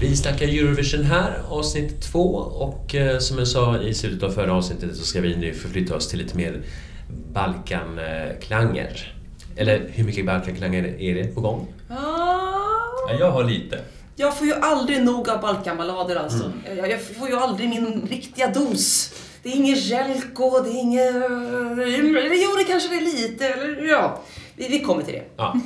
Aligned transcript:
Vi 0.00 0.16
snackar 0.16 0.46
Eurovision 0.48 1.04
här, 1.04 1.42
avsnitt 1.48 2.02
två 2.02 2.34
och 2.36 2.94
eh, 2.94 3.18
som 3.18 3.38
jag 3.38 3.48
sa 3.48 3.78
i 3.78 3.94
slutet 3.94 4.22
av 4.22 4.30
förra 4.30 4.52
avsnittet 4.54 4.96
så 4.96 5.04
ska 5.04 5.20
vi 5.20 5.36
nu 5.36 5.54
förflytta 5.54 5.96
oss 5.96 6.08
till 6.08 6.18
lite 6.18 6.36
mer 6.36 6.62
Balkanklanger. 7.32 9.14
Eller 9.56 9.88
hur 9.92 10.04
mycket 10.04 10.26
Balkanklanger 10.26 10.84
är 11.00 11.14
det 11.14 11.24
på 11.34 11.40
gång? 11.40 11.66
Ah, 11.88 11.94
Ja, 13.08 13.16
jag 13.18 13.30
har 13.30 13.44
lite. 13.44 13.80
jag 14.16 14.38
får 14.38 14.46
ju 14.46 14.54
aldrig 14.54 15.02
nog 15.04 15.28
av 15.28 15.40
Balkanballader 15.40 16.16
alltså. 16.16 16.52
Jag, 16.76 16.90
jag 16.90 17.02
får 17.02 17.28
ju 17.28 17.36
aldrig 17.36 17.68
min 17.68 18.06
riktiga 18.10 18.50
dos. 18.50 19.12
Det 19.42 19.48
är 19.48 19.56
inget 19.56 19.84
Jelko, 19.84 20.60
det 20.64 20.70
är 20.70 20.80
inget... 20.80 21.14
Jo, 22.42 22.56
det 22.58 22.64
kanske 22.64 22.88
det 22.88 22.96
är 22.96 23.04
lite, 23.04 23.48
eller 23.48 23.84
ja. 23.84 24.22
Vi, 24.56 24.68
vi 24.68 24.80
kommer 24.80 25.02
till 25.02 25.14
det. 25.14 25.24
Ja. 25.36 25.56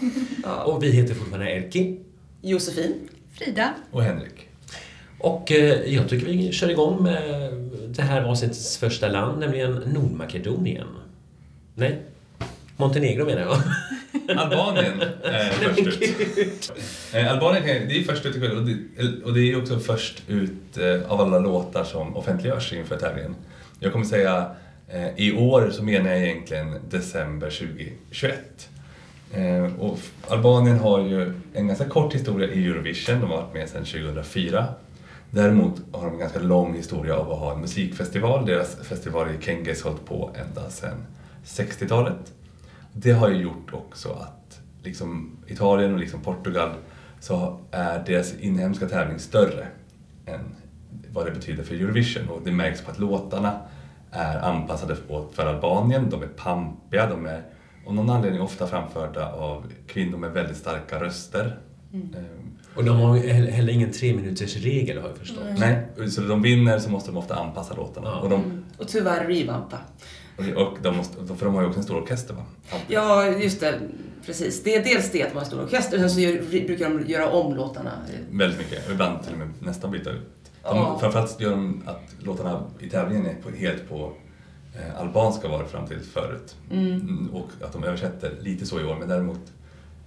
Och 0.64 0.82
vi 0.82 0.90
heter 0.90 1.14
fortfarande 1.14 1.50
Erki. 1.50 2.00
Josefin. 2.40 3.08
Frida. 3.38 3.74
Och 3.90 4.02
Henrik. 4.02 4.48
Och 5.18 5.52
eh, 5.52 5.94
jag 5.94 6.08
tycker 6.08 6.26
vi 6.26 6.52
kör 6.52 6.70
igång 6.70 7.02
med 7.02 7.52
det 7.88 8.02
här 8.02 8.22
avsnittets 8.22 8.78
första 8.78 9.08
land, 9.08 9.40
nämligen 9.40 9.74
Nordmakedonien. 9.74 10.86
Nej, 11.74 12.02
Montenegro 12.76 13.24
menar 13.24 13.40
jag. 13.40 13.58
Albanien 14.38 15.00
är 15.22 15.84
först 15.84 16.02
ut. 16.38 16.72
Eh, 17.14 17.32
Albanien 17.32 17.88
det 17.88 17.98
är 17.98 18.02
först 18.02 18.26
ut 18.26 18.36
ikväll 18.36 18.56
och 18.56 18.64
det, 18.64 18.76
och 19.24 19.34
det 19.34 19.52
är 19.52 19.58
också 19.58 19.78
först 19.78 20.22
ut 20.28 20.78
eh, 20.78 21.12
av 21.12 21.20
alla 21.20 21.38
låtar 21.38 21.84
som 21.84 22.16
offentliggörs 22.16 22.72
inför 22.72 22.96
tävlingen. 22.96 23.34
Jag 23.84 23.92
kommer 23.92 24.04
säga 24.04 24.50
eh, 24.88 25.08
i 25.16 25.36
år 25.36 25.70
så 25.70 25.82
menar 25.82 26.10
jag 26.10 26.22
egentligen 26.22 26.74
december 26.90 27.50
2021. 27.50 28.68
Eh, 29.32 29.64
och 29.78 29.98
Albanien 30.28 30.78
har 30.78 31.00
ju 31.00 31.32
en 31.54 31.66
ganska 31.66 31.88
kort 31.88 32.14
historia 32.14 32.48
i 32.48 32.66
Eurovision, 32.66 33.20
de 33.20 33.30
har 33.30 33.36
varit 33.36 33.54
med 33.54 33.68
sedan 33.68 33.84
2004. 33.84 34.66
Däremot 35.30 35.82
har 35.92 36.04
de 36.04 36.12
en 36.12 36.18
ganska 36.18 36.38
lång 36.38 36.74
historia 36.74 37.16
av 37.16 37.32
att 37.32 37.38
ha 37.38 37.54
en 37.54 37.60
musikfestival. 37.60 38.46
Deras 38.46 38.76
festival 38.76 39.28
i 39.30 39.44
Kengis 39.44 39.82
har 39.82 39.90
hållit 39.90 40.06
på 40.06 40.30
ända 40.34 40.70
sedan 40.70 41.06
60-talet. 41.44 42.32
Det 42.92 43.12
har 43.12 43.28
ju 43.28 43.36
gjort 43.36 43.72
också 43.72 44.08
att 44.08 44.60
liksom 44.82 45.36
Italien 45.46 45.94
och 45.94 46.00
liksom 46.00 46.20
Portugal 46.20 46.70
så 47.20 47.58
är 47.70 48.04
deras 48.06 48.34
inhemska 48.34 48.88
tävling 48.88 49.18
större 49.18 49.66
än 50.26 50.40
vad 51.12 51.26
det 51.26 51.30
betyder 51.30 51.64
för 51.64 51.74
Eurovision 51.74 52.28
och 52.28 52.40
det 52.44 52.52
märks 52.52 52.82
på 52.82 52.90
att 52.90 52.98
låtarna 52.98 53.60
är 54.14 54.38
anpassade 54.38 54.96
för 55.32 55.46
Albanien, 55.46 56.10
de 56.10 56.22
är 56.22 56.26
pampiga, 56.26 57.06
de 57.06 57.26
är 57.26 57.42
av 57.86 57.94
någon 57.94 58.10
anledning 58.10 58.40
ofta 58.42 58.66
framförda 58.66 59.32
av 59.32 59.66
kvinnor 59.86 60.18
med 60.18 60.30
väldigt 60.30 60.56
starka 60.56 61.00
röster. 61.00 61.58
Ehm, 61.94 62.04
Och 62.76 62.84
de 62.84 62.96
har 63.00 63.16
heller 63.50 63.72
ingen 63.72 63.92
tre 63.92 64.14
minuters 64.14 64.56
regel 64.56 64.98
har 65.00 65.08
jag 65.08 65.18
förstått. 65.18 65.44
Nej, 65.58 65.86
så 66.10 66.20
de 66.20 66.42
vinner 66.42 66.78
så 66.78 66.90
måste 66.90 67.10
de 67.10 67.16
ofta 67.16 67.34
anpassa 67.34 67.74
låtarna. 67.74 68.08
Ja. 68.08 68.20
Och 68.20 68.28
de, 68.30 68.64
Och 68.78 68.88
tyvärr 68.88 69.24
revampa. 69.26 69.78
och- 70.38 70.62
och 70.66 70.78
de 70.82 70.96
måste, 70.96 71.16
för 71.36 71.46
de 71.46 71.54
har 71.54 71.62
ju 71.62 71.66
också 71.68 71.78
en 71.80 71.84
stor 71.84 72.02
orkester 72.02 72.34
va? 72.34 72.42
Ja, 72.88 73.26
just 73.26 73.60
det. 73.60 73.74
Precis. 74.26 74.62
Det 74.62 74.74
är 74.74 74.84
dels 74.84 75.10
det 75.10 75.22
att 75.22 75.28
de 75.28 75.34
har 75.34 75.40
en 75.40 75.46
stor 75.46 75.62
orkester, 75.64 75.98
sen 75.98 76.10
så 76.10 76.20
gör, 76.20 76.66
brukar 76.66 76.90
de 76.90 77.06
göra 77.06 77.30
om 77.30 77.54
låtarna. 77.54 77.90
Väldigt 78.30 78.58
mycket, 78.58 78.86
och 78.86 78.92
ibland 78.92 79.22
till 79.22 79.32
och 79.32 79.38
med 79.38 79.48
nästan 79.60 79.90
byta 79.90 80.10
ut. 80.10 80.43
De, 80.64 80.76
Ja. 80.76 80.98
Framförallt 81.00 81.40
gör 81.40 81.50
de 81.50 81.82
att 81.86 82.14
låtarna 82.22 82.62
i 82.78 82.88
tävlingen 82.90 83.26
är 83.26 83.34
på, 83.34 83.50
helt 83.50 83.88
på 83.88 84.12
eh, 84.76 85.00
albanska 85.00 85.48
var 85.48 85.62
det 85.62 85.68
fram 85.68 85.86
till 85.86 86.00
förut. 86.00 86.56
Mm, 86.70 87.30
Och 87.32 87.48
att 87.62 87.72
de 87.72 87.84
översätter 87.84 88.32
lite 88.40 88.66
så 88.66 88.80
i 88.80 88.84
år, 88.84 88.96
men 88.98 89.08
däremot 89.08 89.40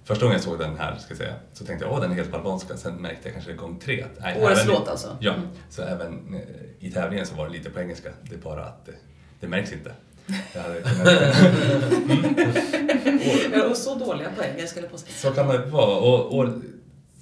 Första 0.04 0.24
gången 0.24 0.34
jag 0.36 0.44
såg 0.44 0.58
den 0.58 0.76
här, 0.78 0.96
ska 0.96 1.14
säga, 1.14 1.34
så 1.52 1.64
tänkte 1.64 1.84
jag 1.86 1.94
att 1.94 2.00
den 2.02 2.10
är 2.10 2.14
helt 2.14 2.30
på 2.30 2.36
albanska. 2.36 2.76
Sen 2.76 2.94
märkte 2.94 3.28
jag 3.28 3.32
kanske 3.32 3.52
gång 3.52 3.78
tre 3.78 4.02
att... 4.02 4.20
nej, 4.22 4.42
Årets 4.44 4.66
låt 4.66 4.88
alltså? 4.88 5.16
Ja, 5.20 5.34
så 5.70 5.82
även 5.82 6.34
eh, 6.34 6.40
i 6.86 6.90
tävlingen 6.90 7.26
så 7.26 7.34
var 7.34 7.46
det 7.46 7.52
lite 7.52 7.70
på 7.70 7.80
engelska. 7.80 8.08
Det 8.22 8.34
är 8.34 8.38
bara 8.38 8.64
att 8.64 8.86
det, 8.86 8.92
det 9.40 9.48
märks 9.48 9.72
inte. 9.72 9.92
Jag 10.54 10.62
hade 10.62 10.80
kunnat, 10.80 11.34
Ja, 13.54 13.68
och 13.70 13.76
så 13.76 13.94
dåliga 13.94 14.28
på 14.36 14.42
engelska, 14.44 14.78
eller 14.80 14.88
på. 14.88 14.98
Så 14.98 15.30
kan 15.30 15.48
det 15.48 15.58
vara. 15.58 15.96
Och 15.96 16.34
årets 16.36 16.56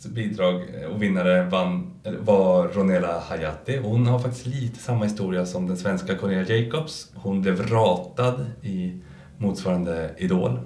bidrag 0.04 0.62
eh, 0.74 0.88
och 0.88 1.02
vinnare 1.02 1.44
vann, 1.44 1.90
var 2.20 2.68
Ronela 2.68 3.20
Hayati. 3.20 3.76
Hon 3.76 4.06
har 4.06 4.18
faktiskt 4.18 4.46
lite 4.46 4.78
samma 4.78 5.04
historia 5.04 5.46
som 5.46 5.66
den 5.66 5.76
svenska 5.76 6.14
Cornelia 6.14 6.56
Jacobs. 6.56 7.12
Hon 7.14 7.42
blev 7.42 7.66
ratad 7.66 8.46
i 8.62 9.00
motsvarande 9.38 10.10
Idol. 10.18 10.58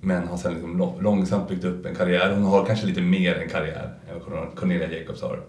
Men 0.00 0.28
har 0.28 0.36
sen 0.36 0.52
liksom 0.52 0.96
långsamt 1.00 1.48
byggt 1.48 1.64
upp 1.64 1.86
en 1.86 1.94
karriär. 1.94 2.34
Hon 2.34 2.44
har 2.44 2.64
kanske 2.64 2.86
lite 2.86 3.00
mer 3.00 3.34
en 3.34 3.48
karriär 3.48 3.94
än 4.10 4.20
vad 4.30 4.54
Cornelia 4.54 4.98
Jacobs 4.98 5.22
har. 5.22 5.40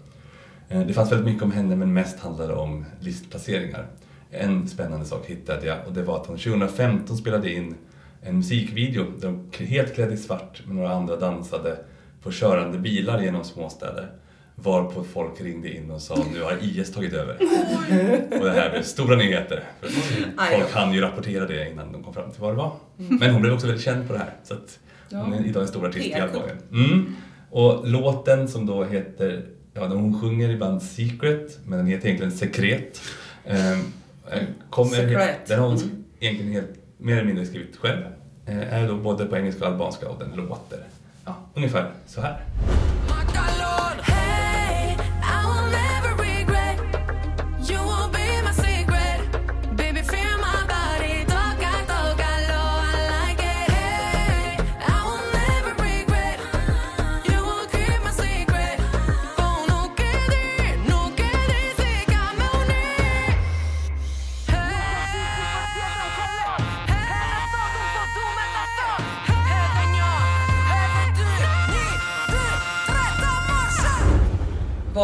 Eh, 0.68 0.80
det 0.80 0.94
fanns 0.94 1.12
väldigt 1.12 1.26
mycket 1.26 1.42
om 1.42 1.52
henne 1.52 1.76
men 1.76 1.92
mest 1.92 2.20
handlade 2.20 2.52
det 2.52 2.58
om 2.58 2.84
listplaceringar. 3.00 3.86
En 4.30 4.68
spännande 4.68 5.06
sak 5.06 5.26
hittade 5.26 5.66
jag 5.66 5.78
och 5.86 5.92
det 5.92 6.02
var 6.02 6.20
att 6.20 6.26
hon 6.26 6.38
2015 6.38 7.16
spelade 7.16 7.52
in 7.52 7.74
en 8.22 8.36
musikvideo 8.36 9.04
där 9.18 9.28
hon 9.28 9.50
helt 9.58 9.94
klädd 9.94 10.12
i 10.12 10.16
svart 10.16 10.62
med 10.66 10.76
några 10.76 10.90
andra 10.94 11.16
dansade 11.16 11.76
på 12.24 12.30
körande 12.32 12.78
bilar 12.78 13.22
genom 13.22 13.44
småstäder. 13.44 14.10
Varpå 14.56 15.04
folk 15.04 15.40
ringde 15.40 15.76
in 15.76 15.90
och 15.90 16.02
sa 16.02 16.24
nu 16.34 16.42
har 16.42 16.58
IS 16.62 16.92
tagit 16.92 17.12
över. 17.12 17.34
Och 18.38 18.44
det 18.44 18.52
här 18.52 18.70
blev 18.70 18.82
stora 18.82 19.16
nyheter. 19.16 19.64
För 19.80 19.88
folk 20.58 20.72
hann 20.72 20.92
ju 20.94 21.00
rapportera 21.00 21.46
det 21.46 21.70
innan 21.70 21.92
de 21.92 22.02
kom 22.02 22.14
fram 22.14 22.30
till 22.30 22.40
vad 22.40 22.52
det 22.52 22.56
var. 22.56 22.72
Men 22.96 23.30
hon 23.30 23.42
blev 23.42 23.54
också 23.54 23.66
väldigt 23.66 23.84
känd 23.84 24.06
på 24.06 24.12
det 24.12 24.18
här. 24.18 24.34
Så 24.44 24.54
att 24.54 24.78
hon 25.10 25.32
är 25.34 25.46
idag 25.46 25.62
en 25.62 25.68
stor 25.68 25.86
artist 25.88 26.06
i. 26.06 26.14
Albanien. 26.14 26.56
Mm. 26.72 27.16
Och 27.50 27.88
låten 27.88 28.48
som 28.48 28.66
då 28.66 28.84
heter, 28.84 29.44
ja 29.74 29.86
hon 29.86 30.20
sjunger 30.20 30.50
ibland 30.50 30.82
Secret, 30.82 31.58
men 31.66 31.78
den 31.78 31.86
heter 31.86 32.06
egentligen 32.06 32.32
Sekret. 32.32 33.00
Ehm, 33.46 33.80
eh, 34.30 34.42
kommer, 34.70 34.90
Secret. 34.90 35.46
Den 35.46 35.58
har 35.60 35.68
hon 35.68 35.76
Mm. 35.78 36.04
egentligen 36.20 36.52
helt, 36.52 36.70
mer 36.98 37.14
eller 37.14 37.24
mindre 37.26 37.46
skrivit 37.46 37.76
själv. 37.76 38.02
Eh, 38.46 38.74
är 38.74 38.88
då 38.88 38.96
både 38.96 39.24
på 39.26 39.36
engelska 39.36 39.64
och 39.64 39.70
albanska 39.70 40.08
och 40.08 40.18
den 40.18 40.30
låter 40.36 40.78
ja, 41.24 41.36
ungefär 41.54 41.90
så 42.06 42.20
här. 42.20 42.40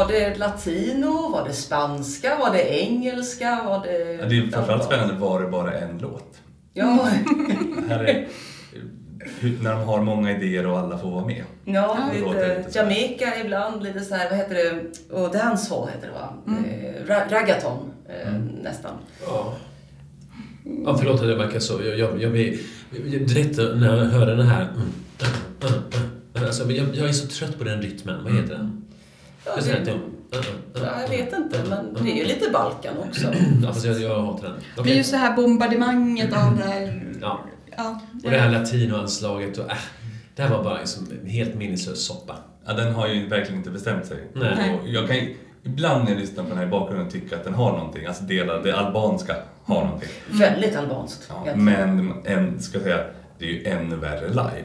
Var 0.01 0.09
det 0.09 0.39
latino? 0.39 1.29
Var 1.33 1.45
det 1.49 1.53
spanska? 1.53 2.37
Var 2.39 2.51
det 2.53 2.81
engelska? 2.81 3.63
Var 3.67 3.81
det... 3.87 4.13
Ja, 4.13 4.27
det 4.27 4.39
är 4.39 4.51
framförallt 4.51 4.85
spännande, 4.85 5.15
var 5.15 5.43
det 5.43 5.49
bara 5.49 5.73
en 5.79 5.99
låt? 5.99 6.41
Ja, 6.75 7.09
Här 7.89 8.05
är, 8.05 8.29
när 9.63 9.71
de 9.75 9.85
har 9.85 10.03
många 10.03 10.31
idéer 10.37 10.67
och 10.67 10.79
alla 10.79 10.99
får 10.99 11.11
vara 11.11 11.27
med. 11.27 11.45
ja 11.65 11.99
Det 12.13 12.19
lite 12.19 12.57
lite. 12.59 12.79
Jamaica 12.79 13.41
ibland, 13.45 13.83
lite 13.83 14.01
så 14.01 14.15
här, 14.15 14.31
vad 14.31 14.39
heter 14.39 14.55
det? 14.55 14.83
Och 15.15 15.31
dancehall 15.33 15.89
heter 15.89 16.07
det 16.07 16.13
va? 16.13 16.35
Eh, 16.47 17.07
ra- 17.11 17.31
raggaton 17.31 17.79
eh, 18.09 18.33
nästan. 18.63 18.93
Ja. 19.27 19.57
Ja, 20.85 20.97
förlåt 20.99 21.21
att 21.23 21.29
jag 21.29 21.37
verkar 21.37 21.59
så. 21.61 21.81
Jag, 21.85 21.99
jag, 21.99 22.23
jag 22.23 22.33
blir... 22.33 22.59
Direkt 23.19 23.57
när 23.57 23.97
jag 23.97 24.05
hör 24.05 24.27
den 24.27 24.47
här... 24.47 24.63
Mm, 24.63 24.75
mm, 24.77 24.93
mm, 25.61 25.83
mm, 26.35 26.47
alltså, 26.47 26.71
jag, 26.71 26.87
jag 26.95 27.09
är 27.09 27.13
så 27.13 27.27
trött 27.27 27.59
på 27.59 27.65
den 27.65 27.83
rytmen. 27.83 28.25
Vad 28.25 28.33
heter 28.37 28.55
den? 28.55 28.80
Ja, 29.45 29.53
det, 29.57 29.99
ja, 30.75 31.01
jag 31.01 31.09
vet 31.09 31.33
inte, 31.33 31.59
men 31.69 31.95
det 32.05 32.11
är 32.11 32.17
ju 32.17 32.25
lite 32.25 32.51
Balkan 32.51 32.95
också. 33.09 33.27
Ja, 33.63 33.73
fast 33.73 33.85
jag, 33.85 34.01
jag 34.01 34.23
hatar 34.23 34.49
den. 34.49 34.57
Men 34.57 34.81
Okej. 34.85 34.97
just 34.97 35.11
det 35.13 35.19
här 35.19 35.37
bombardemanget 35.37 36.33
av 36.33 36.57
det 36.57 36.65
här... 36.65 37.03
Ja. 37.21 37.41
Ja, 37.77 38.01
Och 38.25 38.31
det 38.31 38.39
här 38.39 38.51
latinoanslaget 38.51 39.59
och... 39.59 39.71
Äh, 39.71 39.77
det 40.37 40.43
här 40.43 40.51
var 40.51 40.65
bara 40.65 40.79
liksom 40.79 41.09
en 41.23 41.31
helt 41.31 41.55
meningslös 41.55 42.07
soppa. 42.07 42.37
Ja, 42.67 42.73
den 42.73 42.95
har 42.95 43.09
ju 43.09 43.29
verkligen 43.29 43.59
inte 43.59 43.71
bestämt 43.71 44.07
sig. 44.07 44.19
Nej. 44.35 44.79
Och 44.83 44.89
jag 44.89 45.07
kan 45.07 45.17
ju, 45.17 45.37
ibland 45.63 46.05
när 46.05 46.11
jag 46.11 46.21
lyssnar 46.21 46.45
på 46.45 46.49
den 46.49 46.59
här 46.59 46.67
i 46.67 46.71
bakgrunden 46.71 47.09
tycka 47.11 47.37
att 47.37 47.45
den 47.45 47.55
har 47.55 47.73
någonting, 47.73 48.07
alltså 48.07 48.25
delar, 48.25 48.63
det 48.63 48.73
albanska 48.77 49.37
har 49.65 49.85
någonting. 49.85 50.09
Väldigt 50.31 50.77
albanskt. 50.77 51.31
Ja, 51.47 51.57
men 51.57 52.13
en, 52.25 52.61
ska 52.61 52.79
jag 52.79 52.83
säga, 52.83 53.05
det 53.39 53.45
är 53.45 53.49
ju 53.49 53.65
ännu 53.65 53.97
värre 53.97 54.29
live. 54.29 54.65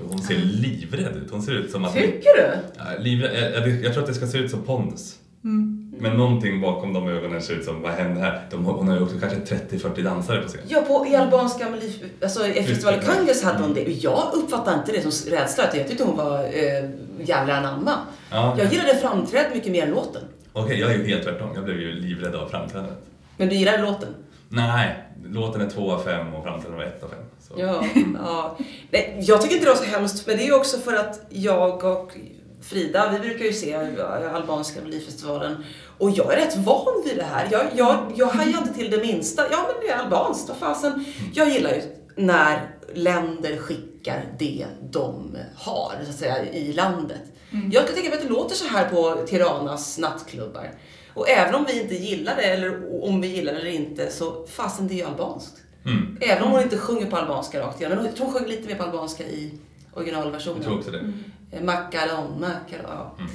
För 0.00 0.08
hon 0.08 0.18
ser 0.18 0.34
livrädd 0.36 1.16
ut. 1.16 1.30
Hon 1.30 1.42
ser 1.42 1.52
ut 1.52 1.70
som 1.70 1.84
att... 1.84 1.92
Tycker 1.92 2.36
du? 2.36 2.52
Ja, 2.76 2.84
livrädd, 2.98 3.52
jag, 3.54 3.68
jag, 3.68 3.84
jag 3.84 3.92
tror 3.92 4.02
att 4.02 4.08
det 4.08 4.14
ska 4.14 4.26
se 4.26 4.38
ut 4.38 4.50
som 4.50 4.62
pondus. 4.62 5.18
Mm. 5.44 5.94
Men 5.98 6.16
någonting 6.16 6.60
bakom 6.60 6.92
de 6.92 7.08
ögonen 7.08 7.42
ser 7.42 7.54
ut 7.54 7.64
som, 7.64 7.82
vad 7.82 7.92
händer 7.92 8.20
här? 8.22 8.46
De, 8.50 8.64
hon 8.64 8.88
har 8.88 8.96
ju 8.96 9.02
också 9.02 9.16
kanske 9.20 9.38
30-40 9.38 10.02
dansare 10.02 10.42
på 10.42 10.48
scen. 10.48 10.60
Ja, 10.68 10.80
på, 10.80 11.06
i 11.06 11.16
albanska 11.16 11.66
alltså, 12.22 12.46
i 12.46 12.62
festival. 12.62 12.94
Kunges 13.00 13.44
hade 13.44 13.62
hon 13.62 13.74
det. 13.74 13.80
Jag 13.80 14.30
uppfattade 14.34 14.78
inte 14.78 14.92
det 14.92 15.12
som 15.12 15.30
rädsla, 15.32 15.64
utan 15.64 15.78
jag 15.78 15.88
tyckte 15.88 16.04
hon 16.04 16.16
var 16.16 16.38
eh, 16.38 16.90
jävla 17.24 17.56
anamma. 17.56 17.92
Ja. 18.30 18.56
Jag 18.58 18.72
gillade 18.72 18.94
framträdandet 18.94 19.54
mycket 19.54 19.72
mer 19.72 19.82
än 19.82 19.90
låten. 19.90 20.22
Okej, 20.52 20.80
jag 20.80 20.90
är 20.90 20.98
ju 20.98 21.06
helt 21.06 21.22
tvärtom. 21.22 21.50
Jag 21.54 21.64
blev 21.64 21.80
ju 21.80 21.92
livrädd 21.92 22.34
av 22.34 22.48
framträdandet. 22.48 22.98
Men 23.36 23.48
du 23.48 23.54
gillade 23.54 23.82
låten? 23.82 24.08
Nej, 24.48 25.04
låten 25.24 25.60
är 25.60 25.70
2 25.70 25.92
av 25.92 26.02
5 26.02 26.34
och 26.34 26.44
framträdandet 26.44 26.86
var 26.86 26.96
1 26.96 27.02
av 27.02 27.08
5. 27.08 27.18
Så. 27.50 27.60
Ja, 27.60 27.84
ja. 28.14 28.56
Nej, 28.90 29.18
jag 29.20 29.42
tycker 29.42 29.54
inte 29.54 29.66
det 29.66 29.72
var 29.72 29.78
så 29.78 29.84
hemskt, 29.84 30.26
men 30.26 30.36
det 30.36 30.46
är 30.46 30.56
också 30.56 30.78
för 30.78 30.94
att 30.94 31.20
jag 31.28 31.84
och 31.84 32.12
Frida, 32.62 33.12
vi 33.12 33.28
brukar 33.28 33.44
ju 33.44 33.52
se 33.52 33.74
albanska 34.34 34.80
melodifestivalen 34.80 35.64
och 35.98 36.10
jag 36.10 36.32
är 36.32 36.36
rätt 36.36 36.56
van 36.56 37.02
vid 37.04 37.16
det 37.16 37.22
här. 37.24 37.48
Jag, 37.50 37.66
jag, 37.74 38.12
jag 38.16 38.26
hajar 38.26 38.58
inte 38.58 38.74
till 38.74 38.90
det 38.90 38.98
minsta. 38.98 39.42
Ja, 39.50 39.58
men 39.66 39.86
det 39.86 39.92
är 39.92 39.98
albanskt, 39.98 40.48
vad 40.48 40.56
fasen. 40.56 41.04
Jag 41.34 41.48
gillar 41.48 41.70
ju 41.70 41.82
när 42.16 42.76
länder 42.94 43.56
skickar 43.56 44.24
det 44.38 44.66
de 44.90 45.36
har, 45.56 45.92
så 46.04 46.10
att 46.10 46.16
säga, 46.16 46.52
i 46.52 46.72
landet. 46.72 47.22
Jag 47.72 47.86
kan 47.86 47.94
tänka 47.94 48.08
mig 48.08 48.18
att 48.18 48.24
det 48.24 48.32
låter 48.32 48.54
så 48.54 48.68
här 48.68 48.88
på 48.88 49.26
Tiranas 49.26 49.98
nattklubbar. 49.98 50.74
Och 51.14 51.28
även 51.28 51.54
om 51.54 51.64
vi 51.64 51.82
inte 51.82 51.94
gillar 51.94 52.36
det, 52.36 52.42
eller 52.42 53.02
om 53.04 53.20
vi 53.20 53.28
gillar 53.28 53.52
det 53.52 53.60
eller 53.60 53.70
inte, 53.70 54.10
så 54.10 54.46
fasen 54.46 54.88
det 54.88 54.94
är 54.94 54.96
ju 54.98 55.04
albanskt. 55.04 55.62
Mm. 55.84 56.18
Även 56.20 56.42
om 56.42 56.50
hon 56.50 56.62
inte 56.62 56.78
sjunger 56.78 57.06
på 57.06 57.16
albanska 57.16 57.60
rakt 57.60 57.80
igenom. 57.80 57.96
Men 57.98 58.06
jag 58.06 58.16
tror 58.16 58.26
hon 58.26 58.34
sjöng 58.34 58.48
lite 58.48 58.68
mer 58.68 58.74
på 58.74 58.82
albanska 58.82 59.24
i 59.24 59.52
originalversionen. 59.94 60.56
Jag 60.62 60.66
tror 60.66 60.78
också 60.78 60.90
det. 60.90 61.12
Eh, 61.52 61.62
Macaron, 61.62 62.40
Macaron, 62.40 62.86
ja. 62.88 63.16
Mm. 63.18 63.30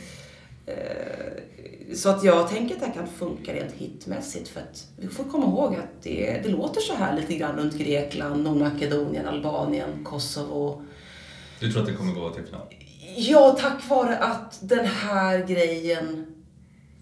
Eh, 0.66 1.96
Så 1.96 2.10
att 2.10 2.24
jag 2.24 2.50
tänker 2.50 2.76
att 2.76 2.80
det 2.82 2.86
här 2.88 2.94
kan 2.94 3.08
funka 3.08 3.54
rent 3.54 3.72
hitmässigt 3.72 4.48
för 4.48 4.62
att 4.62 4.88
vi 4.98 5.08
får 5.08 5.24
komma 5.24 5.46
ihåg 5.46 5.76
att 5.76 6.04
det, 6.04 6.40
det 6.44 6.50
låter 6.50 6.82
så 6.82 6.94
här 6.96 7.16
lite 7.16 7.36
grann 7.36 7.56
runt 7.58 7.78
Grekland, 7.78 8.44
Nordmakedonien, 8.44 9.28
Albanien, 9.28 10.04
Kosovo. 10.04 10.86
Du 11.60 11.72
tror 11.72 11.82
att 11.82 11.88
det 11.88 11.94
kommer 11.94 12.14
gå 12.14 12.30
till 12.30 12.44
final? 12.44 12.62
Ja, 13.18 13.58
tack 13.60 13.90
vare 13.90 14.18
att 14.18 14.60
den 14.62 14.86
här 14.86 15.46
grejen 15.48 16.26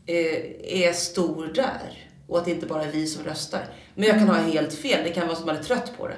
eh, 0.05 0.85
är 0.87 0.93
stor 0.93 1.51
där 1.55 2.09
och 2.27 2.37
att 2.37 2.45
det 2.45 2.51
inte 2.51 2.65
bara 2.65 2.83
är 2.83 2.91
vi 2.91 3.07
som 3.07 3.23
röstar. 3.23 3.61
Men 3.95 4.07
jag 4.07 4.19
kan 4.19 4.27
ha 4.27 4.35
helt 4.35 4.73
fel, 4.73 5.03
det 5.03 5.09
kan 5.09 5.27
vara 5.27 5.35
som 5.35 5.49
att 5.49 5.55
man 5.55 5.63
är 5.63 5.63
trött 5.63 5.93
på 5.97 6.07
det. 6.07 6.17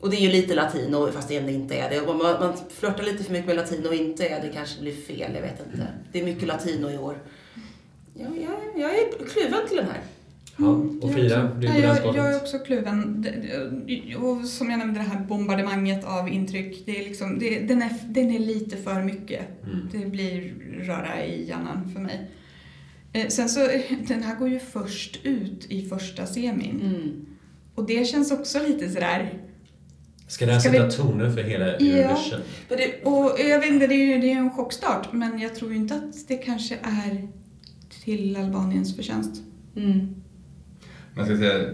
Och 0.00 0.10
det 0.10 0.16
är 0.16 0.20
ju 0.20 0.28
lite 0.28 0.54
latino 0.54 1.12
fast 1.12 1.28
det 1.28 1.36
ändå 1.36 1.50
inte 1.50 1.74
är 1.74 1.90
det. 1.90 2.00
Och 2.00 2.08
om 2.08 2.18
man, 2.18 2.40
man 2.40 2.52
flörtar 2.70 3.04
lite 3.04 3.24
för 3.24 3.32
mycket 3.32 3.46
med 3.46 3.56
latino 3.56 3.88
och 3.88 3.94
inte 3.94 4.28
är 4.28 4.42
det 4.42 4.48
kanske 4.48 4.80
blir 4.80 4.92
fel, 4.92 5.34
jag 5.34 5.42
vet 5.42 5.60
inte. 5.66 5.86
Det 6.12 6.20
är 6.20 6.24
mycket 6.24 6.48
latino 6.48 6.90
i 6.90 6.98
år. 6.98 7.18
Ja, 8.14 8.26
jag, 8.34 8.82
jag 8.82 8.98
är 8.98 9.26
kluven 9.28 9.68
till 9.68 9.76
den 9.76 9.86
här. 9.86 10.00
Ja, 10.56 10.66
och 11.02 11.12
Frida, 11.12 11.50
du 11.58 11.68
är 11.68 11.82
jag, 11.82 12.16
jag 12.16 12.32
är 12.32 12.36
också 12.36 12.58
kluven. 12.58 13.26
Och 14.18 14.48
som 14.48 14.70
jag 14.70 14.78
nämnde, 14.78 15.00
det 15.00 15.06
här 15.06 15.20
bombardemanget 15.20 16.04
av 16.04 16.28
intryck. 16.28 16.86
Det 16.86 17.00
är 17.00 17.04
liksom, 17.04 17.38
det, 17.38 17.60
den, 17.60 17.82
är, 17.82 17.90
den 18.04 18.30
är 18.30 18.38
lite 18.38 18.76
för 18.76 19.02
mycket. 19.02 19.40
Mm. 19.64 19.88
Det 19.92 20.10
blir 20.10 20.54
röra 20.80 21.24
i 21.24 21.48
hjärnan 21.48 21.90
för 21.94 22.00
mig. 22.00 22.30
Eh, 23.20 23.28
Sen 23.28 23.48
så, 23.48 23.60
den 24.08 24.22
här 24.22 24.36
går 24.38 24.48
ju 24.48 24.58
först 24.58 25.20
ut 25.22 25.66
i 25.70 25.88
första 25.88 26.26
semin. 26.26 26.80
Mm. 26.82 27.26
Och 27.74 27.86
det 27.86 28.04
känns 28.06 28.32
också 28.32 28.58
lite 28.68 28.90
sådär... 28.90 29.42
Ska 30.28 30.46
det 30.46 30.52
här 30.52 30.60
Ska 30.60 30.70
sätta 30.70 30.86
vi- 30.86 30.92
toner 30.92 31.30
för 31.30 31.42
hela 31.42 31.66
Ja. 31.66 31.72
Eurovision? 31.78 32.40
Men 32.68 32.78
det, 32.78 33.02
Och 33.04 33.40
jag 33.40 33.60
vet 33.60 33.70
inte, 33.70 33.86
det 33.86 33.94
är 33.94 34.14
ju 34.14 34.18
det 34.20 34.32
är 34.32 34.36
en 34.36 34.50
chockstart. 34.50 35.12
Men 35.12 35.38
jag 35.40 35.54
tror 35.54 35.70
ju 35.70 35.76
inte 35.76 35.94
att 35.94 36.28
det 36.28 36.36
kanske 36.36 36.74
är 36.82 37.28
till 38.04 38.36
Albaniens 38.36 38.96
förtjänst. 38.96 39.42
mm. 39.76 40.14
Jag 41.16 41.26
ska 41.26 41.36
säga, 41.36 41.68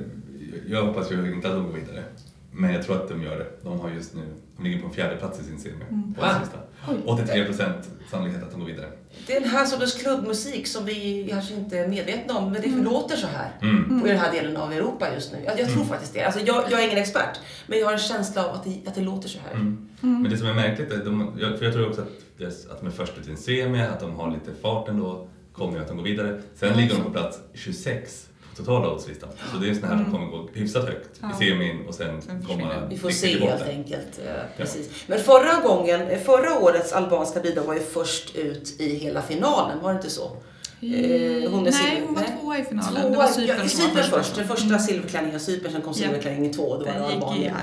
jag 0.68 0.86
hoppas 0.86 1.12
ju 1.12 1.34
inte 1.34 1.48
att 1.48 1.54
de 1.54 1.64
går 1.66 1.72
vidare. 1.72 2.04
Men 2.52 2.72
jag 2.72 2.82
tror 2.82 2.96
att 2.96 3.08
de 3.08 3.22
gör 3.22 3.38
det. 3.38 3.46
De 3.64 3.80
har 3.80 3.90
just 3.90 4.14
nu, 4.14 4.22
de 4.56 4.64
ligger 4.64 4.80
på 4.80 4.86
en 4.86 4.92
fjärde 4.92 5.16
plats 5.16 5.40
i 5.40 5.44
sin 5.44 5.58
semi. 5.58 5.84
Mm. 5.90 6.14
På 6.14 6.20
den. 6.20 6.40
Oj. 6.88 6.96
83 7.06 7.44
procent 7.44 7.90
sannolikhet 8.10 8.42
att 8.42 8.50
de 8.50 8.60
går 8.60 8.66
vidare. 8.66 8.86
Det 9.26 9.37
är 9.37 9.41
den 9.41 9.49
här 9.50 9.67
sortens 9.67 9.94
klubbmusik 9.94 10.67
som 10.67 10.85
vi 10.85 11.26
kanske 11.31 11.55
inte 11.55 11.79
är 11.79 11.88
medvetna 11.88 12.38
om, 12.38 12.53
men 12.53 12.62
det 12.62 12.69
Mm. 12.69 12.85
låter 12.85 13.17
så 13.17 13.26
här. 13.26 13.50
Mm. 13.62 14.00
på 14.00 14.06
den 14.06 14.19
här 14.19 14.32
delen 14.32 14.56
av 14.56 14.73
Europa 14.73 15.14
just 15.14 15.32
nu. 15.32 15.38
Jag, 15.44 15.61
jag 15.61 15.67
tror 15.67 15.76
Mm. 15.76 15.88
faktiskt 15.88 16.14
det. 16.14 16.23
Alltså, 16.25 16.41
jag, 16.41 16.64
jag 16.70 16.81
är 16.81 16.87
ingen 16.87 16.99
expert, 16.99 17.38
men 17.67 17.79
jag 17.79 17.87
har 17.87 17.93
en 17.93 17.99
känsla 17.99 18.47
av 18.49 18.55
att 18.55 18.64
det, 18.64 18.81
att 18.87 18.94
det 18.94 19.00
låter 19.00 19.29
så 19.29 19.38
här. 19.47 19.55
Mm. 19.55 19.88
Men 20.00 20.23
det 20.31 20.37
som 20.38 20.47
är 20.47 20.55
märkligt 20.55 20.93
är, 20.93 21.05
de, 21.05 21.37
jag- 21.41 21.59
för 21.59 21.64
jag 21.64 21.75
tror 21.75 21.88
också 21.88 22.00
att, 22.00 22.70
att 22.70 22.81
de 22.81 22.87
är 22.87 22.91
först 22.91 23.12
ut 23.20 23.29
i 23.29 23.31
en 23.31 23.37
semi, 23.37 23.81
att 23.82 24.00
de 24.00 24.17
har 24.17 24.31
lite 24.31 24.50
fart 24.62 24.88
ändå, 24.88 25.29
kommer 25.53 25.75
ju 25.75 25.81
att 25.82 25.88
de 25.88 25.97
går 25.97 26.05
vidare. 26.05 26.43
Sen 26.55 26.76
ligger 26.76 26.94
de 26.94 27.03
på 27.03 27.11
plats 27.11 27.38
26 27.55 28.26
på 28.26 28.31
totala 28.56 28.90
oddslistan. 28.90 29.28
Så 29.52 29.56
det 29.58 29.66
är 29.66 29.70
en 29.70 29.75
sån 29.76 29.84
här 29.84 29.90
som 29.96 30.00
Mm. 30.06 30.12
kommer 30.12 30.26
gå 30.26 30.49
hyfsat 30.52 30.84
högt 30.84 31.08
Ja. 31.22 31.28
i 31.40 31.44
semin 31.50 31.87
och 31.88 31.94
sen, 31.94 32.22
Sen 32.22 32.43
komma. 32.49 32.87
Vi 32.90 32.99
får 32.99 33.10
se 33.10 33.34
botten. 33.40 33.49
helt 33.58 33.69
enkelt. 33.69 34.20
eh, 34.26 34.32
Precis. 34.56 34.88
Men 35.06 35.19
förra 35.19 35.60
gången, 35.69 36.00
eh, 36.08 36.20
förra 36.20 36.58
årets 36.60 36.93
albanska 36.93 37.40
bidrag 37.40 37.64
var 37.64 37.75
ju 37.75 37.81
först 37.81 38.37
ut 38.37 38.81
i 38.81 38.94
hela 38.96 39.22
finalen, 39.22 39.81
var 39.82 39.90
det 39.93 39.96
inte 39.96 40.10
så? 40.10 40.25
Eh, 40.25 41.50
hon 41.50 41.66
är 41.66 41.70
Nej, 41.70 41.72
silver- 41.72 42.02
hon 42.06 42.14
var 42.14 42.22
nej. 42.22 42.37
tvåa 42.40 42.58
i 42.58 42.64
finalen. 42.64 42.94
det 42.94 43.00
Tvåa, 43.00 43.16
var 43.16 43.25
ja, 43.25 43.32
Cypern 43.32 43.66
i 43.66 43.69
som 43.69 43.81
var 43.84 43.88
Cypern 43.90 44.02
först. 44.04 44.14
först. 44.26 44.37
Den 44.37 44.49
första 44.49 44.66
Mm. 44.66 44.81
silverklänningen 44.81 45.37
av 45.37 45.40
Cypern, 45.40 45.72
sen 45.72 45.82
kom 45.82 45.93
Ja. 45.96 46.02
silverklänningen 46.02 46.52
två, 46.52 46.76
då 46.78 46.84
var 46.84 46.93
det 46.93 47.06
Albanien. 47.06 47.54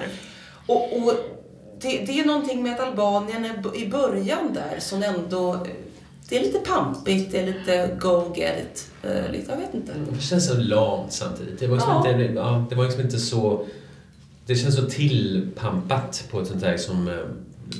Och, 0.67 0.97
och 0.97 1.13
det, 1.81 1.89
det 2.07 2.19
är 2.19 2.25
någonting 2.25 2.63
med 2.63 2.73
att 2.73 2.79
Albanien 2.79 3.45
är 3.45 3.75
i 3.77 3.89
början 3.89 4.53
där 4.53 4.79
som 4.79 5.03
ändå, 5.03 5.67
det 6.29 6.37
är 6.37 6.43
lite 6.43 6.59
pampigt, 6.59 7.31
det 7.31 7.39
är 7.39 7.45
lite 7.45 7.97
go 7.99 8.33
get 8.37 8.53
it. 8.59 8.91
eh, 9.03 9.31
Lite, 9.31 9.51
jag 9.51 9.57
vet 9.57 9.73
inte. 9.73 9.93
Det 10.15 10.21
känns 10.21 10.47
så 10.47 10.57
lamt 10.57 11.13
samtidigt. 11.13 11.59
Det 11.59 11.67
var, 11.67 11.75
liksom 11.75 11.93
Ja. 12.05 12.11
inte, 12.21 12.33
ja, 12.33 12.65
det 12.69 12.75
var 12.75 12.83
liksom 12.83 13.01
inte 13.01 13.19
så... 13.19 13.65
Det 14.45 14.55
känns 14.55 14.75
så 14.75 14.85
tillpampat 14.85 16.27
på 16.31 16.41
ett 16.41 16.47
sånt 16.47 16.61
där 16.61 16.77
som... 16.77 17.07
eh, 17.07 17.13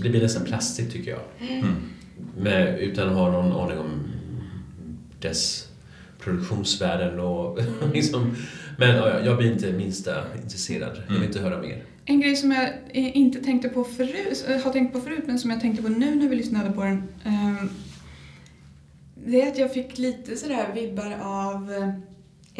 Det 0.04 0.10
blir 0.10 0.22
nästan 0.22 0.46
plastigt 0.46 0.92
tycker 0.94 1.12
jag. 1.12 1.50
Mm. 1.60 1.74
Med, 2.38 2.80
utan 2.80 3.10
att 3.10 3.16
ha 3.16 3.32
någon 3.32 3.52
aning 3.62 3.78
om 3.80 3.90
dess 5.22 5.68
produktionsvärden 6.20 7.20
och 7.20 7.60
liksom... 7.94 8.36
Men 8.78 8.96
ja, 8.96 9.20
jag 9.26 9.38
blir 9.38 9.52
inte 9.52 9.72
minsta 9.72 10.12
intresserad. 10.44 10.92
Jag 10.96 11.04
Mm. 11.10 11.14
vill 11.22 11.24
inte 11.28 11.40
höra 11.40 11.62
mer. 11.62 11.84
En 12.06 12.22
grej 12.22 12.36
som 12.36 12.52
jag 12.52 12.64
eh, 12.70 13.18
inte 13.18 13.40
tänkte 13.44 13.70
på 13.70 13.84
förut, 13.84 14.46
har 14.64 14.72
tänkt 14.72 14.94
på 14.94 15.02
förut, 15.02 15.24
men 15.28 15.40
som 15.40 15.52
jag 15.52 15.62
tänkte 15.62 15.84
på 15.84 15.90
nu 15.90 16.16
när 16.16 16.30
vi 16.30 16.36
lyssnade 16.36 16.72
på 16.72 16.84
den. 16.84 17.04
ehm, 17.26 17.70
Det 19.32 19.42
är 19.42 19.48
att 19.52 19.58
jag 19.58 19.74
fick 19.74 19.98
lite 19.98 20.36
sådär 20.36 20.72
vibbar 20.74 21.18
av 21.24 21.72
eh, 21.74 21.90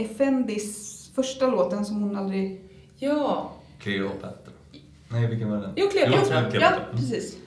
Effendis 0.06 0.96
första 1.16 1.48
låten 1.48 1.86
som 1.86 2.04
hon 2.04 2.16
aldrig... 2.18 2.62
Ja, 2.98 3.52
Cleopatra. 3.80 4.52
Nej, 5.10 5.28
vilken 5.28 5.50
var 5.50 5.58
den? 5.58 5.72
Jo, 5.76 5.88
Cleopatra. 5.88 6.50
Ja, 6.62 6.72
precis. 6.92 7.38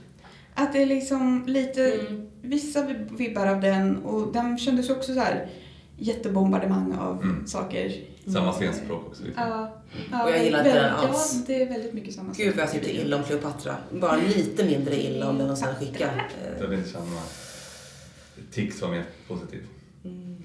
Att 0.54 0.72
det 0.72 0.82
är 0.82 0.86
liksom 0.86 1.44
lite, 1.46 1.92
Mm. 1.92 2.28
vissa 2.42 2.80
vib- 2.82 3.16
vibbar 3.16 3.46
av 3.46 3.60
den 3.60 3.96
och 4.04 4.32
den 4.32 4.58
kändes 4.58 4.90
också 4.90 5.14
så 5.14 5.20
här 5.20 5.48
jättebombardemang 5.98 6.92
av 6.92 7.22
Mm. 7.22 7.46
saker. 7.46 7.92
Samma 8.32 8.52
scenspråk 8.52 9.06
också. 9.06 9.24
Liksom. 9.24 9.44
Ja, 9.48 9.82
ja, 10.10 10.24
Och 10.24 10.30
jag 10.30 10.44
gillar 10.44 10.58
inte 10.58 10.74
den 10.74 10.82
väldigt- 10.92 11.10
alls. 11.10 11.34
Ja, 11.36 11.42
det 11.46 11.62
är 11.62 11.68
väldigt 11.68 11.92
mycket 11.94 12.14
samma 12.14 12.32
gud 12.36 12.56
vad 12.56 12.64
jag 12.64 12.72
tyckte 12.72 12.96
illa 12.96 13.16
om 13.16 13.22
Cleopatra. 13.22 13.76
Bara 13.92 14.16
lite 14.16 14.64
mindre 14.64 14.96
illa 15.02 15.28
om 15.30 15.38
den 15.38 15.50
och 15.50 15.58
sen 15.58 15.74
skicka. 15.74 16.10
Eh, 16.60 16.68
vill 16.68 16.78
inte 16.78 16.90
känna 16.90 17.04
Tix 18.50 18.82
var 18.82 18.88
mer 18.90 19.04
positiv. 19.28 19.60
Mm. 20.04 20.36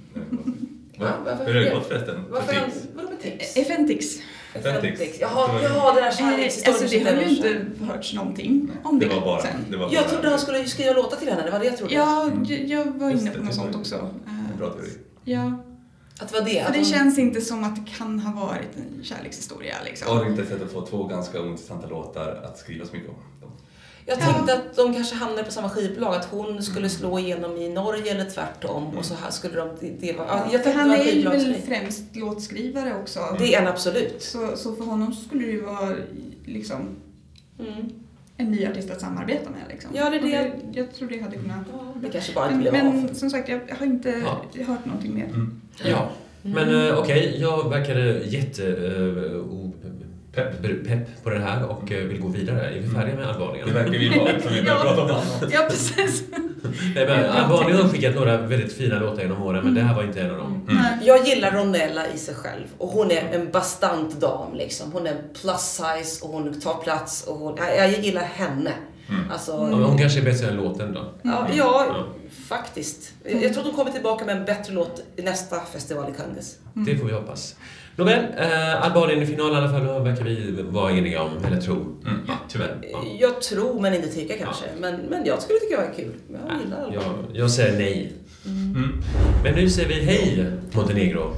Ja, 1.00 1.04
Va? 1.06 1.12
varför 1.25 1.46
Hur 1.46 1.54
har 1.54 1.60
det 1.62 1.70
det? 1.70 1.75
gått 1.75 1.88
förresten? 1.88 2.24
för 2.25 2.32
Varför 2.32 2.54
Tix? 2.66 2.77
Vadå 2.96 3.10
med 3.10 3.20
tips? 3.22 3.58
Effentix. 3.58 4.06
Effentix. 4.54 5.20
Jaha, 5.20 5.60
jaha, 5.63 5.94
den 5.94 6.04
här 6.04 6.12
Eh, 6.12 6.18
kärlekshistorien. 6.18 6.77
alltså 6.82 6.98
det 6.98 7.16
har 7.16 7.22
ju 7.22 7.30
inte 7.38 7.66
hörts 7.86 8.13
någonting 8.13 8.72
om 8.84 9.00
det, 9.00 9.06
Det 9.08 9.16
var 9.16 9.22
bara... 9.22 9.42
sen. 9.42 9.51
Det 9.70 9.77
var 9.77 9.86
bara 9.86 9.94
Jag 9.96 10.10
trodde 10.10 10.30
han 10.30 10.39
skulle 10.39 10.66
skriva 10.66 10.94
låtar 10.94 11.18
till 11.18 11.30
henne, 11.30 11.44
det 11.46 11.51
var 11.51 11.60
det 11.60 11.66
jag 11.66 11.77
trodde. 11.77 11.94
Ja, 11.94 12.32
jag, 12.46 12.60
jag 12.60 12.86
var 12.86 13.10
inne 13.10 13.32
på 13.32 13.44
något 13.44 13.54
sånt 13.56 13.75
också. 13.75 13.96
En 13.96 14.51
Eh, 14.51 14.58
bra 14.58 14.70
teori. 14.70 14.89
Ja, 15.24 15.63
Att 16.20 16.30
det 16.30 16.39
var 16.39 16.46
det. 16.46 16.63
för 16.66 16.72
det 16.74 16.77
hon... 16.80 16.86
känns 16.86 17.20
inte 17.20 17.42
som 17.42 17.63
att 17.63 17.75
det 17.75 17.92
kan 17.98 18.20
ha 18.20 18.46
varit 18.48 18.75
en 18.77 19.04
kärlekshistoria 19.04 19.75
liksom. 19.86 20.18
Har 20.18 20.25
inte 20.25 20.46
sett 20.46 20.62
att 20.62 20.72
få 20.72 20.86
två 20.86 21.04
ganska 21.04 21.42
ointressanta 21.42 21.88
låtar 21.88 22.42
att 22.46 22.58
skriva 22.58 22.86
så 22.86 22.94
mycket 22.94 23.10
om. 23.10 23.16
dem. 23.42 23.51
Jag 24.10 24.20
tänkte 24.20 24.54
att 24.54 24.76
de 24.76 24.94
kanske 24.94 25.16
hamnade 25.16 25.44
på 25.44 25.52
samma 25.52 25.70
skivbolag, 25.70 26.16
att 26.16 26.26
hon 26.26 26.64
skulle 26.64 26.90
slå 26.90 27.20
igenom 27.20 27.58
i 27.58 27.70
Norge 27.70 28.12
eller 28.12 28.30
tvärtom 28.30 28.98
och 28.98 29.06
så 29.06 29.14
här 29.24 29.32
skulle 29.32 29.56
de... 29.56 29.70
Det, 29.80 29.90
det 30.00 30.14
var, 30.18 30.26
ja, 30.26 30.48
jag 30.52 30.64
tänkte 30.64 30.80
han 30.82 30.90
det 30.90 31.12
är 31.12 31.16
ju 31.16 31.30
väl 31.30 31.56
främst 31.68 32.16
låtskrivare 32.16 32.94
också. 33.02 33.20
Det 33.40 33.54
är 33.56 33.62
en 33.62 33.68
absolut. 33.68 34.22
Så, 34.24 34.58
så 34.58 34.76
för 34.76 34.84
honom 34.84 35.14
skulle 35.14 35.46
det 35.46 35.52
ju 35.52 35.62
vara 35.62 35.96
liksom 36.46 36.78
Mm. 37.60 37.90
en 38.38 38.52
ny 38.52 38.66
artist 38.68 38.92
att 38.92 39.02
samarbeta 39.02 39.50
med. 39.50 39.60
Liksom. 39.70 39.92
Ja, 39.94 40.10
det 40.10 40.16
är 40.18 40.22
Och 40.22 40.58
det. 40.72 40.80
Jag 40.80 40.94
tror 40.96 41.10
det 41.10 41.20
hade 41.22 41.38
kunnat... 41.38 41.58
Ja, 41.74 41.94
det 42.02 42.10
kanske 42.10 42.34
bara 42.34 42.52
inte 42.52 42.72
Men, 42.72 42.82
blev 42.82 42.86
av. 42.88 43.04
men 43.06 43.16
som 43.16 43.30
sagt, 43.30 43.50
jag 43.50 43.60
har 43.80 43.86
inte 43.86 44.10
Ja. 44.54 44.64
hört 44.66 44.86
någonting 44.86 45.14
mer. 45.16 45.26
Mm. 45.26 45.62
Ja. 45.86 46.10
Men 46.42 46.88
eh, 46.88 47.00
okej, 47.00 47.38
jag 47.40 47.70
verkade 47.70 48.22
jätte... 48.26 48.64
Uh, 48.64 49.46
pepp, 50.62 50.88
pepp 50.88 51.24
på 51.24 51.29
det 51.29 51.39
här 51.39 51.63
och 51.63 51.91
eh, 51.91 51.98
vill 52.03 52.20
gå 52.22 52.27
vidare. 52.27 52.62
Är 52.70 52.79
vi 52.82 52.88
färdiga 52.89 53.15
med 53.15 53.24
Det 53.27 53.29
Albanien? 53.34 53.74
verkar 53.74 53.91
vi 53.91 54.10
vara, 54.20 54.41
som 54.41 54.53
vi 54.53 54.62
börjar 54.62 54.75
Ja. 54.75 54.84
prata 54.84 55.01
om 55.01 55.10
annat. 55.12 55.51
Ja, 55.51 55.65
precis. 55.70 56.24
Nej, 56.96 57.06
men 57.08 57.25
Albanien 57.29 57.77
har 57.82 57.89
skickat 57.89 58.15
några 58.15 58.38
väldigt 58.38 58.74
fina 58.74 59.00
låtar 59.00 59.22
genom 59.22 59.41
åren, 59.44 59.63
men 59.63 59.74
det 59.75 59.82
här 59.82 59.96
var 59.96 60.03
inte 60.03 60.22
en 60.22 60.32
av 60.32 60.38
dem. 60.38 60.65
Nej. 60.67 60.98
Jag 61.08 61.27
gillar 61.27 61.51
Ronella 61.51 62.01
i 62.15 62.17
sig 62.17 62.36
själv 62.36 62.63
och 62.77 62.88
hon 62.89 63.12
är 63.12 63.24
en 63.32 63.51
bastant 63.51 64.20
dam 64.22 64.56
liksom. 64.56 64.91
Hon 64.91 65.08
är 65.08 65.15
plus 65.41 65.62
size 65.62 66.25
och 66.25 66.29
hon 66.34 66.60
tar 66.62 66.74
plats 66.84 67.24
och 67.27 67.36
hon, 67.38 67.56
jag, 67.58 67.77
jag 67.94 68.00
gillar 68.00 68.24
henne. 68.24 68.72
Alltså, 69.32 69.52
Ja, 69.52 69.58
hon 69.88 69.98
kanske 69.98 70.20
är 70.20 70.24
bättre 70.24 70.48
än 70.50 70.56
låten 70.56 70.94
då. 70.94 71.00
ja, 71.22 71.48
ja, 71.58 71.86
Ja. 71.90 72.06
faktiskt. 72.48 73.14
Jag 73.24 73.44
jag 73.44 73.54
tror 73.54 73.62
att 73.62 73.68
hon 73.68 73.76
kommer 73.76 73.92
tillbaka 73.92 74.26
med 74.26 74.38
en 74.38 74.46
bättre 74.46 74.74
låt 74.74 75.04
i 75.16 75.22
nästa 75.22 75.60
festival 75.60 76.06
i 76.16 76.22
Kangas. 76.22 76.56
Det 76.74 76.98
får 76.98 77.06
vi 77.08 77.14
hoppas. 77.14 77.56
Nåväl, 77.96 78.26
eh, 78.38 78.86
Albanien 78.86 79.22
i 79.22 79.26
final 79.26 79.54
i 79.54 79.56
alla 79.56 79.70
fall 79.70 80.04
verkar 80.04 80.24
vi 80.24 80.62
vara 80.70 80.92
eniga 80.92 81.22
om, 81.22 81.32
eller 81.48 81.62
tro. 81.62 81.74
Mm, 81.76 82.20
Ja, 82.28 82.34
tyvärr. 82.50 82.78
Ja. 82.92 83.04
Jag 83.20 83.42
tror 83.42 83.82
men 83.82 83.94
inte 83.94 84.08
tycker 84.08 84.38
kanske. 84.38 84.66
Men, 84.80 84.96
men 84.96 85.26
jag 85.26 85.42
skulle 85.42 85.60
tycka 85.60 85.82
det 85.82 85.88
var 85.88 85.94
kul. 85.96 86.14
Jag 86.28 86.60
gillar 86.64 86.78
Jag, 86.94 87.04
Albanien. 87.04 87.26
jag 87.34 87.52
säger 87.52 87.78
nej. 87.78 88.14
Mm. 88.46 89.02
Men 89.44 89.54
nu 89.56 89.70
säger 89.70 89.88
vi 89.88 89.94
hej, 90.06 90.46
Montenegro. 90.74 91.34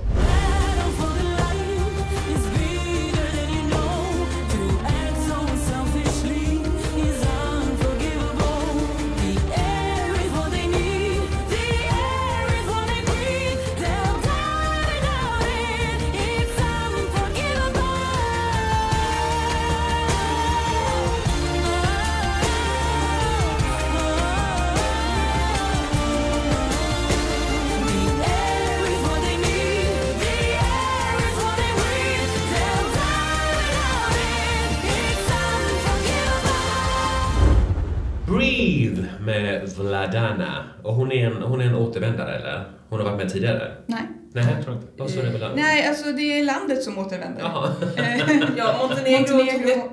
Nej. 44.33 44.45
Jag 44.55 44.63
tror 44.63 44.75
inte. 44.75 44.87
Vad 44.97 45.09
står 45.11 45.23
det 45.23 45.29
Vladana? 45.29 45.55
Nej, 45.55 45.87
alltså 45.87 46.11
det 46.11 46.39
är 46.39 46.43
landet 46.43 46.83
som 46.83 46.97
återvänder. 46.97 47.41
Jaha. 47.41 47.71
Eh, 47.97 48.39
Ja, 48.57 48.75
Montenegro, 48.81 49.35
Montenegro. 49.37 49.81
tog 49.81 49.91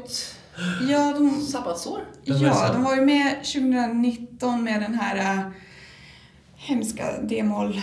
ja, 0.89 1.13
de, 1.19 1.41
sabbatsår. 1.41 2.01
Ja, 2.25 2.35
så. 2.55 2.73
de 2.73 2.85
var 2.85 2.95
ju 2.95 3.01
med 3.01 3.35
2019 3.45 4.65
med 4.65 4.81
den 4.83 4.95
här 4.95 5.17
äh, 5.37 5.41
hemska 6.57 7.05
D-moll. 7.23 7.81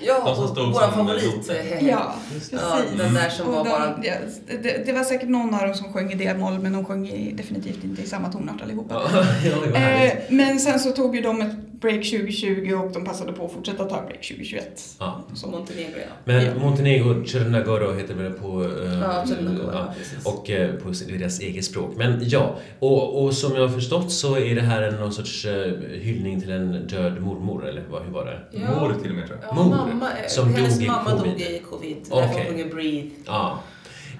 Ja, 0.00 0.16
och 0.30 0.36
vår 0.36 0.80
som 0.80 0.92
favorit. 0.92 1.50
eh, 1.50 1.88
Ja, 1.88 2.14
precis. 2.32 2.50
den 2.98 3.14
där 3.14 3.28
som 3.30 3.46
Och 3.48 3.54
var 3.54 3.64
de, 3.64 3.70
bara... 3.70 3.98
ja, 4.02 4.14
det, 4.62 4.86
det 4.86 4.92
var 4.92 5.04
säkert 5.04 5.28
någon 5.28 5.54
av 5.54 5.60
dem 5.60 5.74
som 5.74 5.92
sjöng 5.92 6.12
i 6.12 6.14
D-moll 6.14 6.58
men 6.58 6.72
de 6.72 6.84
sjöng 6.84 7.08
i, 7.08 7.32
definitivt 7.32 7.84
inte 7.84 8.02
i 8.02 8.06
samma 8.06 8.32
tonart 8.32 8.62
allihopa. 8.62 9.02
Ja. 9.44 9.78
Eh, 9.80 10.12
men 10.30 10.60
sen 10.60 10.80
så 10.80 10.90
tog 10.90 11.16
ju 11.16 11.22
de 11.22 11.40
ett 11.42 11.73
break 11.84 12.04
2020 12.10 12.72
och 12.74 12.92
de 12.92 13.04
passade 13.04 13.32
på 13.32 13.44
att 13.46 13.52
fortsätta 13.52 13.84
ta 13.84 14.02
break 14.02 14.22
2021. 14.28 14.80
Ja. 14.98 15.24
Så 15.34 15.48
Montenegro, 15.48 15.98
ja. 15.98 16.14
Men 16.24 16.44
Ja. 16.44 16.54
Montenegro, 16.54 17.24
Chernagoro 17.24 17.92
heter 17.92 18.14
det 18.14 18.30
på... 18.30 18.64
eh, 18.64 19.00
Ja, 19.00 19.24
Chernagoro, 19.26 19.70
ja. 19.72 19.94
Och 20.24 20.50
eh, 20.50 20.74
på 20.74 20.88
deras 21.18 21.40
eget 21.40 21.64
språk. 21.64 21.92
Men 21.96 22.18
ja, 22.28 22.56
och, 22.78 23.24
och 23.24 23.34
som 23.34 23.54
jag 23.54 23.60
har 23.68 23.74
förstått 23.74 24.12
så 24.12 24.36
är 24.36 24.54
det 24.54 24.60
här 24.60 24.82
en, 24.82 24.94
någon 24.94 25.12
sorts 25.12 25.44
eh, 25.44 25.72
hyllning 25.90 26.40
till 26.40 26.50
en 26.50 26.86
död 26.86 27.20
mormor, 27.22 27.66
eller 27.68 27.82
vad, 27.90 28.02
hur 28.02 28.12
var 28.12 28.24
det? 28.24 28.40
Ja. 28.50 28.80
Mor 28.80 28.94
till 29.02 29.10
och 29.10 29.16
med 29.16 29.26
tror 29.26 29.38
jag. 29.42 29.50
Ja, 29.50 29.54
Mor, 29.62 29.70
mamma, 29.76 30.10
eh, 30.10 30.28
som 30.28 30.54
hennes 30.54 30.74
dog 30.74 30.84
i 30.84 30.86
mamma 30.86 31.10
covid. 31.10 31.32
dog 31.32 31.40
i 31.40 31.62
covid. 31.70 31.96
Därför 32.10 32.40
Okej. 32.40 32.62
hon 32.62 32.70
Breathe. 32.76 33.08
Ja. 33.26 33.60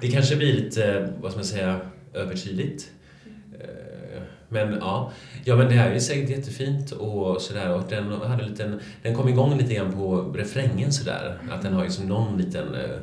Det 0.01 0.09
kanske 0.11 0.37
blir 0.37 0.53
lite, 0.53 1.13
vad 1.21 1.31
ska 1.31 1.39
man 1.39 1.45
säga, 1.45 1.81
övertydligt. 2.15 2.91
Eh, 3.61 4.23
Men 4.49 4.77
ja, 4.81 5.13
ja 5.45 5.57
men 5.57 5.69
det 5.69 5.75
här 5.75 5.91
är 5.91 5.99
säkert 5.99 6.31
jättefint 6.31 6.93
och 6.93 7.41
sådär 7.43 7.75
och 7.75 7.83
den 7.89 8.13
hade 8.13 8.43
en 8.43 8.51
liten, 8.51 8.81
den 9.03 9.15
kom 9.15 9.29
igång 9.29 9.59
lite 9.59 9.75
grann 9.75 9.93
på 9.93 10.33
refrängen 10.37 10.93
sådär. 10.93 11.39
Att 11.51 11.63
den 11.63 11.73
har 11.73 11.85
liksom 11.85 12.07
någon 12.07 12.39
liten, 12.39 12.75
eh, 12.75 12.97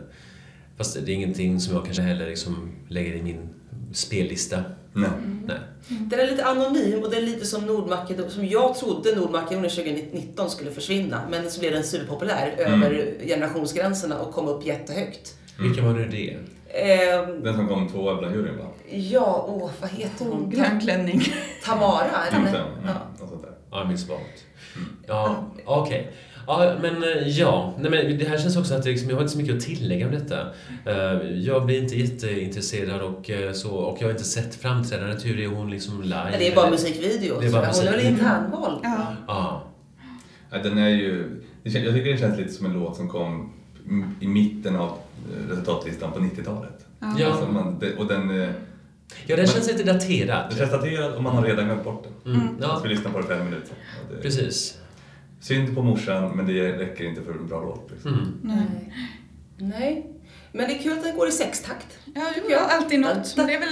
fast 0.78 1.06
det 1.06 1.12
är 1.12 1.16
ingenting 1.16 1.60
som 1.60 1.76
jag 1.76 1.86
kanske 1.86 2.02
heller 2.04 2.28
liksom 2.28 2.72
lägger 2.88 3.14
i 3.14 3.22
min 3.24 3.50
spellista. 3.94 4.64
Nej. 4.94 5.10
Nej. 5.46 5.58
Den 5.88 6.20
är 6.20 6.28
lite 6.32 6.46
anonym 6.46 7.04
och 7.04 7.10
den 7.12 7.20
är 7.24 7.26
lite 7.28 7.46
som 7.46 7.66
Nordmakedonien, 7.66 8.32
som 8.32 8.46
jag 8.46 8.76
trodde 8.76 9.16
Nordmakedonien 9.16 9.70
2019 9.72 10.50
skulle 10.50 10.72
försvinna. 10.72 11.22
Men 11.32 11.52
så 11.52 11.60
blev 11.60 11.72
den 11.74 11.84
superpopulär 11.84 12.56
Mm. 12.58 12.84
över 12.84 13.14
generationsgränserna 13.28 14.20
och 14.20 14.34
kom 14.34 14.48
upp 14.48 14.66
jättehögt. 14.66 15.36
Vilken 15.60 15.86
var 15.86 15.94
nu 15.94 16.08
det? 16.12 16.38
Ehm, 16.74 17.44
Den 17.44 17.56
som 17.56 17.68
kom 17.68 17.88
tvåa 17.90 18.16
bland 18.16 18.36
juryn 18.36 18.58
va? 18.58 18.66
ja, 18.94 19.46
åh, 19.48 19.70
vad 19.82 19.90
heter 19.90 20.26
hon? 20.26 20.50
Grön 20.50 20.80
klänning. 20.80 21.22
Tamara? 21.66 22.04
Eller? 22.32 22.42
Nej? 22.42 22.50
Mm. 22.50 22.66
Ja. 22.86 22.94
Något 23.20 23.30
sånt 23.30 23.42
där. 23.42 23.52
Ja, 23.72 23.86
minns 23.86 24.10
vagt. 24.10 24.44
Ja, 25.08 25.46
okej. 25.66 26.12
Ja, 26.48 26.74
men 26.82 27.04
eh, 27.04 27.28
ja. 27.28 27.74
Nej, 27.80 27.92
men 27.92 28.18
det 28.18 28.26
här 28.26 28.38
känns 28.38 28.58
också 28.58 28.74
att 28.74 28.84
det 28.84 28.90
liksom, 28.90 29.10
jag 29.10 29.16
har 29.16 29.22
inte 29.22 29.32
så 29.34 29.38
mycket 29.40 29.56
att 29.56 29.62
tillägga 29.62 30.06
om 30.06 30.12
detta. 30.12 30.40
Eh, 30.86 31.30
Jag 31.40 31.66
blir 31.66 31.82
inte 31.82 31.96
jätteintresserad 31.96 33.02
och 33.02 33.30
eh, 33.30 33.52
så, 33.54 33.72
och 33.76 33.98
jag 34.02 34.06
har 34.08 34.12
inte 34.12 34.24
sett 34.24 34.56
framträdandet. 34.56 35.26
Hur 35.26 35.40
är 35.40 35.48
hon 35.48 35.70
liksom 35.70 36.02
live? 36.02 36.36
Det 36.40 36.48
är 36.52 36.56
bara 36.56 36.70
musikvideo. 36.70 37.40
Det 37.40 37.48
är 37.48 37.52
bara 37.52 37.74
så 37.74 37.82
hon 37.84 37.92
musikvideo. 37.92 38.12
internval. 38.20 38.80
Ja. 38.84 38.98
Ja. 39.28 39.64
Ja, 40.52 40.58
den 40.58 40.78
är 40.78 40.90
ju, 40.90 41.42
det 41.64 41.70
jag 41.70 41.94
tycker 41.94 42.12
det 42.12 42.18
känns 42.18 42.38
lite 42.38 42.52
som 42.54 42.66
en 42.66 42.74
låt 42.74 42.96
som 42.96 43.10
kom 43.10 43.54
i 44.22 44.28
mitten 44.28 44.76
av 44.76 44.98
resultatlistan 45.50 46.12
på 46.12 46.20
90-talet. 46.20 46.86
Ja. 47.00 47.16
Ja. 47.20 47.28
Alltså 47.32 47.48
man, 47.52 47.80
det, 47.80 47.96
och 47.96 48.08
den, 48.08 48.42
eh, 48.42 48.50
ja, 49.26 49.36
den 49.36 49.48
känns 49.48 49.68
lite 49.68 49.84
daterad. 49.84 50.50
den 50.50 50.58
känns 50.58 50.72
daterad 50.72 51.14
och 51.16 51.24
man 51.24 51.36
har 51.36 51.44
redan 51.44 51.66
glömt 51.66 51.84
bort 51.84 52.04
den. 52.24 52.34
Mm. 52.36 52.48
Jag 52.62 52.70
Ja, 52.70 52.80
ska 52.80 52.88
lyssna 52.88 53.10
på 53.12 53.18
det 53.22 53.28
fem 53.28 53.46
minuter. 53.46 53.74
Det, 54.12 54.22
precis. 54.22 54.78
Synd 55.40 55.76
på 55.76 55.82
morsan, 55.82 56.32
men 56.38 56.46
det 56.48 56.72
räcker 56.78 57.04
inte 57.06 57.22
för 57.22 57.32
en 57.32 57.48
bra 57.48 57.62
låt. 57.62 57.92
Liksom. 57.92 58.14
Mm. 58.14 58.32
Nej. 58.44 58.94
Nej. 59.58 60.08
Men 60.52 60.68
det 60.70 60.76
är 60.76 60.84
kul 60.84 60.98
att 60.98 61.04
den 61.04 61.16
går 61.18 61.28
i 61.28 61.32
sextakt. 61.32 61.88
Ja, 62.16 62.22
det 62.36 62.56
var 62.56 62.62
alltid 62.62 63.00
något. 63.00 63.34
Men 63.38 63.48
det 63.48 63.54
är 63.56 63.60
väl 63.60 63.70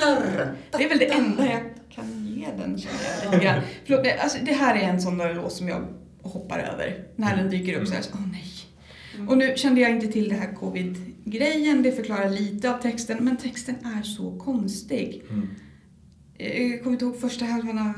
det, 0.72 0.84
är 0.84 0.90
väl 0.90 0.98
det 1.00 1.12
enda 1.14 1.46
jag 1.46 1.62
kan 1.96 2.26
ge 2.28 2.48
den 2.58 2.78
känner 2.80 3.44
jag. 3.46 3.62
Förlåt, 3.86 4.04
det- 4.04 4.18
alltså, 4.20 4.38
det 4.46 4.54
här 4.54 4.76
är 4.76 4.80
en 4.90 5.02
sån 5.02 5.18
där 5.18 5.34
låt 5.34 5.54
som 5.54 5.68
jag 5.68 5.88
hoppar 6.22 6.60
över. 6.60 7.04
När 7.16 7.38
den 7.38 7.50
dyker 7.50 7.82
upp 7.82 7.88
så 7.88 7.94
är 7.94 7.98
jag 7.98 8.06
så, 8.06 8.12
åh 8.14 8.20
nej. 8.32 8.46
Och 9.28 9.38
nu 9.38 9.54
kände 9.56 9.82
jag 9.82 9.92
inte 9.92 10.08
till 10.08 10.30
det 10.30 10.36
här 10.36 10.54
covid-grejen, 10.54 11.84
det 11.84 11.92
förklarar 11.92 12.30
lite 12.30 12.76
av 12.76 12.82
texten, 12.82 13.18
men 13.22 13.38
texten 13.38 13.76
är 13.76 14.04
så 14.04 14.38
konstig. 14.38 15.24
Mm. 15.30 15.48
Eh, 16.38 16.68
Jag 16.68 16.84
kommer 16.84 16.94
inte 16.94 17.06
ihåg 17.06 17.20
första 17.20 17.46
halvan 17.46 17.78
av 17.78 17.94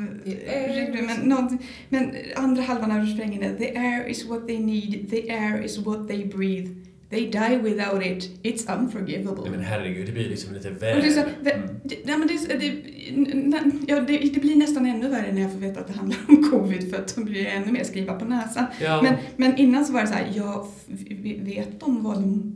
men, 1.24 1.60
men 1.90 2.16
andra 2.36 2.62
halvan 2.62 2.92
av 2.92 3.06
refrängen 3.06 3.44
är 3.44 3.58
The 3.58 3.78
air 3.78 4.08
is 4.08 4.25
what 4.25 4.48
they 4.48 4.60
need, 4.60 5.10
the 5.10 5.32
air 5.32 5.63
is 5.66 5.78
what 5.78 6.08
they 6.08 6.25
breathe. 6.25 6.80
They 7.12 7.32
die 7.32 7.58
without 7.63 8.06
it, 8.06 8.30
it's 8.44 8.80
unforgivable. 8.80 9.41
Nej, 9.41 9.51
men 9.51 9.62
herregud, 9.62 10.06
det 10.06 10.12
blir 10.12 10.30
liksom 10.30 10.53
lite 10.53 10.70
Och 10.70 10.75
det, 10.80 10.88
är 10.88 11.10
så, 11.12 11.22
väl... 11.22 11.30
här, 11.46 11.53
Mm. 11.56 11.70
det, 11.84 11.96
ja, 12.06 12.18
men 12.18 12.27
det, 12.27 12.34
är- 12.34 12.60
det, 12.60 12.72
n- 13.10 13.86
ja, 13.88 14.00
det, 14.00 14.18
det 14.34 14.39
blir 14.41 14.56
nästan 14.56 14.86
ännu 14.86 15.10
värre 15.10 15.32
när 15.34 15.41
jag 15.41 15.51
får 15.51 15.60
veta 15.60 15.80
att 15.80 15.88
det 15.88 15.94
handlar 15.94 16.18
om 16.27 16.50
covid 16.51 16.89
för 16.91 16.98
att 16.98 17.15
då 17.15 17.24
blir 17.24 17.44
det 17.44 17.50
ännu 17.50 17.72
mer 17.72 17.84
skriva 17.84 18.13
på 18.20 18.25
näsan. 18.25 18.65
Ja. 18.82 19.01
Men, 19.01 19.13
men 19.38 19.58
innan 19.58 19.86
så 19.86 19.94
var 19.94 20.01
det 20.01 20.08
så 20.08 20.13
här, 20.13 20.32
ja, 20.36 20.68
f- 20.89 20.96
v- 21.10 21.39
vet 21.44 21.80
de 21.80 22.03
vad 22.03 22.15
de... 22.15 22.56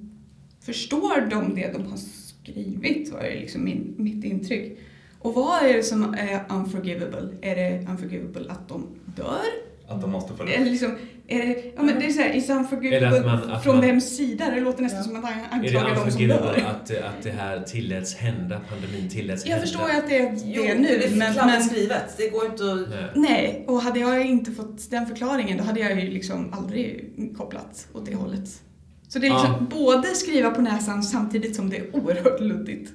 Förstår 0.61 1.29
de 1.29 1.55
det 1.55 1.73
de 1.73 1.85
har 1.85 1.97
skrivit? 1.97 3.11
var 3.13 3.23
det 3.23 3.39
liksom 3.39 3.63
min, 3.63 3.93
mitt 3.97 4.23
intryck. 4.25 4.79
Och 5.19 5.33
vad 5.33 5.63
är 5.63 5.73
det 5.73 5.83
som 5.83 6.13
är 6.13 6.43
unforgivable? 6.49 7.29
Är 7.41 7.55
det 7.55 7.87
unforgivable 7.91 8.51
att 8.51 8.69
de 8.69 8.87
dör? 9.15 9.64
Att 9.87 10.01
de 10.01 10.11
måste 10.11 10.33
få 10.33 10.43
Eller 10.43 10.65
liksom, 10.65 10.95
är 11.27 11.39
det, 11.39 11.63
ja 11.75 11.83
men 11.83 11.99
det 11.99 12.05
är 12.05 12.11
såhär, 12.11 12.35
is 12.35 12.49
unforgivable 12.49 13.21
man- 13.25 13.51
att 13.51 13.63
från 13.63 13.75
man- 13.75 13.85
vems 13.85 14.17
sida? 14.17 14.45
Det 14.55 14.61
låter 14.61 14.83
nästan 14.83 14.99
Ja. 14.99 15.03
som 15.05 15.15
att 15.15 15.31
han 15.31 15.43
anklagar 15.51 15.95
de 16.05 16.11
som 16.11 16.27
dör. 16.27 16.63
att, 16.67 16.91
att 16.91 17.23
det 17.23 17.31
här 17.31 17.59
tilläts 17.61 18.15
hända, 18.15 18.61
pandemin 18.69 19.09
tilläts 19.09 19.45
Jag 19.45 19.51
hända? 19.51 19.67
förstår 19.67 19.89
ju 19.89 19.97
att 19.97 20.09
det 20.09 20.17
är 20.17 20.37
Jo, 20.45 20.63
det 20.63 20.75
nu, 20.75 20.87
det 20.87 21.05
är 21.05 21.15
men, 21.15 21.33
men 21.35 21.63
skrivet. 21.63 22.17
Det 22.17 22.29
går 22.29 22.45
inte 22.45 22.63
att... 22.73 22.89
Nej. 22.89 23.09
nej. 23.15 23.65
Och 23.67 23.81
hade 23.81 23.99
jag 23.99 24.25
inte 24.25 24.51
fått 24.51 24.91
den 24.91 25.05
förklaringen 25.07 25.57
då 25.57 25.63
hade 25.63 25.79
jag 25.79 26.01
ju 26.03 26.09
liksom 26.09 26.53
aldrig 26.53 27.09
kopplat 27.37 27.87
åt 27.93 28.05
det 28.05 28.15
hållet. 28.15 28.49
Så 29.07 29.19
det 29.19 29.27
är 29.27 29.31
liksom 29.31 29.67
både 29.71 30.07
skriva 30.07 30.49
på 30.49 30.61
näsan 30.61 31.03
samtidigt 31.03 31.55
som 31.55 31.69
det 31.69 31.77
är 31.77 31.95
oerhört 31.95 32.39
luddigt. 32.41 32.91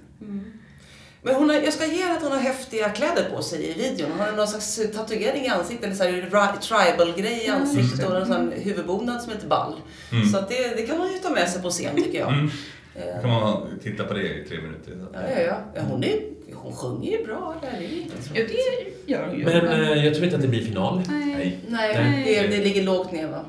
Men 1.23 1.35
hon 1.35 1.51
har, 1.51 1.57
jag 1.57 1.73
ska 1.73 1.87
ge 1.87 2.03
att 2.03 2.23
hon 2.23 2.33
har 2.33 2.39
häftiga 2.39 2.89
kläder 2.89 3.31
på 3.37 3.43
sig 3.43 3.65
i 3.71 3.73
videon. 3.73 4.11
Hon 4.11 4.21
har 4.21 4.33
någon 4.33 4.49
slags 4.49 4.81
tatuering 4.97 5.45
i 5.45 5.49
ansiktet, 5.49 5.85
eller 5.85 5.95
så 5.95 6.05
här 6.05 6.13
ri- 6.13 6.61
tribal-grej 6.61 7.45
i 7.47 7.49
ansiktet 7.49 8.07
och 8.11 8.17
en 8.17 8.27
sån 8.27 8.53
huvudbonad 8.57 9.23
som 9.23 9.31
är 9.31 9.35
lite 9.35 9.47
ball. 9.47 9.75
Mm. 10.13 10.29
Så 10.29 10.39
att 10.39 10.49
det, 10.49 10.77
det 10.77 10.83
kan 10.87 10.99
man 10.99 11.13
ju 11.13 11.19
ta 11.19 11.31
med 11.31 11.49
sig 11.51 11.63
på 11.63 11.71
scen 11.71 11.97
tycker 11.97 12.19
jag. 12.19 12.33
Mm. 12.33 12.51
Eh, 12.95 13.21
kan 13.21 13.31
man 13.31 13.67
titta 13.83 14.05
på 14.05 14.15
det 14.15 14.23
i 14.23 14.45
tre 14.49 14.59
minuter. 14.61 14.93
Ja, 15.13 15.21
ja, 15.37 15.41
ja. 15.43 15.57
ja 15.75 15.83
hon, 15.91 16.05
är, 16.05 16.21
hon 16.55 16.73
sjunger 16.73 17.11
ju 17.19 17.25
bra. 17.27 17.55
Där. 17.63 17.89
Det 18.35 18.41
är 18.41 18.49
det 18.49 19.13
gör 19.13 19.27
hon 19.27 19.39
ju. 19.39 19.45
Men 19.45 19.67
eh, 19.67 20.05
jag 20.05 20.15
tror 20.15 20.25
inte 20.25 20.37
att 20.37 20.43
det 20.43 20.49
blir 20.49 20.65
final. 20.65 21.03
Nej. 21.09 21.59
Nej. 21.69 21.95
Nej. 21.99 22.25
Det, 22.25 22.57
det 22.57 22.65
ligger 22.65 22.83
lågt 22.83 23.13
ner 23.13 23.27
va? 23.29 23.45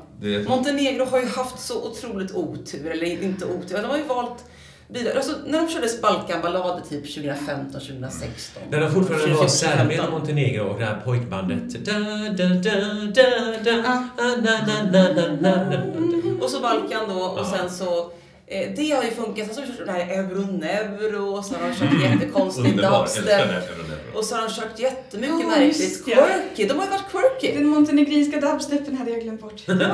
Montenegro 0.48 1.04
har 1.04 1.20
ju 1.20 1.26
haft 1.26 1.60
så 1.60 1.90
otroligt 1.90 2.34
otur, 2.34 2.90
eller 2.90 3.22
inte 3.22 3.44
otur, 3.44 3.76
de 3.76 3.84
har 3.84 3.96
ju 3.96 4.04
valt 4.04 4.44
bidrag. 4.92 5.16
Alltså, 5.16 5.32
när 5.46 5.58
de 5.60 5.68
körde 5.68 5.88
Balkanballader 6.02 6.82
typ 6.90 7.14
2015, 7.14 7.72
2016. 7.72 8.62
När 8.70 8.80
de 8.80 8.92
fortfarande 8.92 9.26
var 9.26 9.34
2015. 9.34 9.48
Serbien 9.48 10.04
och 10.04 10.10
Montenegro 10.10 10.64
och 10.64 10.78
det 10.78 10.84
här 10.84 11.00
pojkbandet. 11.04 11.84
Da, 11.84 11.92
da, 12.38 12.44
da, 12.54 12.74
da, 13.14 13.22
da, 13.64 13.82
Ah. 13.86 14.04
ah, 14.18 14.36
na, 14.36 14.52
na, 14.66 14.82
na, 14.92 15.02
na, 15.14 15.26
na, 15.40 15.54
na, 15.70 15.70
na. 15.70 16.44
Och 16.44 16.50
så 16.50 16.60
Balkan 16.60 17.08
då 17.08 17.14
och 17.14 17.38
Ja. 17.38 17.54
sen 17.58 17.70
så 17.70 18.10
eh, 18.46 18.70
det 18.76 18.90
har 18.90 19.02
ju 19.02 19.10
funkat. 19.10 19.46
Sen 19.46 19.54
så 19.54 19.60
har 19.60 19.66
de 19.66 19.72
kört 19.76 19.86
det 19.86 19.92
här 19.92 20.18
euro-neuro 20.18 21.36
och 21.36 21.44
så 21.44 21.54
har 21.54 21.68
de 21.68 21.74
kört 21.74 22.02
jättekonstig 22.12 22.64
underbar. 22.70 23.02
Älskar 23.02 23.22
dubstep. 23.22 24.16
Och 24.16 24.24
så 24.24 24.34
har 24.36 24.42
de 24.42 24.54
kört 24.54 24.78
jättemycket 24.78 25.36
Ja, 25.40 25.46
märkligt. 25.46 26.04
Quirky. 26.04 26.68
De 26.68 26.78
har 26.78 26.84
ju 26.84 26.90
varit 26.90 27.10
quirky. 27.40 27.54
Den 27.58 27.66
montenegrinska 27.68 28.40
dubstepen 28.40 28.96
hade 28.96 29.10
jag 29.10 29.20
glömt 29.22 29.40
bort. 29.40 29.62
Är 29.68 29.74
det 29.74 29.84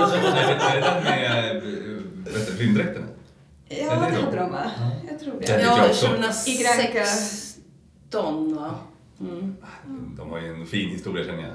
den 0.81 1.05
med 1.05 1.63
vet 2.35 2.47
du, 2.59 2.65
rymddräkten? 2.65 3.05
Ja, 3.69 3.77
det 3.77 3.85
hade 4.25 4.37
de 4.37 4.53
va? 4.53 4.71
Jag 5.11 5.21
tror 5.21 5.35
Ja. 5.41 5.57
det. 5.57 5.63
Ja, 5.63 5.79
jag 5.79 5.87
också. 5.91 6.07
2016 6.07 8.57
va? 8.57 8.75
Mm. 9.21 9.57
De 10.17 10.31
har 10.31 10.41
ju 10.41 10.55
en 10.55 10.67
fin 10.67 10.89
historia 10.89 11.25
känner 11.25 11.43
jag. 11.43 11.53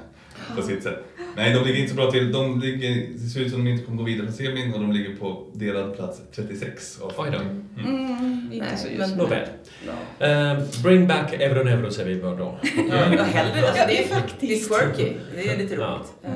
På 0.56 0.62
sitt 0.62 0.82
sätt. 0.82 1.04
Nej, 1.36 1.54
de 1.54 1.64
ligger 1.64 1.78
inte 1.80 1.90
så 1.90 1.96
bra 1.96 2.10
till. 2.10 2.32
De 2.32 2.60
ligger, 2.60 3.06
det 3.12 3.18
ser 3.28 3.40
ut 3.40 3.50
som 3.52 3.64
de 3.64 3.70
inte 3.70 3.84
kommer 3.84 3.98
gå 3.98 4.04
vidare 4.04 4.26
från 4.26 4.36
semin 4.36 4.74
och 4.74 4.80
de 4.80 4.92
ligger 4.92 5.16
på 5.16 5.46
delad 5.54 5.96
plats 5.96 6.20
36 6.34 7.00
av 7.00 7.12
Oj 7.16 7.30
då. 7.32 7.38
Mm, 7.38 8.52
inte 8.52 8.66
Nej, 8.66 8.76
så 8.78 8.88
just 8.88 8.98
men- 8.98 9.10
nu. 9.10 9.16
Nåväl. 9.16 9.48
Ja. 9.86 9.92
Eh, 10.26 10.58
bring 10.82 11.06
back 11.06 11.32
euron 11.32 11.68
euro 11.68 11.90
säger 11.90 12.14
vi 12.14 12.22
bara 12.22 12.34
då. 12.34 12.58
Ja, 12.90 12.96
hellre. 13.22 13.68
Alltså, 13.68 13.84
det 13.88 14.04
är 14.04 14.08
faktiskt. 14.08 14.70
Det 14.70 14.76
är 14.76 14.92
quirky. 14.94 15.12
Det 15.34 15.48
är 15.48 15.58
lite 15.58 15.74
Ja. 15.74 15.80
roligt. 15.86 16.12
Ja. 16.22 16.28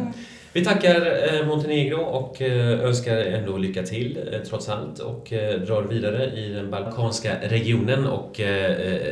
Vi 0.58 0.64
tackar 0.64 1.34
eh, 1.34 1.46
Montenegro 1.46 2.00
och 2.00 2.42
eh, 2.42 2.84
önskar 2.84 3.16
ändå 3.16 3.56
lycka 3.56 3.82
till 3.82 4.28
eh, 4.32 4.40
trots 4.40 4.68
allt 4.68 4.98
och 4.98 5.26
drar 5.66 5.82
vidare 5.82 6.24
i 6.24 6.48
den 6.48 6.70
balkanska 6.70 7.36
regionen 7.42 8.06
och 8.06 8.40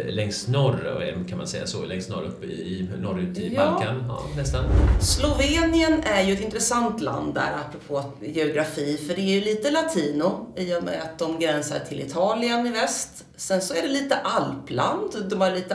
längst 0.08 0.48
norr 0.48 1.24
kan 1.28 1.38
man 1.38 1.46
säga 1.46 1.66
så, 1.66 1.84
längst 1.84 2.10
norr 2.10 2.24
upp 2.24 2.44
i, 2.44 2.88
norrut 3.00 3.38
i 3.38 3.54
Ja. 3.54 3.64
Balkan. 3.64 4.04
Ja, 4.08 4.22
nästan. 4.36 4.64
Slovenien 5.00 6.02
är 6.04 6.22
ju 6.22 6.32
ett 6.32 6.40
intressant 6.40 7.00
land 7.00 7.34
där, 7.34 7.50
apropå 7.68 8.12
geografi, 8.20 8.96
för 8.96 9.14
det 9.14 9.20
är 9.20 9.34
ju 9.34 9.40
lite 9.40 9.70
latino 9.70 10.46
i 10.56 10.74
och 10.74 10.84
med 10.84 11.00
att 11.02 11.18
de 11.18 11.38
gränsar 11.38 11.78
till 11.88 12.00
Italien 12.00 12.66
i 12.66 12.70
väst. 12.70 13.24
Sen 13.36 13.60
så 13.60 13.74
är 13.74 13.82
det 13.82 13.88
lite 13.88 14.16
alpland, 14.16 15.28
de 15.30 15.40
har 15.40 15.50
lite 15.50 15.74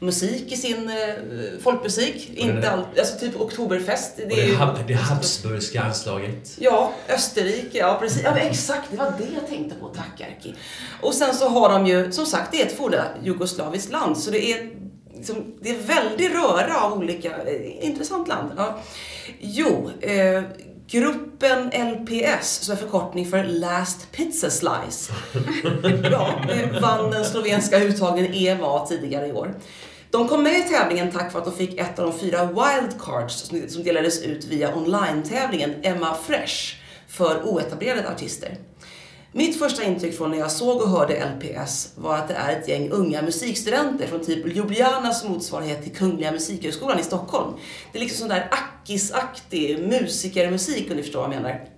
alpmusik 0.00 0.52
i 0.52 0.56
sin 0.56 0.88
eh, 0.88 1.60
folkmusik. 1.62 2.30
Och 2.32 2.38
Inte 2.38 2.66
är- 2.66 2.70
alp, 2.72 2.86
alltså 2.98 3.18
typ 3.18 3.40
Oktoberfest. 3.40 4.16
Det, 4.28 4.54
hab, 4.54 4.86
det 4.86 4.94
Habsburgska 4.94 5.82
anslaget. 5.82 6.56
Ja, 6.58 6.92
Österrike, 7.08 7.78
ja 7.78 7.96
precis. 8.00 8.22
Ja, 8.24 8.36
exakt, 8.36 8.90
det 8.90 8.96
var 8.96 9.14
det 9.18 9.26
jag 9.34 9.48
tänkte 9.48 9.74
på. 9.80 9.88
Tack 9.88 10.20
Erki. 10.20 10.54
Och 11.00 11.14
sen 11.14 11.34
så 11.34 11.48
har 11.48 11.68
de 11.68 11.86
ju, 11.86 12.12
som 12.12 12.26
sagt, 12.26 12.52
det 12.52 12.62
är 12.62 12.66
ett 12.66 12.76
forna 12.76 13.04
jugoslaviskt 13.24 13.92
land, 13.92 14.18
så 14.18 14.30
det 14.30 14.52
är, 14.52 14.70
liksom, 15.16 15.54
det 15.60 15.70
är 15.70 15.78
väldigt 15.78 16.32
röra 16.32 16.80
av 16.80 16.92
olika, 16.98 17.30
eh, 17.30 17.86
intressant 17.86 18.28
land. 18.28 18.50
Ja. 18.56 18.78
Jo, 19.40 19.90
eh, 20.00 20.42
gruppen 20.88 21.70
LPS, 21.70 22.48
som 22.60 22.72
är 22.72 22.76
förkortning 22.76 23.26
för 23.26 23.44
Last 23.44 24.12
Pizza 24.12 24.50
Slice, 24.50 25.12
ja, 26.10 26.34
vann 26.80 27.10
den 27.10 27.24
slovenska 27.24 27.78
uttagningen 27.78 28.34
EMA 28.34 28.86
tidigare 28.86 29.26
i 29.26 29.32
år. 29.32 29.54
De 30.10 30.28
kom 30.28 30.42
med 30.42 30.58
i 30.58 30.62
tävlingen 30.62 31.10
tack 31.12 31.32
vare 31.34 31.44
att 31.44 31.50
de 31.58 31.66
fick 31.66 31.78
ett 31.80 31.98
av 31.98 32.10
de 32.10 32.18
fyra 32.18 32.44
wildcards 32.44 33.34
som- 33.34 33.68
som 33.68 33.82
delades 33.84 34.22
ut 34.22 34.44
via 34.44 34.74
online-tävlingen 34.76 35.74
Emma 35.82 36.14
Fresh 36.26 36.74
för 37.08 37.42
oetablerade 37.42 38.08
artister. 38.08 38.56
Mitt 39.36 39.58
första 39.58 39.84
intryck 39.84 40.16
från 40.16 40.30
när 40.30 40.38
jag 40.38 40.50
såg 40.50 40.82
och 40.82 40.88
hörde 40.88 41.24
LPS 41.24 41.92
var 41.96 42.16
att 42.16 42.28
det 42.28 42.34
är 42.34 42.52
ett 42.52 42.68
gäng 42.68 42.90
unga 42.90 43.22
musikstudenter 43.22 44.06
från 44.06 44.24
typ 44.24 44.56
Ljubljanas 44.56 45.24
motsvarighet 45.24 45.82
till 45.82 45.96
Kungliga 45.96 46.32
Musikhögskolan 46.32 46.98
i 46.98 47.02
Stockholm. 47.02 47.54
Det 47.92 47.98
är 47.98 48.02
liksom 48.02 48.18
sån 48.18 48.28
där 48.28 48.50
Ackis-aktig 48.50 49.88
musikermusik 49.88 50.90
om 50.90 50.96
ni 50.96 51.02
förstår 51.02 51.20
vad 51.20 51.34
jag 51.34 51.42
menar. 51.42 51.68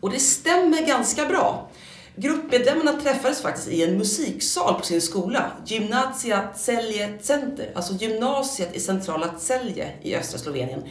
Och 0.00 0.10
det 0.10 0.18
stämmer 0.18 0.86
ganska 0.86 1.26
bra. 1.26 1.70
Gruppmedlemmarna 2.16 2.92
träffades 2.92 3.42
faktiskt 3.42 3.68
i 3.68 3.82
en 3.82 3.98
musiksal 3.98 4.74
på 4.74 4.84
sin 4.84 5.00
skola, 5.00 5.52
Gymnasia 5.66 6.48
Celje 6.56 7.18
Center, 7.20 7.72
alltså 7.74 7.94
gymnasiet 7.94 8.76
i 8.76 8.80
centrala 8.80 9.38
Celje 9.38 9.92
i 10.02 10.16
östra 10.16 10.38
Slovenien. 10.38 10.82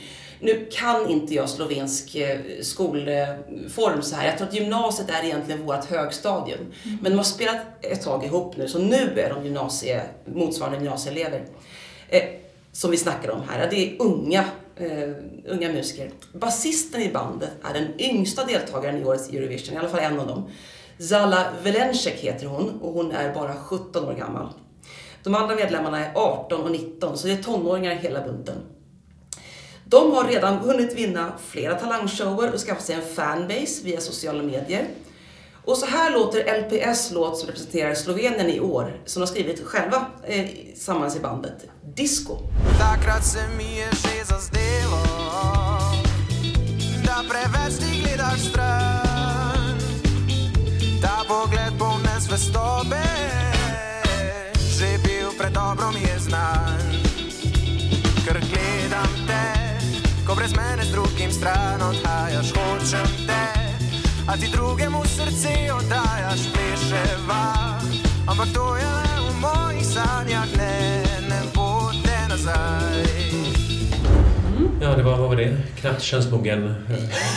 Nu 0.43 0.67
kan 0.71 1.10
inte 1.10 1.34
jag 1.34 1.49
slovensk 1.49 2.15
eh, 2.15 2.39
skolform 2.62 4.01
så 4.01 4.15
här. 4.15 4.27
Jag 4.27 4.38
tror 4.38 4.47
att 4.47 4.53
gymnasiet 4.53 5.10
är 5.10 5.23
egentligen 5.23 5.65
vårt 5.65 5.86
högstadium. 5.86 6.60
Men 7.01 7.12
de 7.12 7.17
har 7.17 7.23
spelat 7.23 7.58
ett 7.82 8.01
tag 8.01 8.25
ihop 8.25 8.58
nu, 8.58 8.67
så 8.67 8.79
nu 8.79 9.19
är 9.19 9.29
de 9.29 9.45
gymnasie, 9.45 10.01
motsvarande 10.25 10.77
gymnasieelever. 10.77 11.45
Eh, 12.10 12.23
som 12.71 12.91
vi 12.91 12.97
snackar 12.97 13.32
om 13.32 13.41
här. 13.49 13.67
Det 13.69 13.75
är 13.75 14.01
unga, 14.01 14.45
eh, 14.75 15.10
unga 15.45 15.71
musiker. 15.71 16.12
Basisten 16.34 17.01
i 17.01 17.12
bandet 17.12 17.51
är 17.63 17.73
den 17.73 18.01
yngsta 18.01 18.45
deltagaren 18.45 19.01
i 19.01 19.06
årets 19.06 19.29
Eurovision, 19.29 19.75
i 19.75 19.77
alla 19.77 19.89
fall 19.89 19.99
en 19.99 20.19
av 20.19 20.27
dem. 20.27 20.49
Zala 20.99 21.45
Velencek 21.63 22.15
heter 22.15 22.45
hon 22.45 22.79
och 22.82 22.93
hon 22.93 23.12
är 23.12 23.34
bara 23.34 23.56
17 23.56 24.06
år 24.06 24.13
gammal. 24.13 24.49
De 25.23 25.36
andra 25.36 25.56
medlemmarna 25.56 26.06
är 26.06 26.12
18 26.15 26.62
och 26.62 26.71
19, 26.71 27.17
så 27.17 27.27
det 27.27 27.34
är 27.34 27.43
tonåringar 27.43 27.95
hela 27.95 28.21
bunten. 28.21 28.56
De 29.93 30.12
har 30.12 30.27
redan 30.27 30.58
hunnit 30.58 30.93
vinna 30.93 31.32
flera 31.47 31.75
talangshower 31.75 32.53
och 32.53 32.60
skaffat 32.60 32.84
sig 32.84 32.95
en 32.95 33.15
fanbase 33.15 33.84
via 33.84 34.01
sociala 34.01 34.43
medier. 34.43 34.88
Och 35.65 35.77
så 35.77 35.86
här 35.86 36.12
låter 36.12 36.62
LPS 36.62 37.12
låt 37.12 37.38
som 37.38 37.47
representerar 37.47 37.93
Slovenien 37.93 38.49
i 38.49 38.60
år, 38.60 39.01
som 39.06 39.19
de 39.19 39.27
har 39.27 39.34
skrivit 39.34 39.65
själva 39.65 40.06
eh, 40.23 40.47
tillsammans 40.47 41.15
i 41.15 41.19
bandet, 41.19 41.65
Disco. 41.95 42.38
Že 52.29 52.38
že 54.77 54.97
bil 55.03 55.38
predobro 55.38 55.91
mi 55.91 55.99
je 55.99 56.19
znan. 56.19 56.79
Ker 58.25 58.39
gledam 58.39 59.27
te, 59.27 59.52
ko 60.27 60.36
brez 60.36 60.53
mene 60.55 60.83
z 60.86 60.91
drugim 60.91 61.31
stran 61.31 61.81
odhajaš, 61.81 62.51
hočem 62.55 63.07
te, 63.27 63.43
a 64.27 64.38
ti 64.38 64.47
drugemu 64.51 65.03
srce 65.05 65.73
oddajaš, 65.73 66.39
pleševa. 66.53 67.43
Ampak 68.27 68.47
to 68.53 68.75
je 68.75 68.86
le 68.86 69.03
v 69.27 69.41
mojih 69.41 69.86
sanjah, 69.86 70.47
ne, 70.57 71.03
ne 71.29 71.39
bo 71.55 71.91
te 72.03 72.17
nazaj. 72.29 73.03
Ja, 74.81 74.95
det 74.95 75.03
var, 75.03 75.17
vad 75.17 75.29
var 75.29 75.36
det? 75.36 75.57
Knappt 75.79 76.01
könsmogen 76.01 76.75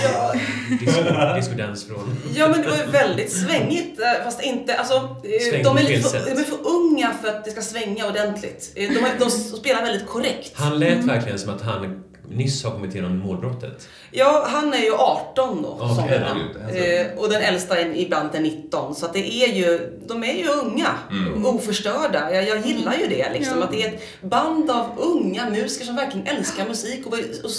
Ja, 0.02 0.32
disco, 0.80 1.00
discodans 1.36 1.86
från... 1.86 2.16
ja 2.34 2.48
men 2.48 2.62
det 2.62 2.68
var 2.68 2.76
ju 2.76 2.90
väldigt 2.90 3.32
svängigt, 3.32 4.00
eh, 4.00 4.24
fast 4.24 4.42
inte, 4.42 4.74
alltså, 4.78 4.94
eh, 4.94 5.50
Sväng 5.50 5.62
de 5.62 5.78
är, 5.78 5.82
lite 5.82 6.08
för, 6.08 6.18
de 6.24 6.30
är 6.40 6.44
för 6.44 6.58
unga 6.66 7.14
för 7.22 7.28
att 7.28 7.44
det 7.44 7.50
ska 7.50 7.60
svänga 7.62 8.06
ordentligt. 8.06 8.72
Eh, 8.74 8.88
De, 8.88 9.00
de 9.24 9.30
spelar 9.30 9.82
väldigt 9.82 10.06
korrekt. 10.08 10.52
Han 10.54 10.78
lät 10.78 11.04
verkligen 11.04 11.38
som 11.38 11.54
att 11.54 11.62
han 11.62 12.02
nyss 12.30 12.64
har 12.64 12.70
kommit 12.70 12.94
igenom 12.94 13.18
mordbrottet. 13.18 13.88
Ja, 14.10 14.46
han 14.48 14.74
är 14.74 14.78
ju 14.78 14.92
18 14.94 15.62
då, 15.62 15.88
sångaren. 15.96 16.22
alltså. 16.64 16.78
eh, 16.78 17.06
och 17.18 17.28
den 17.28 17.42
äldsta 17.42 17.80
är 17.80 17.96
ibland 17.96 18.34
är 18.34 18.40
19. 18.40 18.94
Så 18.94 19.06
att 19.06 19.12
det 19.12 19.32
är 19.44 19.48
ju, 19.54 19.98
de 20.06 20.24
är 20.24 20.32
ju 20.34 20.48
unga, 20.48 20.88
Mm. 21.10 21.46
oförstörda. 21.46 22.34
Jag, 22.34 22.48
jag 22.48 22.66
gillar 22.66 22.94
ju 22.94 23.06
det 23.06 23.32
liksom. 23.32 23.58
Ja. 23.58 23.64
Att 23.64 23.72
det 23.72 23.82
är 23.82 23.88
ett 23.88 24.02
band 24.22 24.70
av 24.70 24.86
unga 24.98 25.50
musiker 25.50 25.86
som 25.86 25.96
verkligen 25.96 26.26
älskar 26.26 26.68
musik 26.68 27.06
och, 27.06 27.12
och, 27.12 27.18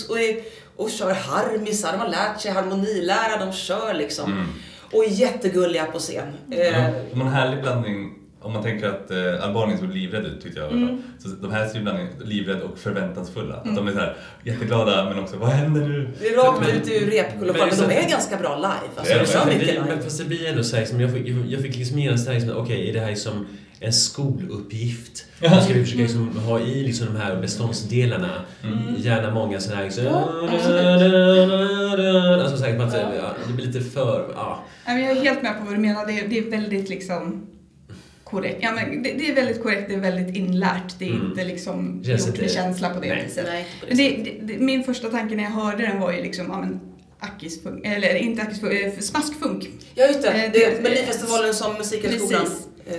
och, 0.10 0.84
och 0.86 0.90
kör 0.92 1.14
harmisar. 1.14 1.92
De 1.92 1.98
har 1.98 2.10
lärt 2.10 2.42
sig 2.42 2.52
harmonilära, 2.52 3.46
de 3.46 3.54
kör 3.54 3.94
liksom. 3.94 4.32
Mm. 4.32 4.48
Och 4.94 5.04
är 5.04 5.10
jättegulliga 5.10 5.86
på 5.86 6.00
scen. 6.00 6.34
Eh, 6.52 6.74
har 6.82 7.22
en 7.22 7.28
härlig 7.28 7.62
blandning. 7.62 8.14
Om 8.48 8.54
man 8.54 8.64
tänker 8.64 8.88
att 8.90 9.12
eh, 9.12 9.44
Albanien 9.48 9.80
såg 9.80 9.94
livrädd 9.94 10.26
ut 10.26 10.42
tyckte 10.42 10.60
jag 10.60 10.70
fall. 10.70 10.98
Så 11.20 11.28
de 11.42 11.52
här 11.52 11.68
ser 11.68 11.80
ibland 11.80 12.00
livrädd 12.26 12.62
och 12.62 12.78
förväntansfulla. 12.78 13.56
Att 13.56 13.76
de 13.76 13.88
är 13.88 13.92
så 13.92 14.00
här 14.00 14.16
jätteglada 14.44 15.06
men 15.10 15.20
också 15.24 15.38
vad 15.38 15.50
händer 15.50 15.82
nu? 15.82 16.10
det 16.20 16.28
är 16.28 16.36
rakt 16.38 16.68
Men- 16.68 16.78
ut 16.82 16.88
ur 16.92 17.06
replokalen. 17.12 17.70
men 17.80 17.90
de 17.90 17.96
är 17.96 18.10
ganska 18.10 18.38
bra 18.38 18.56
live. 18.56 18.70
Alltså, 18.96 19.14
Det 19.14 19.20
är 19.20 19.24
de 19.26 19.32
kör 19.32 19.40
Men 19.46 19.54
mycket 19.54 19.68
det, 19.68 19.74
live. 19.74 19.86
men 19.96 20.04
fast 20.04 20.20
det 20.20 20.26
blir 20.26 20.48
ändå 20.50 20.64
så 20.64 20.76
här, 20.76 20.84
liksom, 20.84 21.02
jag, 21.02 21.12
fick, 21.14 21.28
jag 21.50 21.62
fick 21.62 21.76
liksom 21.76 22.00
genast 22.00 22.26
det 22.26 22.32
här, 22.34 22.40
liksom, 22.40 22.58
okej, 22.58 22.90
är 22.90 22.94
det 22.94 23.00
här 23.00 23.16
som 23.16 23.48
en 23.80 23.94
skoluppgift? 23.94 25.26
Nu 25.42 25.48
ska 25.48 25.74
vi 25.74 25.84
försöka 25.84 26.02
liksom, 26.02 26.38
ha 26.38 26.60
i 26.60 26.84
liksom, 26.84 27.08
de 27.14 27.20
här 27.20 27.42
beståndsdelarna. 27.42 28.30
Gärna 28.98 29.34
många 29.34 29.60
sådana 29.60 29.78
här... 29.78 29.86
Liksom, 29.86 30.08
alltså, 30.08 30.68
så 32.58 32.64
här 32.64 33.14
ja, 33.18 33.34
det 33.48 33.54
blir 33.54 33.66
lite 33.66 33.82
för... 33.82 34.32
Ja. 34.36 34.64
Jag 34.86 35.00
är 35.00 35.16
helt 35.16 35.42
med 35.44 35.58
på 35.60 35.66
vad 35.66 35.74
du 35.74 35.78
menar. 35.80 36.06
Det 36.06 36.20
är, 36.20 36.28
det 36.28 36.38
är 36.40 36.52
väldigt 36.52 36.90
liksom 36.90 37.48
korrekt. 38.30 38.58
Ja, 38.62 38.72
men 38.72 39.04
det, 39.04 39.14
det 39.14 39.30
är 39.30 39.36
väldigt 39.36 39.64
korrekt, 39.64 39.84
det 39.90 39.94
är 39.96 40.00
väldigt 40.00 40.36
inlärt. 40.36 41.00
Det 41.00 41.06
är 41.06 41.10
Mm. 41.14 41.26
inte 41.28 41.44
liksom 41.44 42.04
känns 42.04 42.28
gjort 42.28 42.40
med 42.42 42.52
känsla 42.52 42.90
på 42.94 43.00
det 43.00 43.08
Nej. 43.08 43.24
viset. 43.26 43.46
Nej, 43.48 43.66
på 43.80 43.86
det 43.86 43.94
det, 43.96 44.10
det, 44.24 44.54
det, 44.54 44.60
min 44.60 44.84
första 44.84 45.10
tanke 45.10 45.36
när 45.36 45.44
jag 45.44 45.52
hörde 45.52 45.84
den 45.88 46.00
var 46.00 46.12
ju 46.12 46.22
liksom, 46.22 46.46
ja 46.50 46.60
men 46.60 46.80
Ackis-funk, 47.20 47.82
eller 47.86 48.16
inte 48.16 48.42
Ackis-funk, 48.42 48.74
eh, 48.74 49.00
smaskfunk. 49.00 49.70
Ja, 49.96 50.06
just 50.08 50.22
det. 50.22 50.28
Eh, 50.30 50.52
Det 50.54 50.64
är 50.64 50.82
Melodifestivalen 50.82 51.54
som 51.54 51.74
Musikhögskolan. 51.74 52.48
Eh, 52.86 52.96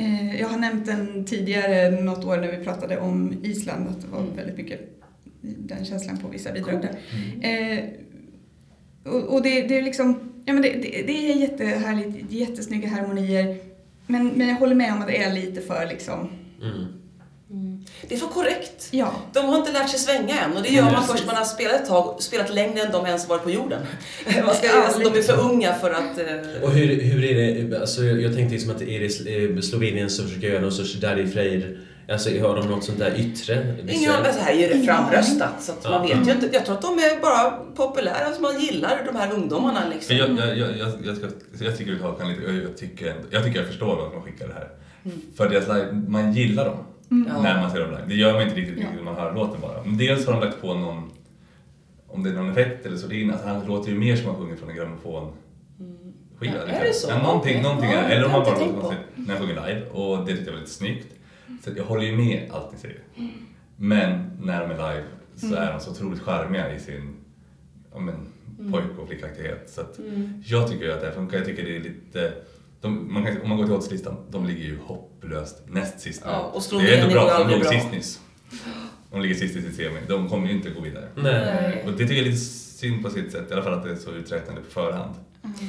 Eh, 0.00 0.40
jag 0.40 0.48
har 0.48 0.58
nämnt 0.58 0.86
den 0.86 1.24
tidigare 1.24 1.90
något 1.90 2.24
år 2.24 2.36
när 2.36 2.58
vi 2.58 2.64
pratade 2.64 2.98
om 2.98 3.34
Island, 3.42 3.88
att 3.88 4.00
det 4.02 4.06
var 4.08 4.20
Mm. 4.20 4.36
väldigt 4.36 4.56
mycket 4.56 4.80
den 5.42 5.84
känslan 5.84 6.18
på 6.18 6.28
vissa 6.28 6.52
bidrag 6.52 6.80
där. 6.82 6.98
Mm. 7.42 7.78
Eh, 7.78 7.84
och 9.12 9.34
och 9.34 9.42
det, 9.42 9.62
det 9.62 9.78
är 9.78 9.82
liksom, 9.82 10.32
ja 10.44 10.52
men 10.52 10.62
det, 10.62 10.68
det, 10.68 11.02
det 11.06 11.32
är 11.32 11.36
jättehärligt, 11.36 12.32
jättesnygga 12.32 12.88
harmonier. 12.88 13.56
Men, 14.08 14.28
men 14.28 14.48
jag 14.48 14.56
håller 14.56 14.74
med 14.74 14.92
om 14.92 15.00
att 15.00 15.06
det 15.08 15.22
är 15.22 15.32
lite 15.34 15.60
för 15.60 15.86
liksom, 15.86 16.30
Mm. 17.50 17.84
Det 18.08 18.14
är 18.14 18.18
för 18.18 18.26
korrekt. 18.26 18.88
ja. 18.90 19.12
De 19.32 19.38
har 19.46 19.56
inte 19.58 19.72
lärt 19.72 19.90
sig 19.90 19.98
svänga 19.98 20.40
än 20.40 20.56
och 20.56 20.62
det 20.62 20.68
gör 20.68 20.82
Mm, 20.82 20.92
man 20.92 20.94
precis. 20.94 21.10
först 21.12 21.24
när 21.26 21.32
man 21.32 21.36
har 21.38 21.44
spelat 21.44 21.80
ett 21.80 21.88
tag, 21.88 22.22
spelat 22.22 22.54
längre 22.54 22.80
än 22.80 22.92
de 22.92 23.06
ens 23.06 23.28
varit 23.28 23.42
på 23.44 23.50
jorden. 23.50 23.80
Man 24.46 24.54
ska, 24.54 24.70
alltså, 24.70 24.98
de 25.10 25.18
är 25.18 25.22
för 25.22 25.40
unga 25.40 25.74
för 25.74 25.90
att... 25.90 26.18
eh, 26.18 26.62
Och 26.62 26.70
hur, 26.72 27.00
hur 27.02 27.24
är 27.24 27.34
det, 27.64 27.80
alltså 27.80 28.04
jag 28.04 28.34
tänkte 28.34 28.52
liksom 28.54 28.70
att 28.76 28.82
är 28.82 29.00
det 29.00 29.44
eh, 29.54 29.60
Slovenien 29.60 30.10
som 30.10 30.26
försöker 30.28 30.48
göra 30.48 30.60
någon 30.60 30.72
sorts 30.72 30.94
Daddy 30.94 31.26
Freir, 31.26 31.78
alltså 32.12 32.30
har 32.40 32.56
de 32.56 32.68
något 32.68 32.84
sånt 32.84 32.98
där 32.98 33.14
yttre? 33.20 33.76
Ingen 33.88 34.10
aning, 34.10 34.26
alltså 34.26 34.42
här 34.42 34.52
är 34.54 34.68
det 34.74 34.82
framröstat 34.86 35.62
så 35.62 35.72
att 35.72 35.78
Ja. 35.84 35.90
man 35.90 36.02
vet 36.02 36.28
ju 36.28 36.32
inte. 36.32 36.48
Jag 36.52 36.64
tror 36.66 36.74
att 36.76 36.82
de 36.82 36.98
är 36.98 37.20
bara 37.20 37.50
populära, 37.74 38.14
alltså 38.26 38.42
man 38.42 38.60
gillar 38.60 39.02
de 39.12 39.18
här 39.18 39.32
ungdomarna 39.32 39.80
liksom. 39.94 40.16
jag, 40.16 40.30
jag, 40.30 40.58
jag, 40.58 40.76
jag, 40.78 40.88
jag, 41.04 41.16
ska, 41.16 41.26
jag 41.64 41.76
tycker 41.78 41.92
vi 41.92 42.02
hakan 42.02 42.28
lite, 42.28 42.42
jag, 42.42 42.54
jag, 42.54 42.76
tycker, 42.76 43.14
jag 43.30 43.44
tycker 43.44 43.58
jag 43.58 43.66
förstår 43.68 43.96
varför 43.96 44.14
de 44.16 44.22
skickar 44.22 44.48
det 44.48 44.54
här. 44.54 44.68
För 45.36 45.48
deras 45.48 45.68
live, 45.68 45.92
man 46.08 46.32
gillar 46.32 46.64
dem 46.64 46.76
Ja. 47.10 47.42
när 47.42 47.60
man 47.60 47.70
ser 47.70 47.80
dem 47.80 47.90
live. 47.90 48.04
Det 48.08 48.14
gör 48.14 48.32
man 48.32 48.42
inte 48.42 48.54
riktigt 48.54 48.78
Ja. 48.78 48.86
när 48.96 49.02
man 49.02 49.14
hör 49.14 49.34
låten 49.34 49.60
bara. 49.60 49.82
Men 49.84 49.98
dels 49.98 50.26
har 50.26 50.32
de 50.32 50.42
lagt 50.42 50.60
på 50.60 50.74
någon, 50.74 51.10
om 52.08 52.22
det 52.22 52.30
är 52.30 52.34
någon 52.34 52.50
effekt 52.50 52.86
eller 52.86 52.96
så, 52.96 53.06
det 53.06 53.22
är, 53.24 53.32
alltså 53.32 53.46
han 53.48 53.66
låter 53.66 53.90
ju 53.90 53.98
mer 53.98 54.16
som 54.16 54.26
han 54.26 54.34
sjunger 54.36 54.56
från 54.56 54.70
en 54.70 54.76
grammofon 54.76 55.32
skiva. 56.38 56.54
Ja, 56.68 56.72
är 56.72 56.84
det 56.84 56.92
så? 56.94 57.08
Ja, 57.10 57.22
någonting, 57.22 57.50
Okej. 57.50 57.62
någonting 57.62 57.90
Ja, 57.90 57.98
är, 57.98 58.10
eller 58.10 58.24
om 58.26 58.32
man 58.32 58.42
bara 58.44 58.58
låter 58.58 58.96
när 59.14 59.36
han 59.36 59.46
sjunger 59.46 59.66
live 59.66 59.86
och 59.90 60.18
det 60.18 60.24
tycker 60.26 60.38
jag 60.40 60.48
är 60.48 60.52
väldigt 60.52 60.72
snyggt. 60.72 61.06
Så 61.64 61.70
att 61.70 61.76
jag 61.76 61.84
håller 61.84 62.02
ju 62.02 62.16
med 62.16 62.50
allt 62.52 62.72
ni 62.72 62.78
säger. 62.78 63.00
Men 63.76 64.30
när 64.40 64.60
de 64.60 64.70
är 64.70 64.94
live 64.94 65.06
så 65.36 65.54
är 65.54 65.72
de 65.72 65.80
så 65.80 65.90
otroligt 65.90 66.20
charmiga 66.20 66.74
i 66.74 66.80
sin 66.80 67.16
ja, 67.92 67.98
men, 67.98 68.14
pojk 68.72 68.98
och 68.98 69.08
flickaktighet. 69.08 69.70
Så 69.70 69.80
att 69.80 69.98
jag 70.44 70.70
tycker 70.70 70.90
att 70.90 71.00
det 71.00 71.06
här 71.06 71.14
funkar. 71.14 71.36
Jag 71.36 71.46
tycker 71.46 71.64
det 71.64 71.76
är 71.76 71.80
lite 71.80 72.32
de, 72.80 73.12
man 73.12 73.24
kan, 73.24 73.42
om 73.42 73.48
man 73.48 73.58
går 73.58 73.64
till 73.64 73.74
oddslistan, 73.74 74.16
de 74.30 74.46
ligger 74.46 74.64
ju 74.64 74.78
hopplöst 74.78 75.62
näst 75.66 76.00
sist 76.00 76.24
nu. 76.24 76.30
Ja, 76.30 76.52
och 76.54 76.80
det 76.80 76.94
är 76.94 77.02
ändå 77.02 77.14
bra 77.14 77.28
för 77.28 77.44
de 77.44 77.50
låg 77.50 77.66
sist 77.66 77.92
nyss. 77.92 78.20
De 79.10 79.20
ligger 79.20 79.34
sist 79.34 79.56
i 79.56 79.62
sin 79.62 79.72
semi. 79.72 80.00
De 80.08 80.28
kommer 80.28 80.48
ju 80.48 80.54
inte 80.54 80.70
gå 80.70 80.80
vidare. 80.80 81.08
Nej. 81.14 81.82
Och 81.86 81.92
det 81.92 81.98
tycker 81.98 82.14
jag 82.14 82.26
är 82.26 82.30
lite 82.30 82.44
synd 82.44 83.02
på 83.02 83.10
sitt 83.10 83.32
sätt, 83.32 83.50
i 83.50 83.52
alla 83.52 83.62
fall 83.62 83.72
att 83.72 83.84
det 83.84 83.90
är 83.90 83.96
så 83.96 84.10
uträknande 84.10 84.60
på 84.60 84.70
förhand. 84.70 85.14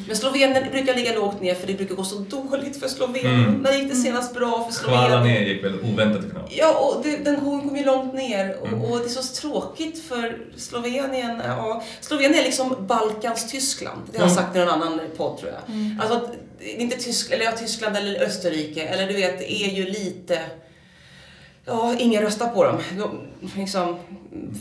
Men 0.08 0.16
Slovenien 0.16 0.72
brukar 0.72 0.96
ligga 0.96 1.14
lågt 1.16 1.42
ner 1.42 1.56
för 1.56 1.68
det 1.68 1.74
brukar 1.74 1.96
gå 1.96 2.04
så 2.04 2.16
dåligt 2.16 2.80
för 2.80 2.88
Slovenien. 2.88 3.44
Mm. 3.46 3.54
När 3.62 3.74
gick 3.74 3.90
det 3.90 3.96
senast 3.96 4.34
bra 4.34 4.70
för 4.72 4.84
Kvala 4.84 5.08
Slovenien? 5.08 5.34
ner 5.34 5.42
gick 5.50 5.64
väl 5.64 5.74
oväntat 5.94 6.22
final. 6.30 6.50
Ja, 6.52 6.74
och 6.80 7.04
det, 7.04 7.18
den 7.18 7.40
kom 7.40 7.62
kom 7.70 7.78
ju 7.78 7.86
långt 7.86 8.14
ner 8.14 8.58
och, 8.62 8.68
Mm. 8.68 8.82
och 8.82 9.00
det 9.00 9.06
är 9.06 9.10
så 9.10 9.42
tråkigt 9.42 10.04
för 10.04 10.38
Slovenien. 10.58 11.42
Ja, 11.48 11.84
Slovenien 12.02 12.34
är 12.36 12.44
liksom 12.44 12.76
Balkans 12.88 13.52
Tyskland. 13.52 14.02
Det 14.12 14.18
har 14.18 14.26
jag 14.26 14.32
Mm. 14.32 14.44
sagt 14.46 14.56
i 14.56 14.60
någon 14.60 14.70
annan 14.70 15.00
podd 15.18 15.38
tror 15.40 15.52
jag. 15.52 15.62
Alltså 16.02 16.30
det 16.60 16.76
är 16.76 16.80
inte 16.82 16.98
Tyskland, 16.98 17.42
eller 17.42 17.52
ja, 17.52 17.58
Tyskland 17.58 17.98
eller 17.98 18.22
Österrike, 18.24 18.84
eller 18.84 19.08
du 19.08 19.14
vet, 19.14 19.40
det 19.40 19.54
är 19.54 19.70
ju 19.76 19.86
lite... 19.86 20.40
Ja, 21.70 21.96
ingen 22.00 22.22
röstar 22.22 22.48
på 22.48 22.64
dem. 22.64 22.78
De, 22.98 23.20
liksom, 23.56 23.98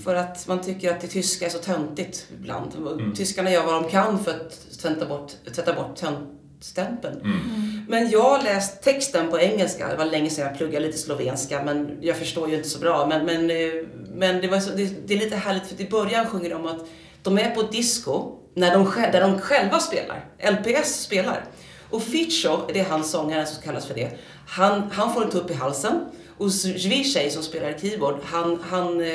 för 0.05 0.15
att 0.15 0.47
man 0.49 0.61
tycker 0.61 0.91
att 0.93 1.01
det 1.01 1.07
tyska 1.07 1.47
är 1.47 1.51
så 1.51 1.59
töntigt 1.59 2.27
ibland. 2.41 2.75
Mm. 2.77 3.15
Tyskarna 3.15 3.51
gör 3.51 3.67
vad 3.67 3.83
de 3.83 3.91
kan 3.91 4.25
för 4.25 4.31
att 4.31 4.81
tvätta 4.83 5.07
bort, 5.07 5.33
tvätta 5.55 5.73
bort 5.73 5.97
töntstämpeln. 5.97 7.21
Mm. 7.21 7.85
Men 7.89 8.11
jag 8.11 8.23
har 8.23 8.43
läst 8.43 8.83
texten 8.83 9.31
på 9.31 9.41
engelska. 9.41 9.89
Det 9.89 9.97
var 9.97 10.05
länge 10.05 10.31
sedan 10.31 10.47
jag 10.47 10.57
pluggade 10.57 10.87
lite 10.87 10.99
slovenska, 10.99 11.63
men 11.65 11.99
jag 12.01 12.17
förstår 12.17 12.51
ju 12.51 12.57
inte 12.57 12.69
så 12.69 12.79
bra. 12.79 13.07
Men, 13.07 13.27
men, 13.27 13.51
eh, 13.51 13.85
men 14.15 14.41
det, 14.41 14.49
var 14.49 14.61
så, 14.61 14.71
det, 14.71 15.07
det 15.07 15.15
är 15.15 15.19
lite 15.19 15.37
härligt, 15.37 15.67
för 15.67 15.81
i 15.81 15.89
början 15.89 16.27
sjunger 16.27 16.51
de 16.51 16.55
om 16.55 16.67
att 16.67 16.87
de 17.23 17.39
är 17.39 17.51
på 17.51 17.61
ett 17.61 17.73
disco 17.73 18.39
när 18.55 18.73
de, 18.73 18.93
där 19.13 19.21
de 19.21 19.39
själva 19.39 19.81
spelar. 19.81 20.25
LPS 20.39 21.01
spelar. 21.01 21.45
Och 21.91 22.03
Ficho, 22.03 22.59
det 22.73 22.81
är 22.81 22.85
han 22.85 23.05
sångaren 23.05 23.47
som 23.47 23.63
kallas 23.63 23.87
för 23.87 23.95
det, 23.95 24.11
han, 24.47 24.91
han 24.93 25.15
får 25.15 25.25
en 25.25 25.31
tupp 25.31 25.51
i 25.51 25.55
halsen. 25.55 26.01
Och 26.39 26.53
Zwischej 26.53 27.31
som 27.31 27.43
spelar 27.43 27.73
keyboard, 27.79 28.19
han, 28.25 28.59
han 28.63 29.01
eh, 29.01 29.09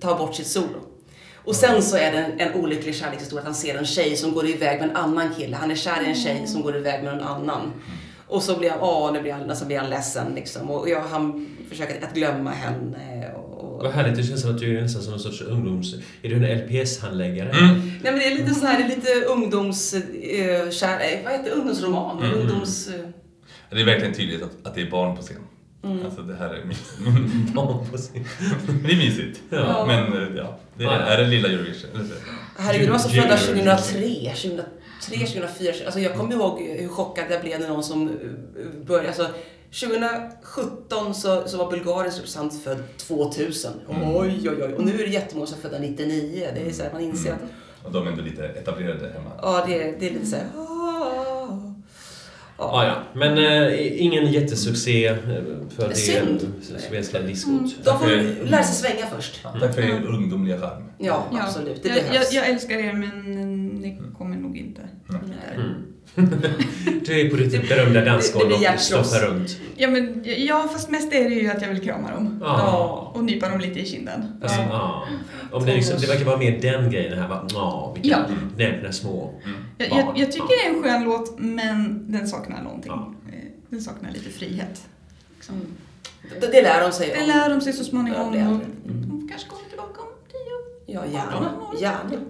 tar 0.00 0.18
bort 0.18 0.34
sitt 0.34 0.46
solo. 0.46 0.80
Och 1.36 1.56
sen 1.56 1.82
så 1.82 1.96
är 1.96 2.12
det 2.12 2.18
en, 2.18 2.40
en 2.40 2.54
olycklig 2.54 2.94
kärlekshistoria 2.94 3.40
att 3.40 3.46
han 3.46 3.54
ser 3.54 3.74
en 3.78 3.86
tjej 3.86 4.16
som 4.16 4.32
går 4.32 4.46
iväg 4.46 4.80
med 4.80 4.90
en 4.90 4.96
annan 4.96 5.34
kille. 5.34 5.56
Han 5.56 5.70
är 5.70 5.74
kär 5.74 6.02
i 6.02 6.08
en 6.08 6.14
tjej 6.14 6.46
som 6.46 6.62
går 6.62 6.76
iväg 6.76 7.04
med 7.04 7.12
en 7.12 7.20
annan. 7.20 7.72
Och 8.28 8.42
så 8.42 8.58
blir 8.58 8.70
han, 8.70 8.78
åh, 8.80 9.12
nu 9.12 9.22
blir 9.22 9.32
han, 9.32 9.56
så 9.56 9.64
blir 9.64 9.78
han 9.78 9.90
ledsen 9.90 10.34
liksom. 10.34 10.70
Och 10.70 10.88
ja, 10.88 11.04
han 11.10 11.46
försöker 11.68 12.06
att 12.06 12.14
glömma 12.14 12.50
henne. 12.50 13.32
Och, 13.32 13.82
Vad 13.82 13.92
härligt, 13.92 14.16
det 14.16 14.22
känns 14.22 14.40
som 14.40 14.50
att 14.50 14.58
du 14.58 14.78
är 14.78 14.82
nästan 14.82 15.02
som 15.02 15.10
någon 15.10 15.20
sorts 15.20 15.40
ungdoms... 15.40 15.94
Är 16.22 16.28
du 16.28 16.36
en 16.36 16.58
LPS-handläggare? 16.58 17.50
Mm. 17.50 17.74
Nej 17.78 18.12
men 18.12 18.18
det 18.18 18.24
är 18.26 18.34
lite 18.36 18.54
så 18.54 18.66
här, 18.66 18.78
det 18.78 18.84
är 18.84 18.96
lite 18.96 19.26
ungdoms... 19.26 19.94
Eh, 19.94 20.70
kär, 20.70 21.00
eh, 21.00 21.24
vad 21.24 21.32
heter 21.32 21.44
det? 21.44 21.50
Ungdomsroman? 21.50 22.22
Mm. 22.22 22.38
Ungdoms... 22.38 22.88
Eh, 22.88 23.00
Det 23.70 23.80
är 23.80 23.84
verkligen 23.84 24.14
tydligt 24.14 24.42
att, 24.42 24.66
att 24.66 24.74
det 24.74 24.80
är 24.82 24.90
barn 24.90 25.16
på 25.16 25.22
scen. 25.22 25.36
Mm. 25.84 26.04
Alltså 26.06 26.22
det 26.22 26.34
här 26.34 26.48
är 26.54 26.64
min... 26.64 27.52
Barn 27.54 27.86
på 27.92 27.98
sin- 27.98 28.26
det 28.84 28.92
är 28.92 28.96
mysigt. 28.96 29.40
Ja. 29.50 29.84
Men 29.86 30.12
eh, 30.12 30.36
ja, 30.36 30.58
det 30.78 30.84
är, 30.84 31.00
är 31.00 31.18
det 31.22 31.26
lilla 31.28 31.48
Eurovision. 31.48 31.90
Eller 31.94 32.04
så. 32.04 32.14
Herregud, 32.58 32.88
de 32.88 32.92
var 32.92 32.98
så 32.98 33.08
födda 33.08 33.38
Junior. 33.38 33.76
2003, 33.76 34.32
2003, 34.34 34.64
2004. 35.26 35.72
Alltså 35.84 36.00
jag 36.00 36.14
kommer 36.14 36.34
ihåg 36.34 36.60
hur 36.60 36.88
chockad 36.88 37.24
jag 37.30 37.40
blev 37.40 37.60
när 37.60 37.68
någon 37.68 37.84
som 37.84 38.08
eh, 38.08 38.86
började... 38.86 39.08
Alltså, 39.08 39.26
2017 39.70 41.14
så, 41.14 41.48
så 41.48 41.56
var 41.58 41.70
Bulgariens 41.70 42.16
representant 42.16 42.62
född 42.64 42.82
2000. 42.98 43.72
Mm. 43.90 44.02
Oj, 44.16 44.40
oj, 44.42 44.62
oj. 44.62 44.72
Och 44.74 44.84
nu 44.84 44.92
är 44.94 44.98
det 45.06 45.12
jättemånga 45.12 45.46
som 45.46 45.58
är 45.58 45.62
födda 45.62 45.78
99. 45.78 46.48
Det 46.54 46.60
är 46.68 46.72
så 46.72 46.82
här, 46.82 46.92
man 46.92 47.00
inser 47.02 47.32
att 47.32 47.40
Och 47.86 47.92
de 47.92 48.06
är 48.06 48.10
ändå 48.10 48.22
lite 48.22 48.44
etablerade 48.44 49.12
hemma. 49.12 49.30
ja, 49.42 49.64
det, 49.68 49.82
är- 49.82 49.96
det 50.00 50.06
är 50.06 50.10
lite 50.10 50.26
så 50.26 50.36
här... 50.36 50.46
ah. 52.56 52.84
Ja, 52.84 52.86
ja. 52.86 53.02
Men 53.20 53.38
eh, 53.38 54.02
ingen 54.02 54.32
jättesuccé 54.32 55.06
eh, 55.06 55.16
för 55.76 55.88
det 55.88 55.94
Synd. 55.94 56.52
svenska 56.90 57.20
diskot. 57.20 57.84
De 57.84 57.98
får 57.98 58.06
lära 58.44 58.62
sig 58.62 58.90
svänga 58.90 59.06
först. 59.16 59.40
Ja, 59.44 59.54
tack 59.60 59.74
för 59.74 59.82
er 59.82 60.06
ungdomliga 60.06 60.60
charm. 60.60 60.82
Ja, 60.98 61.24
Ja. 61.32 61.38
absolut. 61.42 61.82
Det 61.82 61.88
jag, 61.88 61.98
jag, 61.98 62.04
behövs. 62.04 62.32
jag 62.32 62.48
älskar 62.48 62.76
er 62.78 62.92
men 62.92 63.10
ni 63.68 64.02
kommer 64.18 64.36
nog 64.36 64.56
inte 64.56 64.80
Mm. 65.56 65.82
Du 67.06 67.20
är 67.20 67.30
på 67.30 67.36
ditt 67.36 67.68
berömda 67.68 68.04
dansgolv 68.04 68.52
och 68.52 68.80
stoppar 68.80 69.26
runt. 69.26 69.56
Ja, 69.76 69.90
men, 69.90 70.24
ja, 70.38 70.68
fast 70.72 70.90
mest 70.90 71.12
är 71.12 71.28
det 71.28 71.34
ju 71.34 71.48
att 71.50 71.62
jag 71.62 71.68
vill 71.68 71.80
krama 71.80 72.10
dem. 72.10 72.38
Ja. 72.40 73.12
Och 73.14 73.24
nypa 73.24 73.48
dem 73.48 73.60
lite 73.60 73.80
i 73.80 73.86
kinden. 73.86 74.38
Alltså, 74.42 74.60
ja. 74.60 75.06
Om 75.52 75.66
det, 75.66 75.74
liksom, 75.74 76.00
det 76.00 76.06
verkar 76.06 76.24
vara 76.24 76.36
mer 76.38 76.58
den 76.62 76.90
grejen 76.90 77.18
här. 77.18 77.28
Va? 77.28 77.48
Ja, 77.54 77.92
vilka 77.94 78.08
Ja. 78.08 78.34
näpna 78.56 78.92
små 78.92 79.34
Jag, 79.78 79.90
barn. 79.90 79.98
jag, 80.06 80.18
jag 80.18 80.32
tycker 80.32 80.46
det 80.48 80.66
är 80.70 80.74
en 80.76 80.82
skön 80.82 81.04
låt, 81.04 81.38
men 81.38 82.04
den 82.12 82.28
saknar 82.28 82.62
någonting. 82.62 82.92
Ja. 82.94 83.12
Eh, 83.32 83.38
Den 83.70 83.80
saknar 83.80 84.10
lite 84.10 84.30
frihet. 84.30 84.82
Liksom. 85.36 85.54
Det, 86.40 86.46
det 86.52 86.62
lär 86.62 86.80
de 86.82 86.92
sig 86.92 87.08
Det 87.14 87.20
om. 87.22 87.26
lär 87.28 87.48
de 87.50 87.60
sig 87.60 87.72
så 87.72 87.80
Ja, 87.82 87.84
småningom. 87.84 88.32
det 88.32 88.46
och 88.46 88.58
det. 88.58 89.06
de 89.06 89.28
kanske 89.30 89.48
kommer 89.48 89.68
tillbaka 89.68 90.00
om 90.00 90.08
tio 90.32 90.94
Ja, 90.94 91.04
gärna. 91.12 91.52
Gärna. 91.80 92.24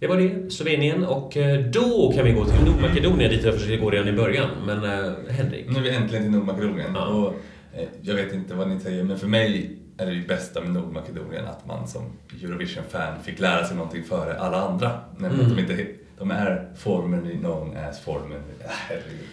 Det 0.00 0.06
var 0.06 0.16
det, 0.16 0.50
Slovenien. 0.52 1.04
Och 1.04 1.36
eh, 1.36 1.60
då 1.64 2.12
kan 2.16 2.24
vi 2.24 2.32
gå 2.32 2.44
till 2.44 2.64
Nordmakedonien 2.64 3.30
dit 3.30 3.44
jag 3.44 3.54
försökte 3.54 3.76
gå 3.76 3.90
redan 3.90 4.08
i 4.08 4.12
början. 4.12 4.50
Men 4.66 4.84
eh, 4.84 5.12
Henrik? 5.30 5.66
Nu 5.68 5.78
är 5.78 5.82
vi 5.82 5.90
äntligen 5.90 6.22
till 6.24 6.32
Nordmakedonien. 6.32 6.90
Ja. 6.94 7.06
Och, 7.06 7.34
eh, 7.78 7.88
jag 8.02 8.14
vet 8.14 8.32
inte 8.32 8.54
vad 8.54 8.68
ni 8.68 8.80
säger, 8.80 9.04
men 9.04 9.18
för 9.18 9.26
mig 9.26 9.70
är 9.98 10.06
det 10.06 10.12
ju 10.12 10.26
bästa 10.26 10.60
med 10.60 10.70
Nordmakedonien 10.70 11.46
att 11.46 11.66
man 11.66 11.88
som 11.88 12.02
Eurovision-fan 12.42 13.22
fick 13.22 13.40
lära 13.40 13.64
sig 13.64 13.76
någonting 13.76 14.04
före 14.04 14.38
alla 14.38 14.56
andra. 14.56 14.90
Nämligen 15.18 15.46
Mm. 15.46 15.52
att 15.60 15.66
de 15.66 15.72
inte 15.72 15.86
de 16.18 16.30
är 16.30 16.68
formerly 16.76 17.38
known 17.38 17.76
as 17.90 18.00
formerly... 18.00 18.34
Äh, 18.64 18.70
herregud. 18.70 19.28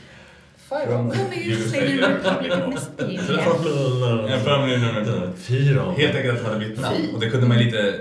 The 2.98 3.34
Republic 3.34 4.34
of 4.34 4.44
formerly 4.44 5.34
Fyra. 5.38 5.92
Helt 5.98 6.16
enkelt 6.16 6.38
att 6.38 6.44
han 6.44 6.54
hade 6.54 6.66
bytt 6.66 6.82
namn. 6.82 6.96
Och 7.14 7.20
det 7.20 7.30
kunde 7.30 7.48
man 7.48 7.58
lite 7.58 8.00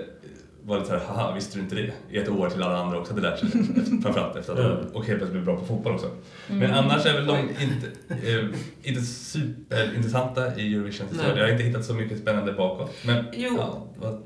var 0.67 0.77
lite 0.77 0.89
så 0.89 0.97
här, 0.97 1.05
haha, 1.07 1.35
visste 1.35 1.59
du 1.59 1.63
inte 1.63 1.75
det? 1.75 1.93
I 2.11 2.19
ett 2.19 2.29
år 2.29 2.51
till 2.51 2.63
alla 2.63 2.79
andra 2.79 2.99
också 2.99 3.13
hade 3.13 3.31
lärt 3.31 3.39
sig 3.39 3.49
det. 3.53 4.03
Framförallt 4.03 4.37
efter 4.37 4.53
att 4.53 4.59
de 4.59 4.97
och 4.97 5.07
helt 5.07 5.19
plötsligt 5.19 5.33
blev 5.33 5.45
bra 5.45 5.57
på 5.57 5.67
fotboll 5.67 5.95
också. 5.95 6.07
Mm. 6.07 6.59
Men 6.59 6.75
annars 6.75 7.07
är 7.07 7.13
väl 7.13 7.27
de 7.27 7.39
inte, 7.39 7.87
eh, 8.09 8.45
inte 8.83 9.01
superintressanta 9.01 10.57
i 10.57 10.75
Eurovision. 10.75 11.07
Jag 11.37 11.45
har 11.45 11.53
inte 11.53 11.63
hittat 11.63 11.85
så 11.85 11.95
mycket 11.95 12.19
spännande 12.19 12.53
bakåt. 12.53 12.91
Men, 13.07 13.25
jo. 13.33 13.55
Ja, 13.59 13.87
vad... 13.97 14.23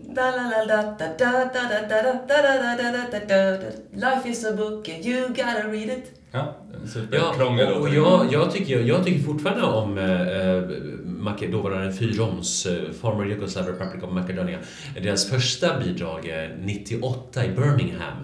Life 3.92 4.28
is 4.28 4.44
a 4.44 4.52
book 4.52 4.88
and 4.88 5.06
you 5.06 5.28
gotta 5.28 5.68
read 5.68 5.88
it. 5.98 6.17
Ja, 6.30 6.56
en 6.74 7.08
Ja, 7.12 7.74
och 7.74 7.88
jag, 7.88 8.26
jag, 8.32 8.52
tycker, 8.52 8.80
jag 8.80 9.04
tycker 9.04 9.24
fortfarande 9.24 9.64
om 9.64 9.98
eh, 9.98 11.44
eh, 11.44 11.50
dåvarande 11.50 11.92
Fyroms, 11.92 12.66
eh, 12.66 12.92
Former 13.00 13.26
Yugoslav 13.26 13.66
Republic 13.66 14.02
of 14.04 14.12
Macedonia. 14.12 14.58
Deras 15.02 15.30
första 15.30 15.78
bidrag 15.78 16.26
är 16.26 16.56
98 16.62 17.44
i 17.44 17.48
Birmingham. 17.48 18.16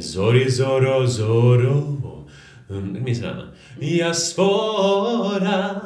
Zori 0.00 0.50
Zoro 0.50 1.06
Zoro. 1.06 2.28
Mm, 2.70 3.04
Minns 3.04 3.20
du 3.20 3.26
den? 3.26 3.46
Jag 3.98 4.16
svara. 4.16 5.80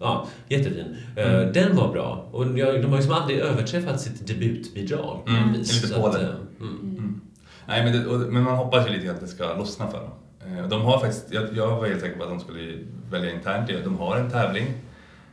Ja, 0.00 0.28
jättefin. 0.48 0.96
Eh, 1.16 1.34
Mm. 1.34 1.52
Den 1.52 1.76
var 1.76 1.92
bra. 1.92 2.28
Och 2.32 2.46
de 2.46 2.62
har 2.62 2.96
liksom 2.96 3.12
aldrig 3.12 3.38
överträffat 3.38 4.00
sitt 4.00 4.26
debutbidrag. 4.26 5.20
Mm, 5.28 5.52
vis. 5.52 5.88
Så 5.88 6.00
på 6.00 6.06
att, 6.06 6.12
det. 6.12 6.20
eh, 6.20 6.34
mm. 6.60 7.20
Nej, 7.66 7.84
men, 7.84 7.92
det, 7.92 8.18
men 8.30 8.42
man 8.42 8.56
hoppas 8.56 8.88
ju 8.88 8.92
lite 8.92 9.10
att 9.10 9.20
det 9.20 9.26
ska 9.26 9.54
lossna 9.54 9.88
för 9.88 9.98
dem. 9.98 10.10
Eh, 10.58 10.68
De 10.68 10.82
har 10.82 10.98
faktiskt, 10.98 11.32
jag, 11.32 11.56
jag 11.56 11.76
var 11.76 11.86
helt 11.86 12.00
säker 12.00 12.16
på 12.16 12.22
att 12.22 12.30
de 12.30 12.40
skulle 12.40 12.78
välja 13.10 13.32
internt. 13.32 13.68
De 13.84 13.98
har 13.98 14.16
en 14.16 14.30
tävling 14.30 14.66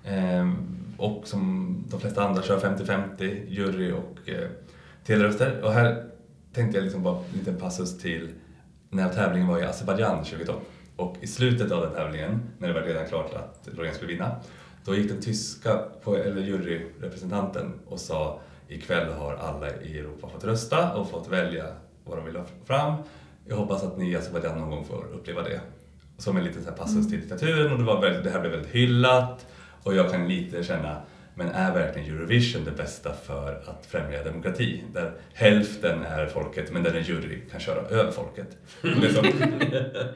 eh, 0.04 0.52
och 0.98 1.28
som 1.28 1.76
de 1.90 2.00
flesta 2.00 2.24
andra 2.24 2.42
kör 2.42 2.60
50-50, 2.60 3.46
jury 3.48 3.92
och 3.92 4.30
eh, 4.30 4.50
teleröster. 5.06 5.62
Och 5.64 5.72
här 5.72 6.04
tänkte 6.54 6.78
jag 6.78 6.84
liksom 6.84 7.04
bara 7.04 7.18
en 7.18 7.40
liten 7.40 7.58
passus 7.58 7.98
till 7.98 8.30
när 8.90 9.10
tävlingen 9.10 9.48
var 9.48 9.60
i 9.60 9.64
Azerbajdzjan 9.66 10.24
2012. 10.24 10.60
Och 10.96 11.16
i 11.22 11.28
slutet 11.28 11.72
av 11.72 11.82
den 11.82 11.94
tävlingen, 11.94 12.42
när 12.58 12.68
det 12.68 12.74
var 12.74 12.82
redan 12.82 13.08
klart 13.08 13.34
att 13.34 13.70
Loreen 13.76 13.94
skulle 13.94 14.14
vinna, 14.14 14.36
då 14.86 14.96
gick 14.96 15.10
den 15.12 15.22
tyska, 15.22 15.78
på, 16.04 16.16
eller 16.16 16.42
juryrepresentanten 16.42 17.74
och 17.88 18.00
sa 18.00 18.40
ikväll 18.68 19.14
har 19.14 19.36
alla 19.36 19.76
i 19.82 20.00
Europa 20.00 20.30
fått 20.30 20.44
rösta 20.44 20.94
och 20.94 21.10
fått 21.10 21.28
välja 21.28 21.66
vad 22.06 22.18
de 22.18 22.26
vill 22.26 22.36
ha 22.36 22.46
fram. 22.66 22.94
Jag 23.52 23.58
hoppas 23.58 23.84
att 23.84 23.98
ni 23.98 24.12
i 24.12 24.16
Azerbajdzjan 24.16 24.60
någon 24.60 24.70
gång 24.70 24.86
får 24.86 25.06
uppleva 25.14 25.44
det. 25.44 25.62
Som 26.18 26.38
en 26.38 26.44
liten 26.44 26.64
så 26.64 26.70
här 26.70 26.78
passus 26.78 27.10
till 27.10 27.22
diktaturen 27.22 27.72
och 27.72 27.78
det, 27.78 27.84
var 27.84 28.02
väldigt, 28.02 28.24
det 28.24 28.30
här 28.30 28.40
blev 28.40 28.52
väldigt 28.52 28.72
hyllat 28.72 29.46
och 29.84 29.96
jag 29.96 30.12
kan 30.12 30.28
lite 30.28 30.64
känna 30.64 31.02
men 31.36 31.48
är 31.48 31.74
verkligen 31.74 32.10
Eurovision 32.16 32.66
det 32.66 32.72
bästa 32.72 33.14
för 33.14 33.64
att 33.66 33.86
främja 33.86 34.24
demokrati? 34.24 34.84
Där 34.94 35.14
hälften 35.34 36.04
är 36.04 36.26
folket 36.26 36.72
men 36.74 36.84
där 36.84 36.94
en 36.94 37.04
jury 37.04 37.40
kan 37.52 37.60
köra 37.60 37.82
över 37.82 38.12
folket. 38.12 38.58
Och 38.82 39.02
Det 39.02 39.14
som, 39.14 39.24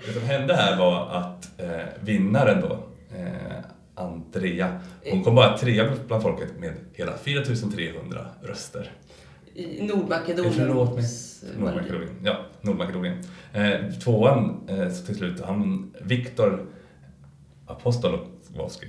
det 0.07 0.13
som 0.13 0.21
hände 0.21 0.55
här 0.55 0.77
var 0.77 1.09
att 1.09 1.59
eh, 1.61 1.85
vinnaren 1.99 2.61
då, 2.61 2.73
eh, 3.17 3.55
Andrea, 3.95 4.79
hon 5.11 5.23
kom 5.23 5.35
bara 5.35 5.57
trea 5.57 5.93
bland 6.07 6.23
folket 6.23 6.59
med 6.59 6.73
hela 6.93 7.17
4300 7.17 8.25
röster. 8.43 8.91
I 9.53 9.87
Nordmakedonien. 9.87 10.53
Förlåt 10.53 10.95
mig. 10.95 11.05
Nordmakedonien. 11.59 12.09
Ja, 12.23 12.37
Nordmakedonien. 12.65 13.17
Eh, 13.53 13.91
tvåan 14.03 14.67
eh, 14.69 14.91
så 14.91 15.05
till 15.05 15.15
slut, 15.15 15.41
han 15.45 15.91
Viktor 16.01 16.65
Apostolovski, 17.67 18.87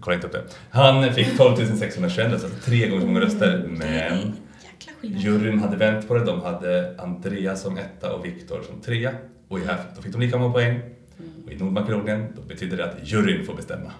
kolla 0.00 0.14
inte 0.14 0.26
upp 0.26 0.32
det. 0.32 0.42
Han 0.70 1.12
fick 1.14 1.36
12 1.36 1.56
621 1.56 2.32
röster, 2.32 2.46
alltså 2.46 2.70
tre 2.70 2.88
gånger 2.88 3.00
så 3.00 3.06
många 3.06 3.20
röster. 3.20 3.64
Men 3.68 4.18
Jäkla 4.64 4.92
skillnad. 5.00 5.22
juryn 5.22 5.58
hade 5.58 5.76
vänt 5.76 6.08
på 6.08 6.14
det. 6.14 6.24
De 6.24 6.40
hade 6.40 6.94
Andreas 6.98 7.62
som 7.62 7.78
etta 7.78 8.14
och 8.14 8.24
Viktor 8.24 8.62
som 8.70 8.80
trea. 8.80 9.12
Och 9.48 9.58
i 9.58 9.64
här 9.64 9.78
då 9.96 10.02
fick 10.02 10.12
de 10.12 10.20
lika 10.20 10.38
många 10.38 10.52
poäng. 10.52 10.80
Och 11.48 11.54
i 11.54 11.56
Nordmakedonien 11.56 12.26
då 12.36 12.42
betyder 12.42 12.76
det 12.76 12.84
att 12.84 12.96
juryn 13.02 13.46
får 13.46 13.54
bestämma. 13.54 13.92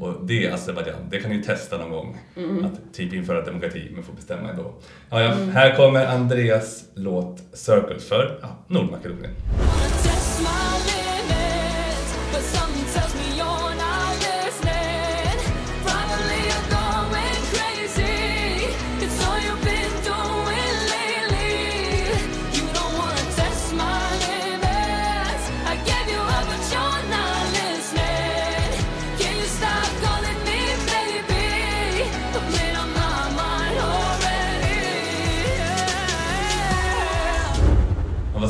Och 0.00 0.26
det 0.26 0.46
är 0.46 0.54
Azerbajdzjan. 0.54 1.00
Det 1.10 1.20
kan 1.20 1.30
ni 1.30 1.36
ju 1.36 1.42
testa 1.42 1.78
någon 1.78 1.90
gång. 1.90 2.18
Att 2.64 2.94
typ 2.94 3.12
införa 3.12 3.44
demokrati 3.44 3.90
men 3.94 4.02
få 4.02 4.12
bestämma 4.12 4.50
ändå. 4.50 4.74
Ja, 5.10 5.20
ja. 5.20 5.34
Här 5.52 5.76
kommer 5.76 6.06
Andreas 6.06 6.84
låt 6.94 7.42
Circles 7.52 8.08
för 8.08 8.38
ja, 8.42 8.48
Nordmakedonien. 8.68 9.30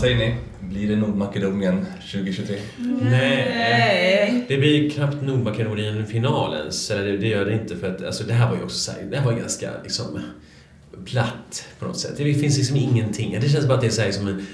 Vad 0.01 0.09
säger 0.09 0.19
ni? 0.19 0.35
Blir 0.61 0.89
det 0.89 0.97
Nordmakedonien 0.97 1.87
2023? 2.13 2.57
Nej. 3.03 4.45
Det 4.49 4.57
blir 4.57 4.91
knappt 4.91 5.23
Nordmakedonien-final 5.23 6.57
ens. 6.57 6.91
Eller 6.91 7.05
det, 7.05 7.17
det 7.17 7.29
gör 7.29 7.45
det 7.45 7.53
inte 7.53 7.77
för 7.77 7.95
att 7.95 8.05
alltså, 8.05 8.25
det 8.25 8.33
här 8.33 8.51
var 8.51 8.57
ju 8.57 8.63
också 8.63 8.79
så 8.79 8.93
här, 8.93 9.03
det 9.11 9.17
här 9.17 9.25
var 9.25 9.33
ganska 9.33 9.71
liksom 9.83 10.21
platt 11.05 11.65
på 11.79 11.87
något 11.87 11.99
sätt. 11.99 12.13
Det 12.17 12.35
finns 12.35 12.59
liksom 12.59 12.77
ingenting. 12.77 13.39
Det 13.41 13.49
känns 13.49 13.67
bara 13.67 13.75
att 13.75 13.81
det 13.81 13.87
är 13.87 13.91
så 13.91 14.03
här, 14.03 14.13
som 14.13 14.29
en 14.29 14.47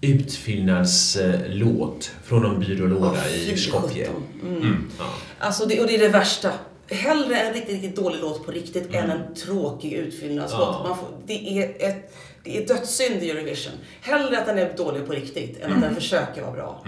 utfyllnadslåt 0.00 2.10
från 2.24 2.42
någon 2.42 2.60
byrålåda 2.60 3.10
Åh, 3.10 3.52
i 3.52 3.56
Skopje. 3.56 4.08
Mm. 4.42 4.56
Mm. 4.56 4.88
Ja. 4.98 5.04
Alltså 5.38 5.66
det, 5.66 5.80
och 5.80 5.86
det 5.86 5.94
är 5.94 5.98
det 5.98 6.08
värsta. 6.08 6.52
Hellre 6.88 7.36
en 7.36 7.54
riktigt, 7.54 7.74
riktigt 7.74 7.96
dålig 7.96 8.18
låt 8.20 8.46
på 8.46 8.52
riktigt 8.52 8.94
än 8.94 9.04
Mm. 9.04 9.10
en 9.10 9.34
tråkig 9.34 9.92
utfyllnadslåt. 9.92 10.60
Ja. 10.60 10.84
Man 10.88 10.98
får, 10.98 11.08
det, 11.26 11.58
är 11.58 11.88
ett, 11.88 12.14
det 12.44 12.58
är 12.62 12.66
dödssynd 12.66 13.22
i 13.22 13.30
Eurovision. 13.30 13.72
Hellre 14.00 14.38
att 14.38 14.46
den 14.46 14.58
är 14.58 14.76
dålig 14.76 15.06
på 15.06 15.12
riktigt 15.12 15.56
än 15.60 15.64
Mm. 15.64 15.76
att 15.76 15.82
den 15.84 15.94
försöker 15.94 16.42
vara 16.42 16.52
bra. 16.52 16.84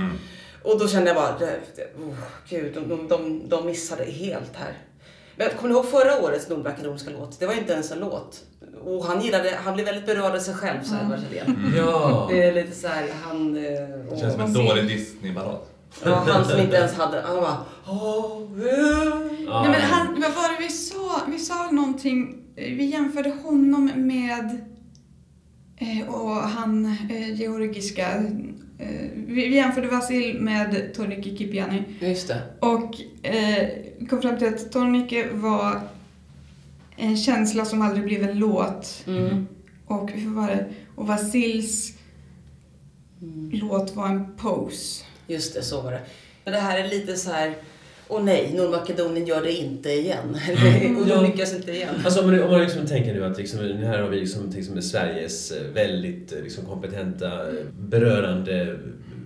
Och 0.62 0.78
då 0.80 0.88
kände 0.88 1.06
jag 1.10 1.16
bara, 1.16 1.34
oh, 1.34 2.14
gud, 2.48 2.74
de, 2.74 2.88
de, 2.88 3.08
de, 3.08 3.48
de 3.48 3.66
missade 3.66 4.04
helt 4.04 4.56
här. 4.56 4.78
Men 5.36 5.48
kommer 5.50 5.68
ni 5.68 5.74
ihåg 5.80 5.90
förra 5.90 6.22
årets 6.22 6.48
nordmakedoniska 6.48 7.10
låt? 7.10 7.40
Det 7.40 7.46
var 7.46 7.54
inte 7.54 7.72
ens 7.72 7.90
en 7.92 7.98
låt. 7.98 8.40
Och 8.84 9.04
han 9.04 9.20
gillade, 9.20 9.58
han 9.64 9.74
blev 9.74 9.86
väldigt 9.86 10.06
berörd 10.06 10.34
av 10.34 10.38
sig 10.40 10.54
själv, 10.54 10.82
så 10.84 10.94
här, 10.94 11.02
Edvard 11.04 11.18
Helén. 11.18 11.72
Ja. 11.76 12.26
Det 12.30 12.42
är 12.42 12.52
lite 12.52 12.76
så 12.76 12.88
här, 12.88 13.08
han... 13.24 13.56
eh, 13.56 13.62
Det 13.62 14.18
känns 14.20 14.32
som 14.32 14.42
en 14.42 14.52
dålig 14.52 14.84
Disney-ballad. 14.88 15.58
Ja, 16.04 16.14
han 16.28 16.44
som 16.44 16.60
inte 16.60 16.76
ens 16.76 16.94
hade, 16.94 17.20
han 17.20 17.36
bara... 17.36 17.56
"Åh, 17.86 18.42
eh." 18.60 19.46
Ja. 19.46 19.62
Nej, 19.62 19.70
men 19.70 19.80
han, 19.80 20.06
vad 20.20 20.34
var 20.34 20.48
det 20.56 20.62
vi 20.64 20.68
sa? 20.68 21.20
Vi 21.28 21.38
sa 21.38 21.70
någonting, 21.70 22.42
vi 22.56 22.84
jämförde 22.84 23.30
honom 23.42 23.90
med 23.96 24.64
och 26.08 26.36
han 26.36 26.96
eh, 27.10 27.34
georgiska, 27.34 28.14
eh, 28.78 29.08
vi, 29.14 29.54
jämförde 29.56 29.88
Vasil 29.88 30.40
med 30.40 30.94
Tornike 30.94 31.36
Kipiani 31.36 31.82
Just 32.00 32.28
det. 32.28 32.42
och 32.60 32.96
eh, 33.26 33.68
kom 34.08 34.22
fram 34.22 34.38
till 34.38 34.48
att 34.48 34.72
Tornike 34.72 35.28
var 35.32 35.80
en 36.96 37.16
känsla 37.16 37.64
som 37.64 37.82
aldrig 37.82 38.04
blev 38.04 38.22
en 38.30 38.38
låt 38.38 39.04
Mm. 39.06 39.46
och 39.86 40.10
hur 40.10 40.30
var 40.30 40.46
det? 40.46 40.66
Och 40.94 41.06
Vasils 41.06 41.92
låt 43.52 43.96
var 43.96 44.06
en 44.08 44.36
pose. 44.36 45.04
Just 45.26 45.54
det, 45.54 45.62
så 45.62 45.80
var 45.80 45.92
det. 45.92 46.00
Men 46.44 46.54
det 46.54 46.60
här 46.60 46.78
är 46.78 46.88
lite 46.88 47.16
så 47.16 47.30
här... 47.32 47.54
Åh 48.14 48.24
nej, 48.24 48.52
Nordmakedonien 48.56 49.26
gör 49.26 49.42
det 49.42 49.52
inte 49.52 49.90
igen. 49.90 50.28
och 51.02 51.08
Ja. 51.08 51.14
de 51.16 51.24
lyckas 51.24 51.54
inte 51.54 51.72
igen. 51.72 51.94
Alltså 52.04 52.20
om 52.20 52.26
man, 52.30 52.42
om 52.42 52.50
man 52.50 52.60
liksom 52.60 52.86
tänker 52.86 53.14
nu 53.14 53.24
att 53.24 53.38
liksom, 53.38 53.60
här 53.60 53.98
har 54.02 54.08
vi 54.08 54.20
liksom, 54.20 54.50
liksom 54.56 54.82
Sveriges 54.82 55.50
eh, 55.52 55.62
väldigt 55.74 56.32
eh, 56.32 56.38
liksom, 56.42 56.66
kompetenta, 56.66 57.26
eh, 57.26 57.54
berörande, 57.80 58.76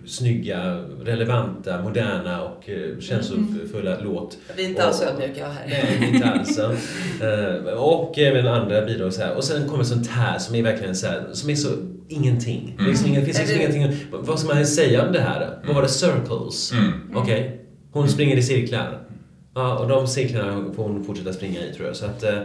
snygga, 0.07 0.85
relevanta, 1.05 1.83
moderna 1.83 2.43
och 2.43 2.71
känslofulla 3.01 3.97
låt. 4.05 4.39
Vi 4.57 4.65
är 4.65 4.69
inte 4.69 4.85
alls 4.85 5.01
Och- 5.01 5.07
ödmjuka 5.07 5.47
här. 5.49 5.67
Nej, 5.69 6.11
inte 6.15 6.27
alls. 6.27 6.59
Och 7.79 8.19
även 8.19 8.47
andra 8.49 8.85
bidrag 8.87 9.13
så 9.13 9.23
här. 9.23 9.35
Och 9.37 9.45
sen 9.45 9.69
kommer 9.69 9.85
sånt 9.85 10.07
här 10.07 10.39
som 10.39 10.55
är 10.55 10.63
verkligen 10.63 10.97
så 10.97 11.07
här, 11.07 11.23
som 11.33 11.51
är 11.51 11.55
så 11.55 11.69
ingenting. 12.09 12.77
Liksom 12.89 13.09
ingen, 13.09 13.21
det 13.21 13.27
finns 13.27 13.39
liksom 13.39 13.61
ingenting, 13.61 13.97
vad 14.11 14.39
ska 14.39 14.55
man 14.55 14.67
säga 14.67 15.07
om 15.07 15.13
det 15.13 15.21
här? 15.21 15.59
Vad 15.67 15.75
var 15.75 15.83
det? 15.83 15.89
Circles? 15.89 16.73
Mm. 16.73 16.93
Okej. 17.15 17.63
Hon 17.97 18.09
springer 18.09 18.37
i 18.37 18.43
cirklar. 18.43 18.99
Ja, 19.55 19.79
och 19.79 19.89
de 19.89 20.07
cirklarna 20.07 20.75
får 20.75 20.83
hon 20.83 21.05
fortsätta 21.05 21.33
springa 21.33 21.61
i 21.61 21.73
tror 21.73 21.87
jag. 21.87 21.97
Så 21.97 22.07
att, 22.07 22.23
eh, 22.23 22.39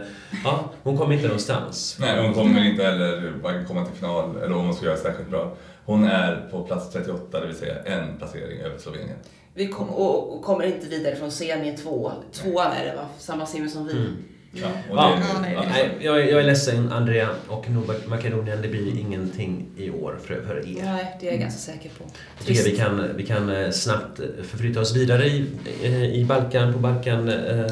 ja, 0.44 0.70
hon 0.82 0.98
kommer 0.98 1.14
inte 1.14 1.26
någonstans. 1.26 1.96
Nej, 2.00 2.22
hon 2.22 2.34
kommer 2.34 2.70
inte 2.70 2.82
heller 2.82 3.32
varken 3.42 3.66
komma 3.66 3.84
till 3.84 3.94
final 3.94 4.36
eller 4.36 4.56
om 4.56 4.64
hon 4.64 4.74
ska 4.74 4.86
göra 4.86 4.96
särskilt 4.96 5.30
bra. 5.30 5.56
Hon 5.84 6.04
är 6.04 6.48
på 6.50 6.62
plats 6.62 6.92
38, 6.92 7.40
det 7.40 7.46
vill 7.46 7.56
säga 7.56 7.74
en 7.84 8.18
placering 8.18 8.60
över 8.60 8.78
Slovenien. 8.78 9.16
Vi 9.54 9.68
kom, 9.68 9.88
och, 9.88 10.36
och 10.36 10.42
kommer 10.42 10.64
inte 10.64 10.88
vidare 10.88 11.16
från 11.16 11.30
semi 11.30 11.76
två. 11.76 12.12
Tvåan 12.32 12.72
är 12.72 12.84
det 12.84 12.96
va? 12.96 13.06
Samma 13.18 13.46
semi 13.46 13.68
som 13.68 13.86
vi. 13.86 14.06
Ja, 14.54 14.68
Ja. 14.90 14.94
det, 14.94 15.24
Ja, 15.34 15.40
nej, 15.40 15.52
ja, 15.54 15.64
Nej, 15.70 15.96
jag, 16.00 16.20
är- 16.20 16.30
jag 16.30 16.40
är 16.40 16.44
ledsen 16.46 16.92
Andrea 16.92 17.28
och 17.48 17.70
Nordmakedonien, 17.70 18.62
det 18.62 18.68
blir 18.68 18.98
ingenting 18.98 19.66
i 19.76 19.90
år 19.90 20.18
för, 20.24 20.42
för 20.42 20.56
er. 20.58 20.82
Nej, 20.84 21.16
det 21.20 21.28
är 21.28 21.32
jag 21.32 21.40
ganska 21.40 21.72
säker 21.72 21.88
på. 21.98 22.04
Jag 22.38 22.46
tycker 22.46 22.64
vi 22.70 22.76
kan, 22.76 23.16
vi 23.16 23.26
kan 23.26 23.48
eh, 23.50 23.70
snabbt 23.70 24.20
eh, 24.20 24.26
förflytta 24.44 24.80
oss 24.80 24.96
vidare 24.96 25.26
i, 25.26 25.46
eh, 25.82 26.04
i 26.04 26.24
Balkan, 26.24 26.72
på 26.72 26.78
Balkan, 26.78 27.28
eh, 27.28 27.66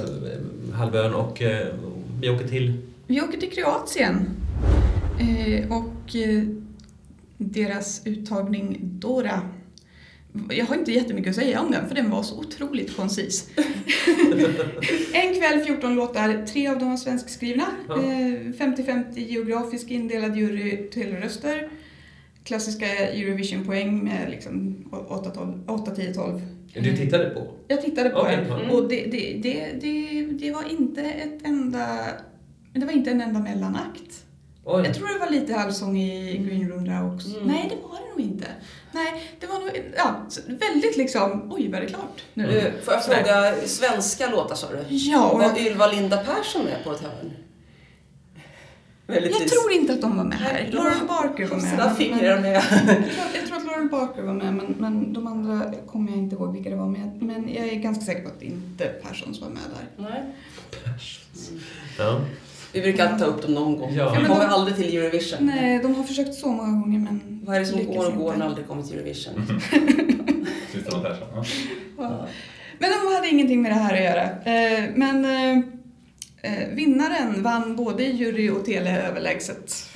halvön 0.72 1.14
och 1.14 1.42
eh, 1.42 1.66
vi 2.20 2.30
åker 2.30 2.48
till... 2.48 2.72
Vi 3.06 3.20
åker 3.20 3.38
till 3.38 3.50
Kroatien 3.50 4.28
eh, 5.20 5.72
och 5.72 6.16
eh, 6.16 6.42
deras 7.36 8.02
uttagning 8.04 8.78
Dora. 8.82 9.40
Jag 10.50 10.66
har 10.66 10.74
inte 10.76 10.92
jättemycket 10.92 11.30
att 11.30 11.36
säga 11.36 11.60
om 11.60 11.70
den 11.70 11.88
för 11.88 11.94
den 11.94 12.10
var 12.10 12.22
så 12.22 12.38
otroligt 12.38 12.96
koncis. 12.96 13.50
en 15.12 15.34
kväll, 15.34 15.64
14 15.66 15.94
låtar, 15.94 16.46
tre 16.46 16.68
av 16.68 16.78
dem 16.78 16.90
var 16.90 16.96
svenskskrivna. 16.96 17.64
Ja. 17.88 17.96
Eh, 17.96 18.02
50-50 18.02 19.04
geografisk 19.18 19.90
indelad 19.90 20.36
jury 20.36 20.90
till 20.90 21.16
röster. 21.16 21.68
Klassiska 22.44 22.86
Eurovision-poäng 22.86 24.04
med 24.04 24.30
liksom 24.30 24.84
8, 25.08 25.30
12, 25.30 25.70
8, 25.70 25.90
10, 25.94 26.14
12. 26.14 26.40
Du 26.74 26.96
tittade 26.96 27.30
på? 27.30 27.46
Jag 27.68 27.82
tittade 27.82 28.10
på 28.10 28.18
Okej, 28.18 28.36
den 28.48 28.70
och 28.70 28.88
det, 28.88 29.04
det, 29.04 29.40
det, 29.42 29.72
det, 29.80 30.24
det 30.24 30.52
var 30.52 30.70
inte 30.70 31.00
ett 31.02 31.46
enda... 31.46 31.86
Det 32.72 32.86
var 32.86 32.92
inte 32.92 33.10
en 33.10 33.20
enda 33.20 33.40
mellanakt. 33.40 34.24
Oj. 34.64 34.82
Jag 34.84 34.94
tror 34.94 35.08
det 35.08 35.18
var 35.18 35.30
lite 35.30 35.56
allsång 35.56 35.98
i 35.98 36.36
Green 36.38 36.68
Room 36.68 36.84
där 36.84 37.14
också. 37.14 37.28
Mm. 37.28 37.42
Nej, 37.48 37.66
det 37.70 37.88
var 37.88 37.98
det 38.00 38.08
nog 38.10 38.20
inte. 38.32 38.46
Nej, 38.92 39.22
det 39.40 39.46
var 39.46 39.58
nog... 39.58 39.70
Ja, 39.96 40.26
väldigt 40.46 40.96
liksom... 40.96 41.52
Oj, 41.52 41.70
var 41.72 41.80
det 41.80 41.86
klart 41.86 42.24
nu? 42.34 42.58
Eh, 42.58 42.72
Får 42.84 42.94
jag 42.94 43.04
fråga, 43.04 43.54
svenska 43.66 44.30
låtar 44.30 44.54
sa 44.54 44.66
du? 44.70 44.84
Ja, 44.96 45.34
Var 45.36 45.58
Ylva 45.58 45.86
Linda 45.86 46.16
Persson 46.16 46.64
med 46.64 46.84
på 46.84 46.92
ett 46.92 47.00
hörn? 47.00 47.32
jag 49.06 49.48
tror 49.48 49.72
inte 49.72 49.92
att 49.92 50.00
de 50.00 50.16
var 50.16 50.24
med 50.24 50.38
här. 50.38 50.52
Nej, 50.52 50.70
Lauren 50.72 51.06
Barker 51.08 51.46
var 51.46 51.56
med. 51.56 51.70
Sina 51.70 51.86
men- 51.86 51.96
fingrar 51.96 52.40
med. 52.40 52.54
Jag 52.54 52.68
tror, 52.86 53.24
att- 53.24 53.34
jag 53.34 53.46
tror 53.46 53.56
att 53.56 53.64
Lauren 53.66 53.88
Barker 53.88 54.22
var 54.22 54.34
med, 54.34 54.54
men, 54.54 54.74
men 54.78 55.12
de 55.12 55.26
andra 55.26 55.72
kommer 55.86 56.10
jag 56.10 56.18
inte 56.18 56.36
ihåg 56.36 56.52
vilka 56.52 56.70
det 56.70 56.76
var 56.76 56.86
med. 56.88 57.22
Men 57.22 57.54
jag 57.54 57.66
är 57.68 57.74
ganska 57.74 58.04
säker 58.04 58.22
på 58.22 58.28
att 58.28 58.42
inte 58.42 58.84
Perssons 58.84 59.40
var 59.40 59.48
med 59.48 59.62
där. 59.96 60.04
Nej. 60.04 60.22
Ja. 61.98 62.20
Vi 62.72 62.80
brukar 62.80 63.18
ta 63.18 63.24
upp 63.24 63.42
dem 63.42 63.54
någon 63.54 63.76
gång. 63.76 63.94
Ja. 63.94 64.12
Men 64.14 64.26
kommer 64.26 64.40
de- 64.46 64.52
aldrig 64.54 64.76
till 64.76 64.96
Eurovision. 64.96 65.46
Nej, 65.46 65.78
de 65.82 65.94
har 65.94 66.04
försökt 66.04 66.34
så 66.34 66.48
många 66.48 66.80
gånger 66.80 66.98
men 66.98 67.40
Vad 67.44 67.56
är 67.56 67.60
det 67.60 67.66
som 67.66 67.86
går 67.86 68.06
och 68.06 68.16
går 68.16 68.34
när 68.36 68.46
aldrig 68.46 68.66
kommer 68.68 68.82
till 68.82 68.96
Eurovision? 68.98 69.46
Persson. 70.72 71.02
Ja. 71.34 71.44
Ja. 71.98 72.26
Men 72.78 72.90
de 72.90 73.14
hade 73.14 73.28
ingenting 73.28 73.62
med 73.62 73.70
det 73.70 73.74
här 73.74 73.94
att 73.94 74.04
göra. 74.04 74.22
Eh, 74.24 74.90
Men 74.94 75.24
eh, 75.24 75.58
eh, 76.52 76.68
vinnaren 76.74 77.42
vann 77.42 77.76
både 77.76 78.04
i 78.06 78.16
jury 78.16 78.50
och 78.50 78.64
tele 78.64 79.02
överlägset 79.08 79.86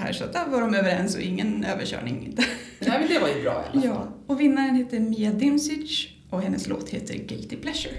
här 0.00 0.12
så 0.12 0.24
att 0.24 0.32
där 0.32 0.44
var 0.50 0.60
de 0.60 0.74
överens 0.74 1.14
och 1.16 1.20
ingen 1.22 1.64
överkörning. 1.64 2.34
Nej, 2.78 2.98
men 3.00 3.08
det 3.08 3.18
var 3.18 3.28
ju 3.28 3.42
bra 3.42 3.52
i 3.52 3.56
alla 3.72 3.80
fall. 3.82 3.84
ja, 3.84 4.08
och 4.26 4.40
vinnaren 4.40 4.74
heter 4.76 5.00
Mia 5.00 5.30
Dimsic 5.32 6.06
och 6.30 6.42
hennes 6.42 6.66
låt 6.68 6.88
heter 6.88 7.14
Guilty 7.14 7.56
Pleasure. 7.56 7.94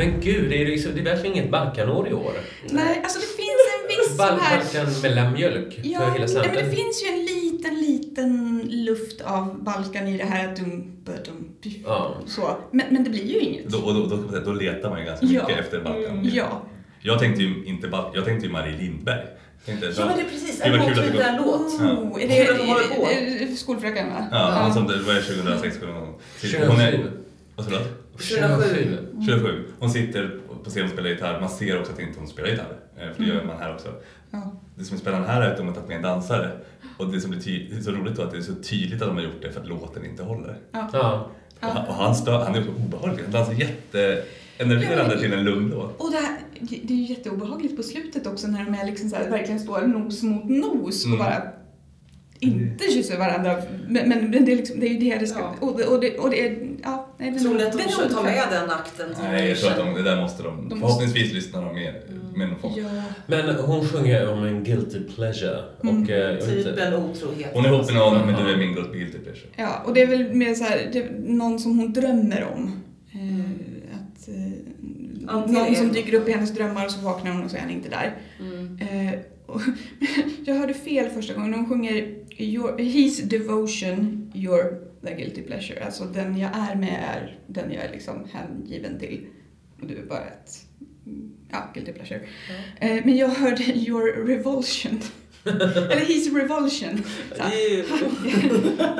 Men 0.00 0.20
gud, 0.20 0.50
det 0.50 0.62
är, 0.62 0.66
liksom, 0.66 0.92
det 0.94 1.00
är 1.00 1.04
verkligen 1.04 1.36
inget 1.36 1.50
Balkanår 1.50 2.08
i 2.08 2.12
år. 2.12 2.32
Nej, 2.70 3.00
alltså 3.04 3.18
det 3.20 3.26
finns 3.26 3.60
en 3.80 3.88
viss 3.88 4.18
Bal- 4.20 4.28
sån 4.28 4.38
här... 4.40 4.58
Balkan 4.58 5.02
mellanmjölk 5.02 5.74
för 5.74 5.80
Ja, 5.88 6.00
hela 6.00 6.14
nej, 6.18 6.28
slanten. 6.28 6.54
men 6.54 6.64
det 6.64 6.76
finns 6.76 7.04
ju 7.04 7.08
en 7.08 7.24
liten, 7.24 7.74
liten 7.80 8.62
luft 8.84 9.20
av 9.20 9.64
Balkan 9.64 10.08
i 10.08 10.16
det 10.18 10.24
här 10.24 10.56
dum, 10.56 10.96
dum, 11.04 11.50
Ja. 11.84 12.14
så. 12.26 12.56
Men, 12.70 12.86
men 12.90 13.04
det 13.04 13.10
blir 13.10 13.24
ju 13.26 13.38
inget. 13.38 13.68
Då, 13.68 13.78
och 13.78 13.94
då, 13.94 14.16
då, 14.16 14.40
då 14.44 14.52
letar 14.52 14.90
man 14.90 14.98
ju 15.00 15.04
ganska 15.06 15.26
Ja. 15.26 15.42
mycket 15.46 15.60
efter 15.64 15.80
Balkan. 15.80 16.30
Ja. 16.32 16.62
Jag 17.02 17.18
tänkte 17.18 17.42
ju 17.42 17.64
inte 17.64 17.86
Bal- 17.88 18.10
jag 18.14 18.24
tänkte 18.24 18.46
ju 18.46 18.52
Marie 18.52 18.76
Lindberg. 18.78 19.26
Tänkte, 19.66 19.92
Ja, 19.98 20.06
men 20.06 20.16
det 20.16 20.22
är 20.22 20.26
precis. 20.28 20.62
Gud, 20.64 20.72
En 20.74 20.78
vad 20.78 20.88
kul 20.94 20.98
att 21.04 21.12
det 21.12 21.18
bra 21.18 21.38
låt. 21.44 21.80
Oh, 21.80 22.22
är 22.24 22.28
det, 22.28 23.44
det 23.44 23.56
skolfröken 23.56 24.08
va? 24.08 24.26
Ja, 24.32 24.38
alltså, 24.38 24.80
det 24.80 25.02
var 25.02 25.14
2006 25.14 25.76
skulle 25.76 25.92
någon 25.92 26.00
gång. 26.00 26.10
Hon 26.12 26.50
2007. 26.50 26.82
är, 26.82 27.10
vad 27.56 27.64
sa 27.66 27.70
du? 27.70 27.76
2007. 28.20 28.98
27. 29.26 29.64
Hon 29.78 29.90
sitter 29.90 30.40
på 30.64 30.70
scen 30.70 30.84
och 30.84 30.90
spelar 30.90 31.10
gitarr. 31.10 31.40
Man 31.40 31.48
ser 31.50 31.80
också 31.80 31.92
att 31.92 32.00
inte 32.00 32.18
hon 32.18 32.28
spelar 32.28 32.48
gitarr. 32.48 32.76
eh, 32.98 33.12
För 33.12 33.22
det 33.22 33.28
gör 33.28 33.44
man 33.44 33.58
här 33.58 33.74
också. 33.74 33.88
Ja. 34.30 34.52
Det 34.74 34.84
som 34.84 34.96
är 34.96 35.00
spännande 35.00 35.28
här 35.28 35.42
är 35.42 35.50
att 35.50 35.56
de 35.56 35.66
har 35.66 35.74
tagit 35.74 35.88
med 35.88 35.96
en 35.96 36.02
dansare. 36.02 36.50
Och 36.96 37.06
det 37.12 37.20
som 37.20 37.30
blir 37.30 37.40
ty- 37.40 37.68
det 37.70 37.76
är 37.76 37.80
så 37.82 37.90
roligt 37.90 38.16
då 38.16 38.22
att 38.22 38.30
det 38.30 38.36
är 38.38 38.42
så 38.42 38.54
tydligt 38.54 39.02
att 39.02 39.08
de 39.08 39.16
har 39.16 39.22
gjort 39.24 39.42
det 39.42 39.52
för 39.52 39.60
att 39.60 39.68
låten 39.68 40.04
inte 40.04 40.22
håller. 40.22 40.56
Ja. 40.72 41.30
Och 41.60 41.66
han, 41.68 41.86
och 41.88 41.94
han, 41.94 42.14
stör, 42.14 42.44
han 42.44 42.54
är 42.54 42.62
så 42.62 42.68
obehaglig. 42.70 43.22
Han 43.22 43.32
dansar 43.32 43.52
jätteenergerande 43.52 45.20
till 45.20 45.32
en 45.32 45.44
lugn 45.44 45.70
låt. 45.70 46.00
Och 46.00 46.10
det, 46.10 46.16
här, 46.16 46.38
det 46.60 46.80
det 46.84 46.92
är 46.94 46.96
ju 46.96 47.04
jätteobehagligt 47.14 47.76
på 47.76 47.82
slutet 47.82 48.26
också 48.26 48.46
när 48.46 48.64
de 48.64 48.74
är 48.74 48.86
liksom 48.86 49.10
så 49.10 49.16
här, 49.16 49.30
verkligen 49.30 49.60
står 49.60 49.80
nos 49.80 50.22
mot 50.22 50.44
nos 50.50 51.04
och 51.04 51.12
Mm. 51.12 51.18
bara 51.18 51.42
inte 52.40 52.84
kysser 52.84 53.18
varandra. 53.18 53.62
Men, 53.88 54.08
men, 54.08 54.30
men 54.30 54.44
det, 54.44 54.52
är 54.52 54.56
liksom, 54.56 54.80
det 54.80 54.86
är 54.86 54.90
ju 54.90 54.98
det 55.10 55.18
det 55.18 55.26
ska... 55.26 55.38
Ja. 55.38 55.54
Och, 55.60 55.78
det- 55.78 55.84
och, 55.84 56.00
det, 56.00 56.18
och 56.18 56.30
det 56.30 56.46
är... 56.46 56.68
Ja, 56.82 57.14
nej, 57.18 57.30
den 57.30 57.42
Tror 57.42 57.54
ni 57.54 57.62
att 57.64 57.72
de 57.72 57.78
tar 57.78 58.02
obekväm. 58.04 58.24
med 58.24 58.44
den 58.50 58.70
akten 58.70 59.08
Nej, 59.22 59.48
jag 59.48 59.58
tror 59.58 59.70
att 59.70 59.76
de, 59.76 59.94
det 59.94 60.02
där 60.02 60.20
måste 60.20 60.42
de... 60.42 60.68
De 60.68 60.80
förhoppningsvis 60.80 61.32
lyssnar 61.32 61.64
de 61.64 61.74
mer 61.74 62.02
med 62.36 62.48
någon 62.48 62.58
form. 62.58 62.72
Ja. 62.76 63.02
Men 63.26 63.54
hon 63.56 63.88
sjunger 63.88 64.32
om 64.32 64.44
en 64.44 64.64
guilty 64.64 65.00
pleasure. 65.14 65.64
Mm. 65.82 66.02
Och, 66.02 66.10
eh, 66.10 66.18
jag 66.18 66.32
vet 66.32 66.46
Typ 66.46 66.66
inte, 66.66 66.84
en 66.84 66.94
otrohet. 66.94 67.50
Hon 67.52 67.64
är 67.64 67.68
ihop 67.68 67.86
med 67.86 67.94
någon, 67.94 68.26
men 68.26 68.44
du 68.44 68.52
är 68.52 68.56
min 68.56 68.74
guilty 68.74 69.18
pleasure. 69.18 69.48
Ja, 69.56 69.82
och 69.86 69.94
det 69.94 70.02
är 70.02 70.06
väl 70.06 70.34
mer 70.34 70.54
så 70.54 70.64
här, 70.64 70.90
det 70.92 71.10
någon 71.18 71.58
som 71.58 71.78
hon 71.78 71.92
drömmer 71.92 72.48
om. 72.54 72.82
Eh, 73.12 73.96
att, 73.96 74.28
eh, 74.28 75.34
Antingen 75.34 75.64
någon 75.64 75.74
som 75.74 75.88
dyker 75.92 76.14
upp 76.14 76.28
i 76.28 76.32
hennes 76.32 76.54
drömmar 76.54 76.84
och 76.86 76.92
så 76.92 77.00
vaknar 77.00 77.32
hon 77.32 77.44
och 77.44 77.50
så 77.50 77.56
är 77.56 77.60
han 77.60 77.70
inte 77.70 77.88
där. 77.88 78.16
Mm. 78.40 78.78
Eh, 79.08 79.14
och 79.46 79.60
jag 80.44 80.54
hörde 80.54 80.74
fel 80.74 81.08
första 81.10 81.34
gången. 81.34 81.54
Hon 81.54 81.68
sjunger 81.68 82.14
your, 82.44 82.78
His 82.78 83.18
devotion, 83.28 84.30
your 84.34 84.78
the 85.02 85.14
guilty 85.14 85.42
pleasure. 85.42 85.84
Alltså 85.84 86.04
den 86.04 86.38
jag 86.38 86.50
är 86.54 86.74
med 86.76 87.04
är 87.14 87.38
den 87.46 87.72
jag 87.72 87.84
är 87.84 87.92
liksom 87.92 88.26
hängiven 88.32 88.98
till. 88.98 89.26
Och 89.80 89.86
du 89.86 89.96
är 89.96 90.02
bara 90.06 90.24
ett 90.24 90.66
ja, 91.50 91.70
guilty 91.74 91.92
pleasure. 91.92 92.20
Eh, 92.80 93.04
men 93.04 93.16
jag 93.16 93.28
hörde 93.28 93.62
your 93.62 94.26
revulsion. 94.26 95.00
Eller 95.44 96.04
his 96.06 96.32
revulsion. 96.34 97.02
Så 97.36 97.42
ju- 97.44 97.84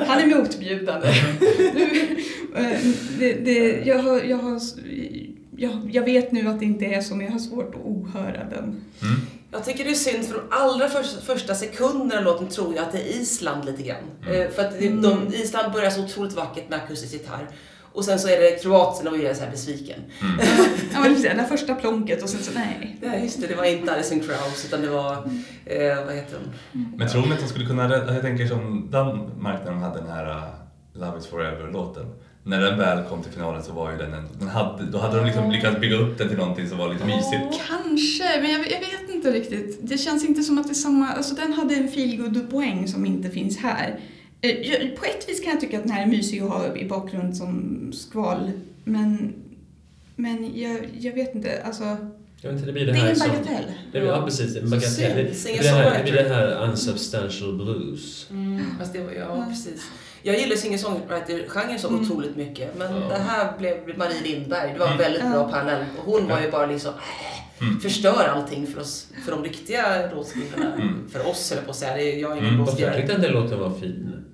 han 0.07 0.19
är 0.21 0.35
motbjudande. 0.37 1.07
Nu, 1.73 1.81
eh, 2.55 2.79
det, 3.19 3.33
det, 3.33 3.81
jag, 3.85 3.99
har, 4.03 4.21
jag, 4.21 4.37
har, 4.37 4.61
jag, 5.57 5.89
jag 5.91 6.03
vet 6.05 6.31
nu 6.31 6.47
att 6.47 6.59
det 6.59 6.65
inte 6.65 6.85
är 6.85 7.01
så, 7.01 7.15
men 7.15 7.25
jag 7.25 7.31
har 7.33 7.39
svårt 7.39 7.75
att 7.75 7.81
ohöra 7.81 8.43
den. 8.49 8.63
Mm. 8.63 9.21
Jag 9.51 9.65
tycker 9.65 9.83
det 9.83 9.89
är 9.89 9.95
synd 9.95 10.25
för 10.25 10.33
de 10.33 10.41
allra 10.49 10.89
första, 10.89 11.21
första 11.21 11.55
sekunderna 11.55 12.21
låten 12.21 12.47
tror 12.47 12.75
jag 12.75 12.83
att 12.85 12.91
det 12.91 12.97
är 12.97 13.21
Island 13.21 13.65
lite 13.65 13.83
grann. 13.83 14.03
Mm. 14.25 14.41
Eh, 14.41 14.49
För 14.49 14.61
att 14.61 14.79
det, 14.79 14.89
de, 14.89 15.33
Island 15.33 15.73
börjar 15.73 15.89
så 15.89 16.03
otroligt 16.03 16.33
vackert 16.33 16.69
med 16.69 16.79
akustisk 16.83 17.13
gitarr. 17.13 17.49
Och 17.93 18.05
sen 18.05 18.19
så 18.19 18.27
är 18.27 18.41
det 18.41 18.63
Kroatien 18.63 19.07
och 19.07 19.17
jag 19.17 19.25
är 19.25 19.33
så 19.33 19.43
här 19.43 19.51
besviken. 19.51 19.99
Ja, 20.93 20.99
men 20.99 21.03
precis, 21.03 21.23
det 21.23 21.33
där 21.33 21.43
första 21.43 21.75
plonket 21.75 22.23
och 22.23 22.29
sen 22.29 22.43
så 22.43 22.51
nej. 22.55 22.97
Ja, 23.01 23.15
just 23.15 23.41
det. 23.41 23.47
Det 23.47 23.55
var 23.55 23.63
inte 23.63 23.93
Alison 23.93 24.19
Krauss 24.19 24.65
utan 24.65 24.81
det 24.81 24.89
var, 24.89 25.13
eh, 25.65 26.05
vad 26.05 26.15
heter 26.15 26.37
hon? 26.37 26.53
Men 26.97 27.09
tror 27.09 27.21
ni 27.21 27.33
att 27.33 27.39
de 27.39 27.47
skulle 27.47 27.65
kunna 27.65 27.89
rädda, 27.89 28.13
jag 28.13 28.21
tänker 28.21 28.47
som 28.47 28.87
Danmark 28.91 29.59
när 29.65 29.71
de 29.71 29.81
hade 29.81 29.99
den 29.99 30.09
här 30.09 30.29
uh, 30.29 30.43
Love 30.93 31.17
is 31.17 31.27
forever-låten. 31.27 32.05
När 32.43 32.61
den 32.61 32.77
väl 32.79 33.03
kom 33.09 33.23
till 33.23 33.31
finalen 33.31 33.63
så 33.63 33.73
var 33.73 33.91
ju 33.91 33.97
den, 33.97 34.13
en, 34.13 34.27
den 34.39 34.47
hade, 34.47 34.85
då 34.85 34.97
hade 34.97 35.17
de 35.17 35.25
liksom 35.25 35.51
lyckats 35.51 35.79
bygga 35.79 35.95
upp 35.95 36.17
den 36.17 36.27
till 36.29 36.37
någonting 36.37 36.69
som 36.69 36.77
var 36.77 36.93
lite 36.93 37.05
mysigt. 37.05 37.61
Kanske, 37.67 38.41
men 38.41 38.51
jag, 38.51 38.59
jag 38.59 38.79
vet 38.79 39.15
inte 39.15 39.31
riktigt. 39.31 39.79
Det 39.81 39.97
känns 39.97 40.25
inte 40.25 40.43
som 40.43 40.57
att 40.57 40.67
det 40.67 40.71
är 40.73 40.75
samma... 40.75 41.07
Alltså 41.09 41.35
den 41.35 41.53
hade 41.53 41.75
en 41.75 41.87
feelgood-poäng 41.87 42.87
som 42.87 43.05
inte 43.05 43.29
finns 43.29 43.57
här. 43.57 43.99
Eh, 44.41 44.49
jag- 44.51 44.95
På 44.95 45.05
ett 45.05 45.29
vis 45.29 45.39
kan 45.43 45.51
jag 45.51 45.61
tycka 45.61 45.77
att 45.77 45.83
den 45.83 45.91
här 45.91 46.01
är 46.03 46.07
mysig 46.07 46.41
att 46.41 46.49
ha 46.49 46.75
i 46.75 46.85
bakgrund 46.87 47.37
som 47.37 47.89
skval, 47.93 48.51
men... 48.83 49.33
Men 50.15 50.59
jag, 50.59 50.79
jag 50.99 51.13
vet 51.13 51.35
inte, 51.35 51.61
alltså... 51.65 51.83
jag 52.41 52.49
vet 52.51 52.51
inte, 52.51 52.65
det 52.65 52.71
blir 52.73 52.85
Det 52.85 52.91
det 52.91 52.99
är 52.99 53.09
en 53.09 53.15
som... 53.15 53.29
bagatell. 53.29 53.63
Det 53.91 53.99
blir, 53.99 54.09
ja, 54.09 54.21
precis. 54.25 54.55
En 54.57 54.69
bagatell. 54.69 55.15
Det, 55.15 55.23
det, 55.23 55.23
blir 55.23 55.63
det, 55.63 55.69
här, 55.69 55.97
det 56.05 56.11
blir 56.11 56.23
det 56.23 56.29
här 56.35 56.63
unsubstantial 56.69 57.57
blues. 57.57 58.27
Fast 58.79 58.93
det 58.93 58.99
var, 59.03 59.11
ja, 59.11 59.19
Ja. 59.19 59.45
precis. 59.49 59.81
Jag 60.23 60.39
gillar 60.39 60.55
singer-songwriter-genren 60.55 61.79
så 61.79 61.87
Mm. 61.87 62.01
otroligt 62.01 62.35
mycket. 62.35 62.77
Men 62.77 62.95
Ja. 63.01 63.07
det 63.09 63.15
här 63.27 63.57
blev 63.57 63.97
Marie 63.97 64.21
Lindberg. 64.23 64.73
Det 64.73 64.79
var 64.79 64.85
en 64.87 64.93
Mm. 64.93 65.03
väldigt 65.03 65.21
Ja. 65.23 65.29
bra 65.29 65.49
parallell. 65.51 65.85
Och 65.97 66.11
hon 66.13 66.27
var 66.27 66.41
ju 66.41 66.51
bara 66.51 66.65
liksom 66.65 66.93
Mm. 67.61 67.79
förstör 67.79 68.27
allting 68.35 68.67
för 68.67 68.81
oss, 68.81 69.07
för 69.25 69.31
de 69.31 69.43
riktiga 69.43 70.11
låtskrivarna. 70.15 70.73
Mm. 70.73 71.09
För 71.11 71.27
oss 71.29 71.51
eller 71.51 71.61
på 71.61 71.69
att 71.71 71.75
säga. 71.77 71.97
Jag 72.19 72.31
är 72.31 72.35
ingen 72.35 72.47
Mm. 72.47 72.57
Låtskrivare. 72.59 72.95
tyckte 72.95 73.11
jag 73.11 73.21
den 73.21 73.31
där 73.33 73.41
låten 73.41 73.59
var 73.59 73.69
fin? 73.69 74.25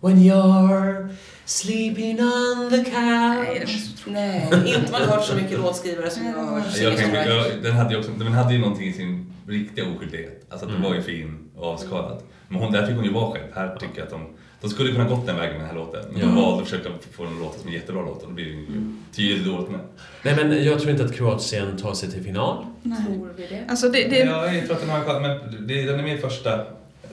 When 0.00 0.16
you're 0.16 1.14
sleeping 1.44 2.20
on 2.20 2.70
the 2.70 2.76
Nej, 2.76 3.58
couch. 3.60 3.80
så 4.04 4.10
Nej, 4.10 4.48
inte 4.66 4.92
man 4.92 5.00
hört 5.00 5.24
så 5.24 5.36
mycket 5.36 5.58
låtskrivare 5.58 6.10
som 6.10 6.26
jag 6.26 6.32
har 6.32 6.60
hört. 6.60 6.76
Jag 6.76 6.98
kan, 6.98 7.14
jag, 7.14 7.62
den, 7.62 7.72
hade 7.72 7.90
ju 7.94 7.98
också, 8.00 8.10
den 8.18 8.32
hade 8.32 8.54
ju 8.54 8.60
någonting 8.60 8.88
i 8.88 8.92
sin 8.92 9.32
riktiga 9.48 9.84
oskyldighet. 9.96 10.46
Alltså 10.50 10.66
att 10.66 10.72
den 10.72 10.80
Mm. 10.80 10.88
var 10.90 10.96
ju 10.96 11.02
fin 11.02 11.50
och 11.56 11.66
avskalad. 11.66 12.22
Men 12.48 12.58
hon, 12.60 12.72
där 12.72 12.86
fick 12.86 12.96
hon 12.96 13.04
ju 13.04 13.12
vara 13.12 13.32
själv. 13.32 13.44
Här 13.54 13.76
tycker 13.76 13.94
jag 13.98 14.04
att 14.04 14.10
de, 14.10 14.26
de 14.64 14.70
skulle 14.70 14.92
kunna 14.92 15.08
gått 15.08 15.26
den 15.26 15.36
vägen 15.36 15.52
med 15.52 15.60
den 15.60 15.68
här 15.68 15.74
låten. 15.74 16.04
Men 16.12 16.20
de 16.20 16.26
Ja. 16.28 16.34
valde 16.34 16.62
att 16.62 16.68
försöka 16.68 16.90
få 17.12 17.24
den 17.24 17.32
att 17.32 17.38
låta 17.40 17.58
som 17.58 17.68
en 17.68 17.74
jättebra 17.74 18.02
låt 18.02 18.22
och 18.22 18.28
då 18.28 18.34
blir 18.34 18.44
det 18.44 18.50
ju 18.50 18.66
tydligt 19.12 19.44
dåligt 19.46 19.70
med. 19.70 19.80
Nej, 20.22 20.36
men 20.36 20.64
jag 20.64 20.78
tror 20.78 20.90
inte 20.90 21.04
att 21.04 21.12
Kroatien 21.14 21.76
tar 21.76 21.94
sig 21.94 22.10
till 22.10 22.22
final. 22.22 22.64
Nej. 22.82 23.04
Tror 23.06 23.28
vi 23.36 23.46
det? 23.46 23.64
Alltså 23.68 23.88
det, 23.88 24.08
det, 24.08 24.18
Ja, 24.18 24.52
jag 24.54 24.64
tror 24.66 24.74
att 24.76 24.80
den 24.80 24.90
har 24.90 24.98
en 24.98 25.04
chans, 25.04 25.22
men 25.22 25.66
det, 25.66 25.82
den 25.82 25.98
är 26.00 26.02
med 26.02 26.14
i 26.18 26.20
första 26.20 26.64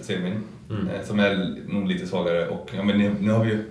semin. 0.01 0.43
Mm. 0.69 0.87
eh, 0.87 1.05
Som 1.05 1.19
är 1.19 1.55
nog 1.67 1.87
lite 1.87 2.07
svagare 2.07 2.47
och 2.47 2.69
ja, 2.75 2.83
men 2.83 2.97
nu, 2.97 3.15
nu 3.19 3.31
har 3.31 3.43
vi 3.43 3.51
ju 3.51 3.63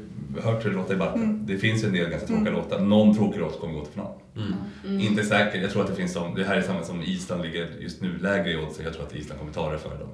hört 0.42 0.64
hur 0.64 0.70
det 0.70 0.76
låter 0.76 0.94
i 0.94 0.96
Balkan. 0.96 1.22
Mm. 1.22 1.46
Det 1.46 1.58
finns 1.58 1.82
ju 1.84 1.86
en 1.86 1.92
del 1.94 2.10
ganska 2.10 2.26
tråkiga 2.26 2.48
Mm. 2.48 2.54
låtar. 2.62 2.80
Någon 2.80 3.16
tråkig 3.16 3.40
låt 3.40 3.60
kommer 3.60 3.74
gå 3.74 3.84
till 3.84 3.92
final. 3.92 4.12
Mm. 4.36 4.52
Mm. 4.86 5.00
Inte 5.00 5.24
säker. 5.24 5.60
Jag 5.62 5.70
tror 5.70 5.82
att 5.82 5.88
det 5.88 5.94
finns 5.94 6.12
som, 6.12 6.34
det 6.34 6.44
här 6.44 6.56
är 6.56 6.62
samma 6.62 6.82
som 6.82 7.02
Island 7.02 7.42
ligger 7.42 7.68
just 7.80 8.00
nu 8.02 8.18
lägre 8.18 8.52
i 8.52 8.56
odds. 8.56 8.76
så 8.76 8.82
Jag 8.82 8.92
tror 8.92 9.02
att 9.06 9.14
Island 9.16 9.40
kommer 9.40 9.52
ta 9.52 9.72
det 9.72 9.78
för 9.78 9.88
dem. 9.98 10.08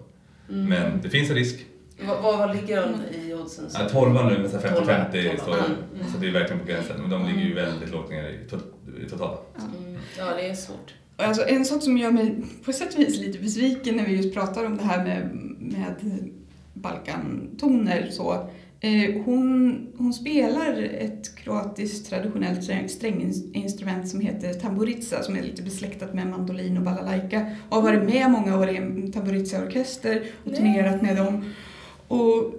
Mm. 0.51 0.65
Men 0.69 1.01
det 1.03 1.09
finns 1.09 1.31
en 1.31 1.37
risk. 1.37 1.59
Vad, 2.01 2.23
vad, 2.23 2.57
ligger 2.57 2.83
de 2.83 3.19
i 3.19 3.35
oddsen? 3.35 3.65
Ja, 3.75 3.89
12 3.89 4.15
nu 4.15 4.39
med 4.39 4.51
så 4.51 4.57
här 4.59 4.69
50-50 4.69 4.75
Tolvan. 4.75 5.39
står 5.39 5.53
det. 5.53 5.99
Mm. 6.01 6.13
Så 6.13 6.19
det 6.21 6.27
är 6.29 6.33
verkligen 6.33 6.61
på 6.61 6.67
gränsen. 6.67 7.01
Men 7.01 7.11
de 7.11 7.27
ligger 7.27 7.41
ju 7.43 7.55
väldigt 7.55 7.91
lågt 7.93 8.11
ner 8.11 8.29
i, 8.29 8.39
to- 8.51 9.07
i 9.07 9.09
totala. 9.11 9.39
Mm. 9.79 9.97
Ja, 10.19 10.25
det 10.37 10.49
är 10.49 10.55
svårt. 10.55 10.95
Alltså 11.17 11.43
en 11.49 11.65
sak 11.65 11.83
som 11.83 11.99
gör 11.99 12.11
mig 12.11 12.37
på 12.65 12.73
sätt 12.73 12.95
och 12.95 13.01
vis 13.01 13.21
lite 13.21 13.39
besviken 13.39 13.97
när 13.97 14.05
vi 14.07 14.17
just 14.17 14.35
pratar 14.35 14.65
om 14.65 14.77
det 14.77 14.83
här 14.85 15.05
med, 15.05 15.31
med 15.61 15.95
Balkantoner 16.75 18.09
så. 18.11 18.49
Eh, 18.81 19.23
hon, 19.25 19.87
hon 19.99 20.13
spelar 20.15 20.83
ett 20.83 21.37
kroatiskt 21.37 22.09
traditionellt 22.11 22.61
sträng- 22.61 22.89
stränginstrument 22.89 24.09
som 24.09 24.21
heter 24.21 24.55
tamburica 24.55 25.23
som 25.23 25.37
är 25.37 25.43
lite 25.43 25.63
besläktat 25.63 26.15
med 26.15 26.27
mandolin 26.27 26.77
och 26.77 26.83
balalaika 26.83 27.47
och 27.69 27.77
har 27.77 27.83
varit 27.83 28.03
med 28.03 28.31
många 28.31 28.59
år 28.59 28.69
i 28.69 28.77
en 28.77 29.13
tamburica-orkester 29.13 30.23
och 30.45 30.55
turnerat 30.55 31.03
med 31.03 31.17
dem. 31.17 31.45
Och 32.09 32.55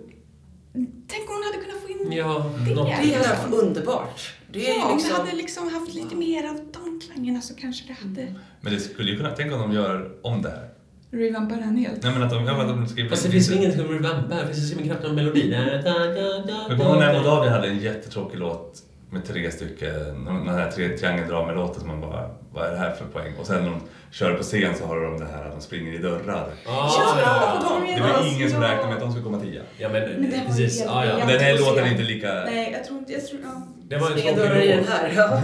tänk 1.07 1.29
om 1.29 1.35
hon 1.35 1.43
hade 1.43 1.65
kunnat 1.65 1.81
få 1.81 1.89
in 1.89 2.11
Ja, 2.17 2.51
Det 2.67 2.75
något. 2.75 2.87
Det 2.87 3.13
hade 3.13 3.51
varit 3.51 3.63
underbart. 3.63 4.33
Det 4.51 4.69
är 4.69 4.69
Ja, 4.69 4.75
ju 4.75 4.81
om 4.91 4.97
liksom... 4.97 5.13
vi 5.15 5.19
hade 5.29 5.37
liksom 5.37 5.73
haft 5.73 5.93
lite 5.93 6.15
mer 6.15 6.49
av 6.49 6.55
de 6.73 6.99
klangerna 7.05 7.41
så 7.41 7.55
kanske 7.55 7.87
det 7.87 7.93
hade 7.93 8.33
Men 8.61 8.73
det 8.73 8.79
skulle 8.79 9.11
ju 9.11 9.17
kunna, 9.17 9.31
tänk 9.37 9.53
om 9.53 9.59
de 9.59 9.71
gör 9.71 10.11
om 10.21 10.41
det 10.41 10.49
här. 10.49 10.69
revampat 11.11 11.59
den 11.59 11.75
helt. 11.77 12.03
Nej 12.03 12.13
men 12.13 12.23
att 12.23 12.29
de, 12.29 12.45
ja, 12.45 12.57
men 12.57 12.61
att 12.69 12.75
de 12.75 12.87
skriver... 12.87 13.09
Fast 13.09 13.23
det 13.23 13.29
finns 13.31 13.51
ju 13.51 13.55
inget 13.55 13.75
som 13.75 13.87
revampa. 13.87 14.35
Det 14.35 14.53
finns 14.53 14.71
ju 14.71 14.83
knappt 14.83 15.03
någon 15.03 15.15
melodi. 15.15 15.51
Jag 15.51 15.83
kommer 15.83 16.85
ihåg 16.85 16.97
när 16.99 17.13
da. 17.13 17.19
Moldavien 17.19 17.53
hade 17.53 17.67
en 17.67 17.79
jättetråkig 17.79 18.39
låt 18.39 18.83
med 19.11 19.25
tre 19.25 19.51
stycken, 19.51 20.25
den 20.25 20.47
här 20.47 20.71
tre 20.71 20.97
triangeldramelåten 20.97 21.79
som 21.79 21.87
man 21.87 22.01
bara, 22.01 22.29
vad 22.57 22.67
är 22.67 22.71
det 22.71 22.77
här 22.77 22.91
för 22.95 23.05
poäng? 23.05 23.33
Och 23.39 23.45
sen 23.47 23.63
när 23.63 23.69
de 23.71 23.81
kör 24.11 24.33
på 24.33 24.43
scen 24.43 24.73
så 24.79 24.85
har 24.85 25.01
de 25.01 25.19
det 25.19 25.25
här 25.35 25.45
att 25.45 25.51
de 25.51 25.61
springer 25.61 25.93
i 25.93 25.97
dörrar. 25.97 26.47
Ah, 26.67 26.91
Ja. 27.21 27.71
Det 27.95 28.01
var 28.01 28.27
ingen 28.35 28.49
som 28.51 28.61
räknade 28.61 28.85
med 28.87 28.93
att 28.93 28.99
de 28.99 29.11
skulle 29.11 29.23
komma 29.23 29.39
tia. 29.39 29.61
Ja, 29.77 29.89
men, 29.89 30.01
Men 30.01 30.31
den 30.31 30.39
var 30.39 30.47
precis. 30.47 30.83
Ah, 30.87 31.05
ja. 31.05 31.15
Den 31.27 31.39
här 31.39 31.57
låten 31.59 31.83
är 31.85 31.91
inte 31.91 32.03
lika... 32.03 32.27
Nej, 32.33 32.71
jag 32.77 32.85
tror 32.85 32.99
inte... 32.99 33.13
Jag 33.13 33.27
tror, 33.27 33.39
ja. 33.43 33.61
Det 33.89 33.97
var 33.97 34.07
en 34.11 34.17
tråkig 34.17 34.77
låt. 34.77 34.89
här. 34.89 35.13
Ja. 35.15 35.41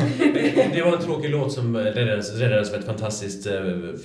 Det 0.73 0.81
var 0.81 0.91
en 0.97 1.01
tråkig 1.03 1.29
låt 1.29 1.51
som 1.53 1.77
räddades, 1.77 2.33
räddades 2.33 2.69
av 2.73 2.79
ett 2.79 2.85
fantastiskt 2.85 3.47
eh, 3.47 3.53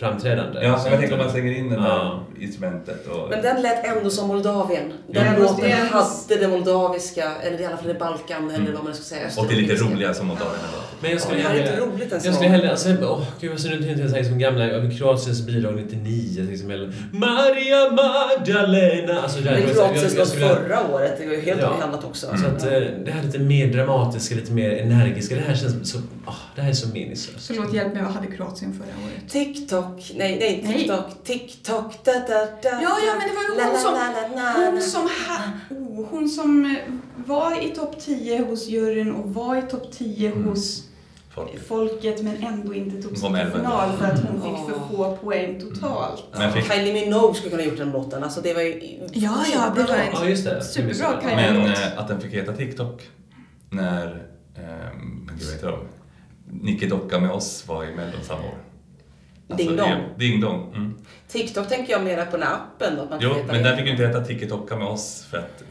framträdande. 0.00 0.60
Ja, 0.62 0.78
så 0.78 0.88
jag 0.88 0.98
tänker 1.00 1.14
om 1.18 1.20
man 1.24 1.30
slänger 1.30 1.52
in 1.52 1.70
det 1.70 1.76
där 1.76 1.82
Ja. 1.88 2.24
instrumentet 2.40 3.06
och... 3.06 3.28
Men 3.30 3.42
den 3.42 3.62
lät 3.62 3.86
ändå 3.86 4.10
som 4.10 4.28
Moldavien. 4.28 4.92
Den 5.06 5.26
Ja, 5.26 5.32
låten 5.42 5.56
det 5.60 5.70
är- 5.70 5.86
hade 5.86 6.36
det 6.40 6.48
moldaviska, 6.48 7.32
eller 7.42 7.60
i 7.60 7.64
alla 7.66 7.76
fall 7.76 7.86
det 7.88 7.94
Balkan, 7.94 8.50
eller 8.50 8.72
vad 8.72 8.84
man 8.84 8.94
ska 8.94 9.04
säga. 9.04 9.26
Och 9.38 9.46
det 9.48 9.54
är 9.54 9.56
lite 9.56 9.74
roliga 9.74 10.14
som 10.14 10.26
Moldavien 10.26 10.60
låter. 10.74 10.88
Men 11.00 11.10
jag 11.10 11.16
Ja, 11.16 11.22
skulle 11.22 11.42
det 11.42 11.48
hellre... 11.48 11.76
roligt 11.86 12.08
ens. 12.08 12.24
Jag 12.24 12.34
skulle 12.34 12.50
hellre, 12.50 12.70
alltså, 12.70 12.88
åh 13.02 13.22
gud 13.40 13.50
vad 13.50 13.60
synd 13.60 13.90
att 13.90 13.98
jag 13.98 14.10
säga 14.10 14.24
som 14.24 14.38
gamla, 14.38 14.90
Kroatiens 14.90 15.46
bidrag 15.46 15.76
99 15.76 16.34
till 16.34 16.52
exempel. 16.54 16.92
Maria 17.12 17.90
Magdalena. 17.92 19.20
Alltså, 19.22 19.40
där, 19.40 19.52
Men 19.52 19.62
Kroatiens 19.62 20.02
jag- 20.02 20.10
jag 20.12 20.18
låt 20.18 20.28
skulle- 20.28 20.46
förra 20.46 20.94
året, 20.94 21.14
det 21.20 21.26
var 21.26 21.34
ju 21.34 21.40
helt 21.40 21.60
Ja. 21.60 21.82
annat 21.82 22.04
också. 22.04 22.26
Så 22.26 22.46
att 22.46 22.62
eh, 22.64 22.70
det 23.04 23.10
här 23.10 23.22
lite 23.22 23.38
mer 23.38 23.66
dramatiska, 23.72 24.34
lite 24.34 24.52
mer 24.52 24.70
energiska, 24.70 25.34
det 25.34 25.40
här 25.40 25.54
känns 25.56 25.90
så, 25.92 25.98
ah, 26.26 26.32
det 26.56 26.62
här 26.62 26.70
är 26.70 26.74
så 26.74 26.88
meningslöst. 26.88 27.46
Förlåt, 27.46 27.74
hjälp 27.74 27.94
mig. 27.94 28.02
Vad 28.02 28.12
hade 28.12 28.26
Kroatien 28.26 28.72
förra 28.72 29.04
året? 29.06 29.30
TikTok, 29.32 30.12
nej, 30.16 30.36
nej, 30.40 30.60
Nej. 30.64 30.78
TikTok, 30.78 31.04
TikTok, 31.24 32.04
da, 32.04 32.12
da, 32.12 32.18
da, 32.62 32.68
Ja, 32.70 32.80
ja, 33.06 33.12
men 33.18 33.28
det 33.28 33.34
var 33.34 33.42
ju 33.42 33.64
hon 33.64 33.72
la, 33.72 33.78
som- 33.78 33.94
la, 33.94 34.36
la, 34.36 34.42
la, 34.42 34.70
Hon 34.70 34.82
som, 34.82 35.02
ha, 35.02 35.76
oh, 35.76 36.06
hon 36.10 36.28
som 36.28 36.64
eh, 36.64 36.92
var 37.26 37.64
i 37.64 37.68
topp 37.68 37.96
10 38.00 38.42
hos 38.44 38.68
juryn 38.68 39.12
och 39.12 39.34
var 39.34 39.56
i 39.56 39.62
topp 39.62 39.92
10 39.98 40.30
Mm. 40.32 40.44
hos 40.44 40.82
Folket. 41.38 41.66
folket 41.68 42.22
men 42.22 42.36
ändå 42.44 42.74
inte 42.74 43.02
tog 43.02 43.16
sig 43.18 43.28
till 43.30 43.52
final 43.52 43.92
för 43.98 44.04
att 44.04 44.20
hon 44.20 44.42
fick 44.42 44.74
för 44.74 44.96
få 44.96 45.16
poäng 45.16 45.60
totalt. 45.60 46.24
Men 46.38 46.52
fick- 46.52 46.72
Kylie 46.72 46.92
Minogue 46.92 47.34
skulle 47.34 47.50
kunna 47.50 47.62
ha 47.62 47.68
gjort 47.68 47.78
den 47.78 47.90
låten. 47.92 48.22
Alltså 48.24 48.40
det 48.40 48.54
var 48.54 48.62
ju... 48.62 48.98
Ja, 49.12 49.44
ja, 49.52 49.72
det 49.76 49.82
var 49.82 49.94
en- 49.94 50.12
Ja, 50.12 50.28
just 50.28 50.44
det. 50.44 50.62
Superbra, 50.64 51.20
Kaj. 51.22 51.36
Men 51.36 51.66
eh, 51.66 51.98
att 51.98 52.08
den 52.08 52.20
fick 52.20 52.32
heta 52.34 52.52
TikTok 52.52 53.08
när, 53.70 54.06
ehm, 54.56 55.30
gud 55.38 55.42
vad 55.46 55.52
heter 55.54 55.66
de? 55.70 55.78
Nicke 56.66 56.86
Docka 56.86 57.18
med 57.20 57.30
oss 57.30 57.64
var 57.68 57.84
i 57.84 57.96
Mellon 57.96 58.22
samma 58.22 58.40
år. 58.40 58.58
Ding 59.56 59.76
Dong. 59.76 59.90
Ding 60.18 60.40
Dong. 60.40 60.72
Mm. 60.74 60.94
TikTok 61.28 61.68
tänker 61.68 61.92
jag 61.92 62.04
mera 62.04 62.24
på 62.26 62.36
den 62.36 62.46
appen. 62.48 62.96
då, 62.96 63.02
Att 63.02 63.10
man 63.10 63.18
Jo, 63.22 63.34
men 63.46 63.62
den 63.62 63.76
fick 63.76 63.86
ju 63.86 63.90
inte 63.92 64.06
heta 64.06 64.24
TikToka 64.24 64.76
med 64.76 64.86
oss 64.86 65.26
för 65.30 65.38
att 65.38 65.62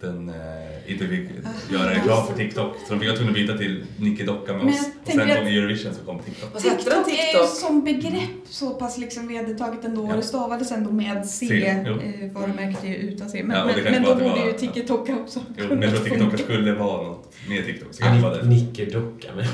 den 0.00 0.28
eh, 0.28 0.92
inte 0.92 1.08
fick 1.08 1.28
göra 1.72 1.90
reklam 1.90 2.26
för 2.26 2.34
TikTok. 2.36 2.76
Så 2.86 2.92
de 2.94 3.00
fick 3.00 3.08
vara 3.08 3.16
tvungna 3.16 3.30
att 3.30 3.34
byta 3.36 3.58
till 3.58 3.84
Nicke 3.96 4.24
Docka 4.24 4.52
med 4.52 4.64
Men 4.64 4.74
oss. 4.74 4.80
Och 5.04 5.12
sen 5.12 5.28
kom 5.36 5.46
Eurovision 5.46 5.94
så 5.94 6.00
kom 6.04 6.18
TikTok. 6.18 6.50
Vad 6.54 6.62
den 6.62 6.76
TikTok 6.76 7.08
är 7.08 7.10
ju 7.10 7.16
TikTok? 7.16 7.48
som 7.48 7.84
begrepp 7.84 8.30
så 8.48 8.70
pass 8.70 8.98
liksom 8.98 9.28
vedertaget 9.28 9.84
ändå. 9.84 10.06
Ja. 10.10 10.16
Det 10.16 10.22
stavades 10.22 10.72
ändå 10.72 10.90
med 10.92 11.26
C. 11.26 11.66
Eh, 11.66 12.32
varumärket 12.32 12.84
är 12.84 12.88
ju 12.88 12.94
utan 12.94 13.30
C. 13.30 13.42
Men, 13.44 13.56
Ja, 13.56 13.66
men, 13.66 13.84
men 13.84 14.02
var 14.02 14.10
då 14.14 14.14
borde 14.20 14.40
var- 14.40 14.46
ju 14.46 14.52
TikTok 14.52 15.08
också 15.08 15.40
Jo, 15.58 15.64
men 15.68 15.82
jag 15.82 15.90
tror 15.94 16.04
TikTok 16.04 16.38
skulle 16.40 16.72
vara 16.72 17.02
något 17.06 17.32
med 17.48 17.64
TikTok. 17.66 17.88
Så 17.94 18.02
kanske 18.02 18.28
var 18.28 18.36
det. 18.36 18.46
Nicke 18.48 18.84
Docka 18.84 19.28
med. 19.36 19.46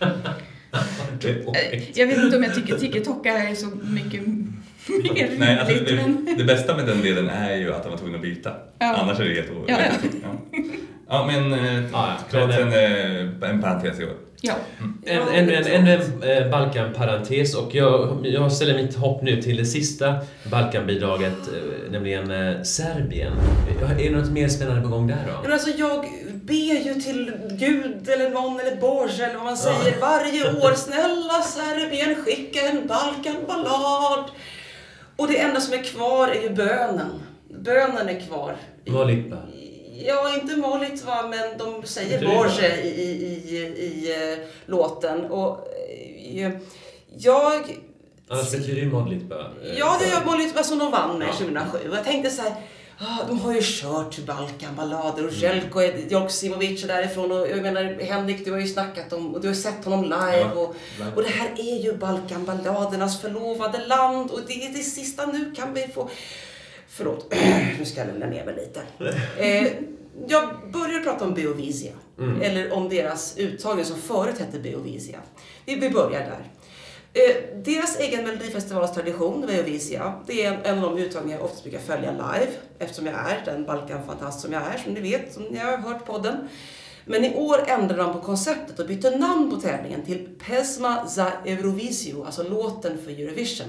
Eh, 1.24 1.98
Jag 1.98 2.06
vet 2.06 2.18
inte 2.18 2.36
om 2.36 2.42
jag 2.42 2.54
tycker 2.54 2.78
TikTok 2.78 3.26
är 3.26 3.54
så 3.54 3.66
mycket 3.66 4.22
mer 4.88 5.30
Nej, 5.38 5.58
alltså 5.58 5.74
det, 5.74 6.34
det 6.38 6.44
bästa 6.44 6.76
med 6.76 6.86
den 6.86 7.02
delen 7.02 7.28
är 7.30 7.56
ju 7.56 7.74
att 7.74 7.82
de 7.82 7.88
var 7.90 7.98
tvungna 7.98 8.16
att 8.16 8.22
byta. 8.22 8.50
Ja. 8.78 8.94
Annars 8.94 9.20
är 9.20 9.24
det 9.24 9.34
helt 9.34 9.50
o- 9.50 9.64
Ja, 9.66 9.76
ja. 9.80 10.08
ja. 10.22 10.58
ja, 11.08 11.26
men 11.26 11.52
eh, 11.52 11.82
Ja, 11.92 12.08
Kroatien 12.30 12.68
eh, 12.72 13.50
en 13.50 13.62
parentes 13.62 14.00
i 14.00 14.04
år. 14.04 14.10
Ja. 14.40 14.54
En, 15.06 15.22
en, 15.28 15.48
en, 15.50 15.64
en, 15.66 15.86
en 16.22 16.22
eh, 16.44 16.50
Balkanparentes 16.50 17.54
och 17.54 17.74
jag, 17.74 18.18
jag 18.26 18.52
ställer 18.52 18.74
mitt 18.82 18.94
hopp 18.96 19.22
nu 19.22 19.42
till 19.42 19.56
det 19.56 19.64
sista 19.64 20.14
Balkanbidraget, 20.50 21.32
nämligen 21.90 22.28
Serbien. 22.64 23.32
Är 23.98 24.10
det 24.10 24.10
något 24.10 24.30
mer 24.30 24.48
spännande 24.48 24.82
på 24.82 24.88
gång 24.88 25.06
där 25.06 25.16
då? 25.26 25.42
Men 25.42 25.52
alltså 25.52 25.70
jag 25.70 26.04
ber 26.32 26.86
ju 26.86 26.94
till 26.94 27.32
Gud 27.50 28.08
eller 28.08 28.30
någon 28.30 28.60
eller 28.60 28.76
Borge 28.76 29.24
eller 29.24 29.34
vad 29.36 29.44
man 29.44 29.56
säger 29.56 30.00
varje 30.00 30.50
år. 30.66 30.74
Snälla 30.74 31.42
Serbien, 31.42 32.14
skicka 32.24 32.60
en 32.60 32.86
Balkanballad. 32.86 34.24
Och 35.16 35.28
det 35.28 35.38
enda 35.38 35.60
som 35.60 35.74
är 35.74 35.82
kvar 35.82 36.28
är 36.28 36.42
ju 36.42 36.50
bönen. 36.50 37.22
Bönen 37.48 38.08
är 38.08 38.20
kvar. 38.20 38.56
Malippa. 38.86 39.36
Ja, 40.06 40.34
inte 40.34 40.56
Molit 40.56 41.04
va, 41.04 41.26
men 41.30 41.58
de 41.58 41.86
säger 41.86 42.26
Borge 42.26 42.82
i, 42.82 42.88
i, 42.88 43.10
i, 43.48 43.58
i 43.84 44.32
eh, 44.32 44.38
låten. 44.66 45.24
Och 45.24 45.68
eh, 46.36 46.52
jag... 47.16 47.78
Annars 48.28 48.50
betyder 48.52 48.80
ju 48.82 48.92
Malippa. 48.92 49.34
eh, 49.34 49.78
Ja, 49.78 49.96
det 50.00 50.08
gör 50.08 50.24
Molit 50.24 50.66
som 50.66 50.78
de 50.78 50.90
vann 50.90 51.18
med 51.18 51.28
Ja. 51.28 51.32
2007. 51.32 51.78
Och 51.90 51.96
jag 51.96 52.04
tänkte 52.04 52.30
så 52.30 52.42
här, 52.42 52.52
ah, 52.98 53.26
de 53.28 53.40
har 53.40 53.54
ju 53.54 53.60
kört 53.62 54.18
Balkanballader 54.26 55.26
och 55.26 55.32
Jelko 55.32 55.82
Joksimovic 56.08 56.84
är 56.84 56.88
därifrån 56.88 57.32
och 57.32 57.48
jag 57.48 57.62
menar 57.62 58.02
Henrik, 58.02 58.44
du 58.44 58.52
har 58.52 58.58
ju 58.60 58.66
snackat 58.66 59.12
om 59.12 59.34
och 59.34 59.40
du 59.40 59.48
har 59.48 59.54
sett 59.54 59.84
honom 59.84 60.02
live 60.04 60.40
Ja, 60.40 60.52
och, 60.52 60.76
och 61.16 61.22
det 61.22 61.28
här 61.28 61.50
är 61.56 61.82
ju 61.84 61.96
Balkanballadernas 61.96 63.20
förlovade 63.20 63.86
land 63.86 64.30
och 64.30 64.40
det 64.46 64.66
är 64.66 64.72
det 64.72 64.82
sista 64.82 65.26
nu 65.26 65.52
kan 65.56 65.74
vi 65.74 65.88
få 65.88 66.10
Förlåt, 66.88 67.34
nu 67.78 67.84
ska 67.84 68.00
jag 68.00 68.08
lugna 68.08 68.26
ner 68.26 68.44
mig 68.44 68.54
lite. 68.54 68.82
Eh, 69.38 69.72
jag 70.28 70.48
börjar 70.72 71.00
prata 71.00 71.24
om 71.24 71.34
Beovisia. 71.34 71.92
Mm. 72.18 72.42
Eller 72.42 72.72
om 72.72 72.88
deras 72.88 73.38
uttagning 73.38 73.84
som 73.84 73.96
förut 73.96 74.38
hette 74.38 74.58
Beovisia. 74.58 75.18
Vi, 75.66 75.74
vi 75.74 75.90
börjar 75.90 76.20
där. 76.20 76.44
Eh, 77.16 77.36
deras 77.64 78.00
egen 78.00 78.24
Melodifestivalstradition, 78.24 79.46
Beovisia, 79.46 80.14
det 80.26 80.44
är 80.44 80.62
en, 80.64 80.84
av 80.84 80.96
de 80.96 81.02
uttagningar 81.02 81.36
jag 81.38 81.44
oftast 81.44 81.62
brukar 81.62 81.78
följa 81.78 82.12
live. 82.12 82.52
Eftersom 82.78 83.06
jag 83.06 83.14
är 83.14 83.42
den 83.44 83.64
Balkanfantast 83.66 84.40
som 84.40 84.52
jag 84.52 84.62
är, 84.62 84.78
som 84.78 84.92
ni 84.92 85.00
vet, 85.00 85.32
som 85.32 85.42
ni 85.42 85.58
har 85.58 85.76
hört 85.76 86.06
podden. 86.06 86.48
Men 87.04 87.24
i 87.24 87.36
år 87.36 87.64
ändrade 87.66 88.02
de 88.02 88.12
på 88.12 88.20
konceptet 88.20 88.78
och 88.78 88.86
bytte 88.86 89.16
namn 89.16 89.50
på 89.50 89.56
tävlingen 89.56 90.02
till 90.02 90.28
Pesma 90.46 91.06
za 91.06 91.32
Eurovisio, 91.44 92.24
alltså 92.24 92.42
låten 92.42 92.98
för 93.04 93.10
Eurovision. 93.10 93.68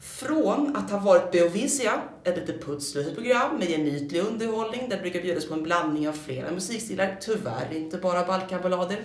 Från 0.00 0.76
att 0.76 0.90
ha 0.90 0.98
varit 0.98 1.32
Beovisia, 1.32 2.02
ett 2.24 2.36
lite 2.36 2.52
putslöst 2.52 3.14
program 3.14 3.56
med 3.58 3.70
gemytlig 3.70 4.20
underhållning 4.20 4.88
där 4.88 4.96
det 4.96 5.02
brukar 5.02 5.22
bjudas 5.22 5.48
på 5.48 5.54
en 5.54 5.62
blandning 5.62 6.08
av 6.08 6.12
flera 6.12 6.50
musikstilar, 6.50 7.16
tyvärr 7.20 7.76
inte 7.76 7.98
bara 7.98 8.26
Balkanballader, 8.26 8.98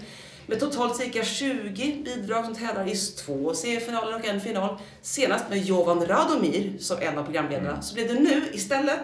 med 0.52 0.60
totalt 0.60 0.98
cirka 0.98 1.24
20 1.24 2.02
bidrag 2.06 2.46
som 2.46 2.56
tävlar 2.56 2.88
i 2.88 2.96
två 2.96 3.54
semifinaler 3.54 4.16
och 4.16 4.26
en 4.26 4.42
final, 4.42 4.78
senast 5.02 5.50
med 5.50 5.58
Jovan 5.58 6.06
Radomir 6.06 6.74
som 6.80 6.98
en 7.02 7.18
av 7.18 7.24
programledarna, 7.24 7.82
så 7.82 7.94
blev 7.94 8.08
det 8.08 8.14
nu 8.14 8.44
istället 8.54 9.00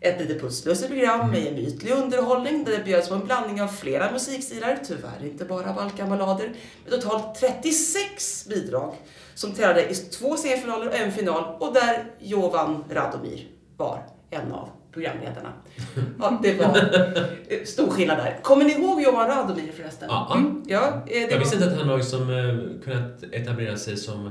ett 0.00 0.20
lite 0.20 0.40
putslustigt 0.40 0.90
program 0.90 1.30
med 1.30 1.44
gemytlig 1.44 1.92
underhållning 1.92 2.64
där 2.64 2.72
det 2.72 2.84
bjöds 2.84 3.08
på 3.08 3.14
en 3.14 3.24
blandning 3.24 3.62
av 3.62 3.68
flera 3.68 4.12
musikstilar, 4.12 4.78
tyvärr 4.86 5.24
inte 5.24 5.44
bara 5.44 5.72
Balkanballader, 5.72 6.52
med 6.84 7.00
totalt 7.00 7.40
36 7.40 8.46
bidrag 8.48 8.94
som 9.34 9.52
tävlade 9.52 9.90
i 9.90 9.94
två 9.94 10.36
semifinaler 10.36 10.88
och 10.88 10.94
en 10.94 11.12
final. 11.12 11.56
Och 11.60 11.74
där 11.74 12.04
Jovan 12.18 12.84
Radomir 12.90 13.48
var 13.76 14.06
en 14.30 14.52
av 14.52 14.68
programledarna. 14.94 15.52
Ja, 16.20 16.38
det 16.42 16.54
var 16.54 17.64
stor 17.64 17.90
skillnad 17.90 18.18
där. 18.18 18.38
Kommer 18.42 18.64
ni 18.64 18.72
ihåg 18.72 19.02
Jovan 19.02 19.28
Radomir 19.28 19.72
förresten? 19.76 20.08
Ja. 20.10 20.34
Mm, 20.36 20.62
ja 20.66 20.86
eh, 20.86 21.02
det 21.06 21.20
Jag 21.20 21.30
var- 21.30 21.38
visste 21.38 21.56
inte 21.56 21.68
att 21.68 21.78
han 21.78 21.88
har 21.88 21.96
liksom, 21.96 22.80
kunnat 22.84 23.22
etablera 23.32 23.76
sig 23.76 23.96
som 23.96 24.30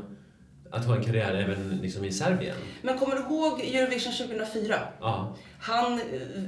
att 0.72 0.86
ha 0.86 0.96
en 0.96 1.04
karriär 1.04 1.34
även 1.36 1.80
liksom 1.82 2.06
i 2.06 2.12
Serbien. 2.12 2.56
Men 2.82 2.98
kommer 2.98 3.16
du 3.16 3.22
ihåg 3.22 3.62
Eurovision 3.62 4.14
2004? 4.14 4.76
Ja. 5.02 5.36
Han 5.60 5.94
eh, 5.94 6.00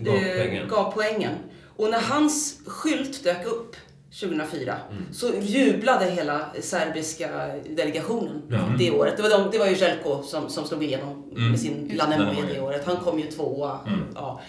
Gav 0.02 0.16
eh, 0.16 0.38
poängen. 0.38 0.68
gav 0.68 0.92
poängen. 0.92 1.34
Och 1.78 1.90
när 1.90 2.02
hans 2.02 2.60
skylt 2.68 3.24
dök 3.24 3.46
upp 3.46 3.76
2004 4.20 4.76
Mm. 4.92 5.14
så 5.14 5.32
jublade 5.42 6.06
hela 6.06 6.46
serbiska 6.62 7.30
delegationen 7.76 8.42
Ja. 8.50 8.58
det 8.80 8.92
året. 8.92 9.18
Det 9.18 9.24
var, 9.24 9.30
de, 9.30 9.52
det 9.52 9.58
var 9.58 9.66
ju 9.68 9.76
Željko 9.76 10.24
som, 10.24 10.50
som 10.50 10.66
slog 10.66 10.84
igenom 10.84 11.24
Mm. 11.36 11.50
med 11.52 11.60
sin 11.60 11.92
La 11.96 12.08
Nemoje 12.08 12.34
Nemoje. 12.34 12.54
det 12.54 12.62
året. 12.62 12.86
Han 12.86 12.98
kom 12.98 13.20
ju 13.20 13.32
tvåa. 13.32 13.80
Mm. 13.88 14.00
Ja. 14.16 14.42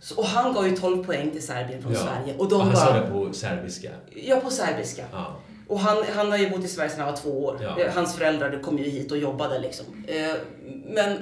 Så, 0.00 0.16
och 0.18 0.24
han 0.24 0.54
gav 0.54 0.68
ju 0.68 0.76
12 0.76 1.04
poäng 1.04 1.30
till 1.30 1.46
Serbien 1.46 1.82
från 1.82 1.92
ja. 1.92 1.98
Sverige. 1.98 2.34
Och 2.34 2.40
Och 2.40 2.48
de 2.48 2.60
han 2.60 2.76
sa 2.76 2.84
bara... 2.84 3.00
det 3.00 3.10
på 3.10 3.32
serbiska. 3.32 3.90
Ja, 4.14 4.36
på 4.40 4.50
serbiska. 4.50 5.04
Ja. 5.12 5.36
Och 5.68 5.80
han, 5.80 6.04
han 6.16 6.30
har 6.30 6.38
ju 6.38 6.50
bott 6.50 6.64
i 6.64 6.68
Sverige 6.68 6.90
sedan 6.90 7.00
han 7.00 7.08
var 7.08 7.16
två 7.16 7.44
år. 7.44 7.58
Ja. 7.62 7.80
Eh, 7.80 7.92
Hans 7.94 8.16
föräldrar 8.16 8.62
kom 8.62 8.78
ju 8.78 8.84
hit 8.84 9.12
och 9.12 9.18
jobbade 9.18 9.58
liksom. 9.58 9.86
Eh, 10.06 10.34
Men 10.94 11.18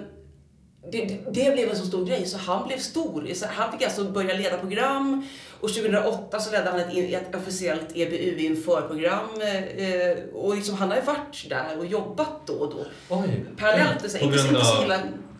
det, 0.93 1.05
det- 1.33 1.53
blev 1.55 1.71
en 1.71 1.77
så 1.77 1.85
stor 1.87 2.07
grej 2.07 2.27
så 2.27 2.39
han 2.39 2.67
blev 2.69 2.79
stor. 2.79 3.29
Så 3.35 3.47
Han 3.51 3.73
fick 3.73 3.83
alltså 3.83 4.05
börja 4.05 4.35
leda 4.35 4.59
program 4.59 5.27
och 5.61 5.69
2008 5.69 6.41
så 6.41 6.53
ledde 6.53 6.71
han 6.71 6.81
ett, 6.81 7.13
ett 7.13 7.35
officiellt 7.35 7.97
E 7.97 8.03
EBU 8.03 8.39
införprogram. 8.39 9.29
eh, 9.41 10.25
Och 10.35 10.57
liksom 10.57 10.75
han 10.75 10.89
har 10.89 10.97
ju 10.97 11.03
varit 11.03 11.47
där 11.49 11.79
och 11.79 11.87
jobbat 11.87 12.47
då 12.47 12.53
och 12.53 12.71
då. 12.75 12.85
Oj. 13.09 13.45
Parallellt, 13.57 14.11
så 14.11 14.19
På 14.19 14.25
inte, 14.25 14.37
grund 14.37 14.49
inte 14.51 14.65
så 14.65 14.83
av 14.83 14.93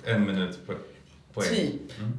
en 0.05 0.27
minut 0.27 0.67
på, 0.67 0.73
på 1.35 1.41
en. 1.43 1.49
typ. 1.49 1.99
Mm. 1.99 2.13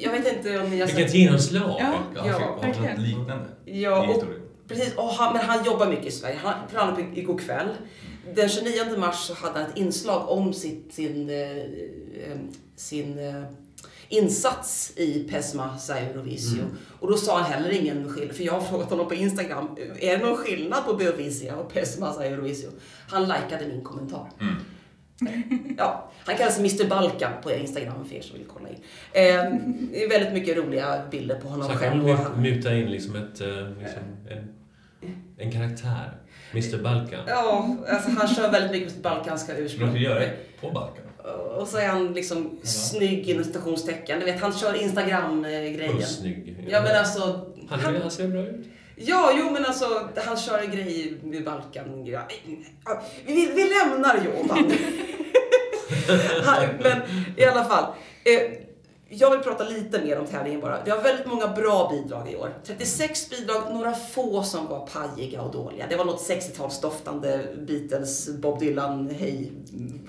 Jag 0.00 0.12
vet 0.12 0.36
inte 0.36 0.58
om 0.60 0.70
ni 0.70 0.80
har 0.80 0.86
Vilket 0.86 1.10
sett... 1.10 1.14
genomslag. 1.14 1.76
Ja. 1.80 1.94
Ja, 2.14 2.22
Ja, 2.26 2.58
verkligen. 2.62 2.96
något 2.96 3.06
liknande 3.08 3.44
Ja, 3.64 4.08
och. 4.14 4.24
Precis, 4.68 4.94
och 4.94 5.08
han, 5.08 5.36
men 5.36 5.44
han 5.46 5.64
jobbar 5.64 5.86
mycket 5.86 6.06
i 6.06 6.10
Sverige. 6.10 6.38
Han 6.42 6.54
förhandlade 6.68 7.02
på 7.04 7.18
igår 7.18 7.38
kväll. 7.38 7.68
Den 8.34 8.48
29 8.48 8.96
mars 8.98 9.16
så 9.16 9.34
hade 9.34 9.58
han 9.60 9.70
ett 9.70 9.76
inslag 9.76 10.28
om 10.28 10.52
sitt, 10.52 10.94
sin, 10.94 11.30
eh, 11.30 11.56
eh, 11.58 12.38
sin 12.76 13.18
eh, 13.18 13.42
insats 14.08 14.92
i 14.96 15.28
Pesma 15.30 15.70
Eurovisio. 15.96 16.64
Och 17.00 17.10
då 17.10 17.16
sa 17.16 17.38
han 17.38 17.52
heller 17.52 17.70
ingen 17.70 18.08
skillnad, 18.08 18.36
för 18.36 18.44
jag 18.44 18.52
har 18.52 18.60
frågat 18.60 18.90
honom 18.90 19.08
på 19.08 19.14
Instagram, 19.14 19.68
är 20.00 20.18
det 20.18 20.24
någon 20.24 20.36
skillnad 20.36 20.84
på 20.86 20.94
Beovisia 20.94 21.56
och 21.56 21.72
Pesma 21.72 22.24
Eurovisio? 22.24 22.68
Han 23.08 23.22
likade 23.22 23.66
min 23.68 23.82
kommentar. 23.84 24.30
Mm. 24.40 24.54
Ja, 25.78 26.10
han 26.24 26.36
kallas 26.36 26.58
Mr 26.58 26.88
Balkan 26.88 27.32
på 27.42 27.52
Instagram 27.52 28.04
för 28.04 28.14
er 28.14 28.20
som 28.20 28.38
vill 28.38 28.46
kolla 28.46 28.68
in. 28.68 28.74
Eh, 29.12 29.22
det 29.92 30.04
är 30.04 30.08
väldigt 30.08 30.32
mycket 30.32 30.56
roliga 30.56 31.02
bilder 31.10 31.40
på 31.40 31.48
honom 31.48 31.68
Så 31.68 31.74
själv. 31.74 32.02
mut- 32.04 32.16
han- 32.16 32.42
muta 32.42 32.74
in 32.74 32.90
liksom 32.90 33.16
ett, 33.16 33.40
liksom 33.80 34.02
en, 34.30 34.48
en 35.38 35.52
karaktär. 35.52 36.16
Mr 36.52 36.82
Balkan. 36.82 37.20
Ja, 37.26 37.76
alltså 37.88 38.10
han 38.10 38.28
kör 38.28 38.50
väldigt 38.50 38.70
mycket 38.70 38.92
med 38.92 39.02
balkanska 39.02 39.56
ursprung. 39.56 39.94
du 39.94 40.00
göra 40.00 40.18
det 40.20 40.32
på 40.60 40.70
Balkan? 40.70 41.04
Och 41.58 41.68
så 41.68 41.78
är 41.78 41.86
han 41.86 42.12
liksom 42.12 42.58
snygg 42.62 43.28
inom 43.28 43.44
citationstecken. 43.44 44.20
Du 44.20 44.24
vet, 44.24 44.40
han 44.40 44.52
kör 44.52 44.82
Instagram-grejen. 44.82 45.96
Och 45.96 46.02
snygg. 46.02 46.66
Ja, 46.68 46.82
men 46.82 46.96
alltså... 46.98 47.20
Han, 47.68 47.80
Han, 47.80 47.96
han 47.96 48.10
ser 48.10 48.28
bra 48.28 48.40
ut. 48.46 48.66
ja, 48.96 49.32
jo, 49.38 49.50
men 49.50 49.64
alltså 49.64 50.08
han 50.26 50.36
kör 50.36 50.58
en 50.58 50.70
grej 50.70 51.18
med 51.22 51.44
Balkan. 51.44 52.06
Ja, 52.06 52.28
vi, 53.26 53.52
vi 53.54 53.70
lämnar 53.74 54.16
Jovan. 54.24 54.72
Men 56.82 57.00
i 57.36 57.44
alla 57.44 57.64
fall. 57.64 57.84
Eh, 58.24 58.50
jag 59.14 59.30
vill 59.30 59.40
prata 59.40 59.64
lite 59.64 60.04
mer 60.04 60.18
om 60.18 60.26
tävlingen 60.26 60.60
bara. 60.60 60.84
Vi 60.84 60.90
har 60.90 61.02
väldigt 61.02 61.26
många 61.26 61.48
bra 61.48 61.88
bidrag 61.92 62.32
i 62.32 62.36
år. 62.36 62.54
36 62.64 63.30
bidrag, 63.30 63.62
några 63.72 63.94
få 63.94 64.42
som 64.42 64.66
var 64.66 64.86
pajiga 64.86 65.42
och 65.42 65.52
dåliga. 65.52 65.86
Det 65.88 65.96
var 65.96 66.04
något 66.04 66.28
60-talsdoftande 66.28 67.64
Beatles, 67.66 68.28
Bob 68.28 68.60
Dylan, 68.60 69.10
hej. 69.10 69.52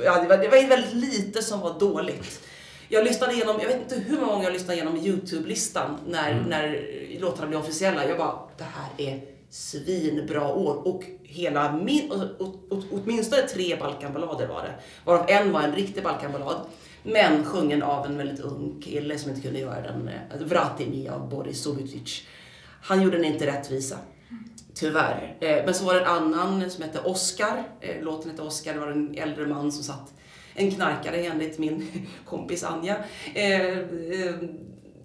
Ja, 0.04 0.22
det, 0.22 0.28
var, 0.28 0.38
det 0.38 0.48
var 0.48 0.68
väldigt 0.70 0.94
lite 0.94 1.42
som 1.42 1.60
var 1.60 1.80
dåligt. 1.80 2.42
Jag 2.90 3.04
lyssnade 3.04 3.34
igenom, 3.34 3.56
jag 3.62 3.68
vet 3.68 3.82
inte 3.82 3.96
hur 3.96 4.20
många 4.20 4.32
gånger 4.32 4.44
jag 4.44 4.54
lyssnade 4.54 4.74
igenom 4.74 4.98
Youtube-listan 4.98 5.98
när, 6.08 6.46
när 6.48 6.88
låtarna 7.20 7.48
blev 7.48 7.60
officiella. 7.60 8.08
Jag 8.08 8.18
bara, 8.18 8.40
det 8.58 8.64
här 8.64 9.10
är 9.12 9.22
svinbra 9.50 10.54
år. 10.54 10.88
Och 10.88 11.04
hela 11.24 11.74
min, 11.74 12.12
och, 12.12 12.48
och, 12.48 12.56
och, 12.70 12.84
åtminstone 12.92 13.42
tre 13.42 13.76
Balkanballader 13.76 14.48
var 14.48 14.62
det. 14.62 14.74
Varav 15.06 15.26
en 15.30 15.52
var 15.52 15.62
en 15.62 15.76
riktig 15.76 16.04
Balkanballad. 16.04 16.62
Men 17.04 17.46
sjungen 17.46 17.84
av 17.84 18.06
en 18.06 18.18
väldigt 18.18 18.40
ung 18.40 18.82
kille 18.82 19.18
som 19.18 19.30
inte 19.30 19.42
kunde 19.42 19.60
göra 19.60 19.82
den. 19.82 20.08
eh, 20.08 21.14
av 21.14 21.30
Boris 21.30 21.64
Subutic. 21.64 22.24
Han 22.82 23.02
gjorde 23.02 23.18
den 23.18 23.26
inte 23.26 23.48
rättvisa. 23.48 23.98
Tyvärr. 24.74 25.38
Eh, 25.40 25.66
men 25.66 25.74
så 25.74 25.86
var 25.86 25.94
det 25.94 26.00
en 26.00 26.08
annan 26.08 26.70
som 26.70 26.84
hette 26.84 27.00
Oscar. 27.00 27.64
Eh, 27.82 28.04
låten 28.04 28.32
hette 28.32 28.42
Oscar. 28.42 28.74
Det 28.74 28.80
var 28.80 28.88
en 28.88 29.16
äldre 29.18 29.48
man 29.48 29.72
som 29.72 29.84
satt 29.84 30.14
en 30.56 30.72
knarkare 30.72 31.18
enligt 31.18 31.60
min 31.60 31.88
kompis 32.26 32.64
Anja. 32.64 32.98
Eh, 33.34 33.78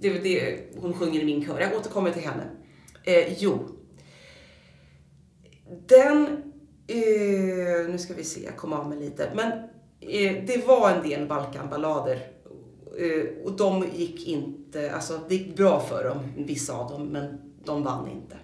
det, 0.01 0.19
det, 0.23 0.61
hon 0.81 0.95
sjunger 0.95 1.21
i 1.21 1.25
min 1.25 1.47
kör. 1.47 1.61
Jag 1.61 1.75
återkommer 1.75 2.11
till 2.11 2.23
henne. 2.23 2.45
Eh, 3.05 3.33
jo. 3.43 3.69
Den... 5.87 6.27
Eh, 6.87 7.91
nu 7.91 7.97
ska 7.99 8.15
vi 8.15 8.25
se, 8.25 8.45
jag 8.45 8.57
kom 8.57 8.73
av 8.73 8.89
mig 8.89 8.99
lite. 8.99 9.33
Men 9.35 9.53
Eh, 10.01 10.45
det 10.47 10.67
var 10.67 10.91
en 10.91 11.09
del 11.09 11.27
Balkanballader. 11.27 12.19
Eh, 12.99 13.45
och 13.45 13.53
de 13.53 13.85
gick 13.97 14.27
inte... 14.27 14.93
Alltså, 14.93 15.21
det 15.29 15.35
gick 15.35 15.57
bra 15.57 15.81
för 15.81 16.05
dem, 16.05 16.19
vissa 16.37 16.75
av 16.75 16.91
dem, 16.91 17.07
men 17.07 17.39
de 17.65 17.83
vann 17.83 18.09
inte. 18.09 18.37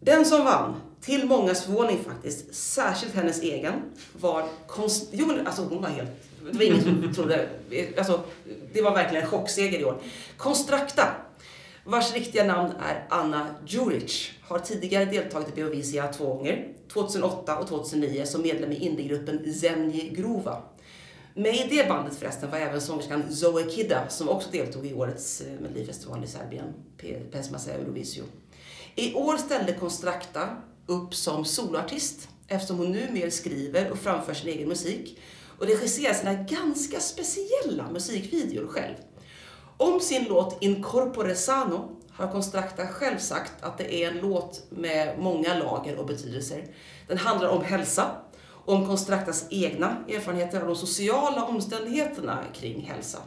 Den 0.00 0.24
som 0.24 0.44
vann, 0.44 0.74
till 1.00 1.26
mångas 1.26 1.64
förvåning 1.64 1.98
faktiskt, 2.04 2.54
särskilt 2.54 3.14
hennes 3.14 3.42
egen, 3.42 3.74
var 4.20 4.44
konst... 4.66 5.08
Jo 5.12 5.32
alltså 5.46 5.62
hon 5.62 5.82
var 5.82 5.88
helt... 5.88 6.10
Det 6.52 6.58
var 6.58 6.64
ingen 6.64 6.82
som 6.82 7.14
trodde... 7.14 7.48
Eh, 7.70 7.86
alltså, 7.98 8.20
det 8.72 8.82
var 8.82 8.94
verkligen 8.94 9.24
en 9.24 9.30
chockseger 9.30 9.78
i 9.78 9.84
år. 9.84 9.96
Konstrakta, 10.36 11.04
vars 11.88 12.12
riktiga 12.14 12.44
namn 12.44 12.72
är 12.80 13.06
Anna 13.10 13.46
Djuric, 13.66 14.30
har 14.42 14.58
tidigare 14.58 15.04
deltagit 15.04 15.48
i 15.48 15.52
Beovisia 15.52 16.12
två 16.12 16.34
gånger, 16.34 16.68
2008 16.92 17.56
och 17.58 17.68
2009 17.68 18.24
som 18.26 18.42
medlem 18.42 18.72
i 18.72 18.76
indiegruppen 18.76 19.54
Zemlji 19.54 20.08
Grova. 20.16 20.62
Med 21.34 21.54
i 21.54 21.66
det 21.70 21.88
bandet 21.88 22.16
förresten 22.16 22.50
var 22.50 22.58
även 22.58 22.80
sångerskan 22.80 23.32
Zoe 23.34 23.70
Kidda 23.70 24.08
som 24.08 24.28
också 24.28 24.50
deltog 24.50 24.86
i 24.86 24.94
årets 24.94 25.40
eh, 25.40 25.60
Melodifestival 25.60 26.24
i 26.24 26.26
Serbien, 26.26 26.74
P- 26.96 27.22
Eurovisio. 27.68 28.24
I 28.94 29.14
år 29.14 29.36
ställde 29.36 29.72
Konstrakta 29.72 30.48
upp 30.86 31.14
som 31.14 31.44
soloartist 31.44 32.28
eftersom 32.48 32.78
hon 32.78 32.92
numera 32.92 33.30
skriver 33.30 33.90
och 33.90 33.98
framför 33.98 34.34
sin 34.34 34.48
egen 34.48 34.68
musik 34.68 35.18
och 35.58 35.66
regisserar 35.66 36.14
sina 36.14 36.34
ganska 36.34 37.00
speciella 37.00 37.90
musikvideor 37.90 38.66
själv. 38.66 38.94
Om 39.80 40.00
sin 40.00 40.24
låt 40.28 40.56
Incorpore 40.60 41.34
Sano 41.34 41.96
har 42.10 42.32
Konstrakta 42.32 42.86
själv 42.86 43.18
sagt 43.18 43.52
att 43.60 43.78
det 43.78 43.94
är 43.94 44.10
en 44.10 44.18
låt 44.18 44.62
med 44.70 45.18
många 45.18 45.58
lager 45.58 45.96
och 45.96 46.06
betydelser. 46.06 46.64
Den 47.08 47.18
handlar 47.18 47.48
om 47.48 47.64
hälsa 47.64 48.10
om 48.64 48.86
Konstraktas 48.86 49.46
egna 49.50 49.96
erfarenheter 50.08 50.60
av 50.60 50.66
de 50.66 50.76
sociala 50.76 51.44
omständigheterna 51.44 52.44
kring 52.54 52.80
hälsa. 52.80 53.18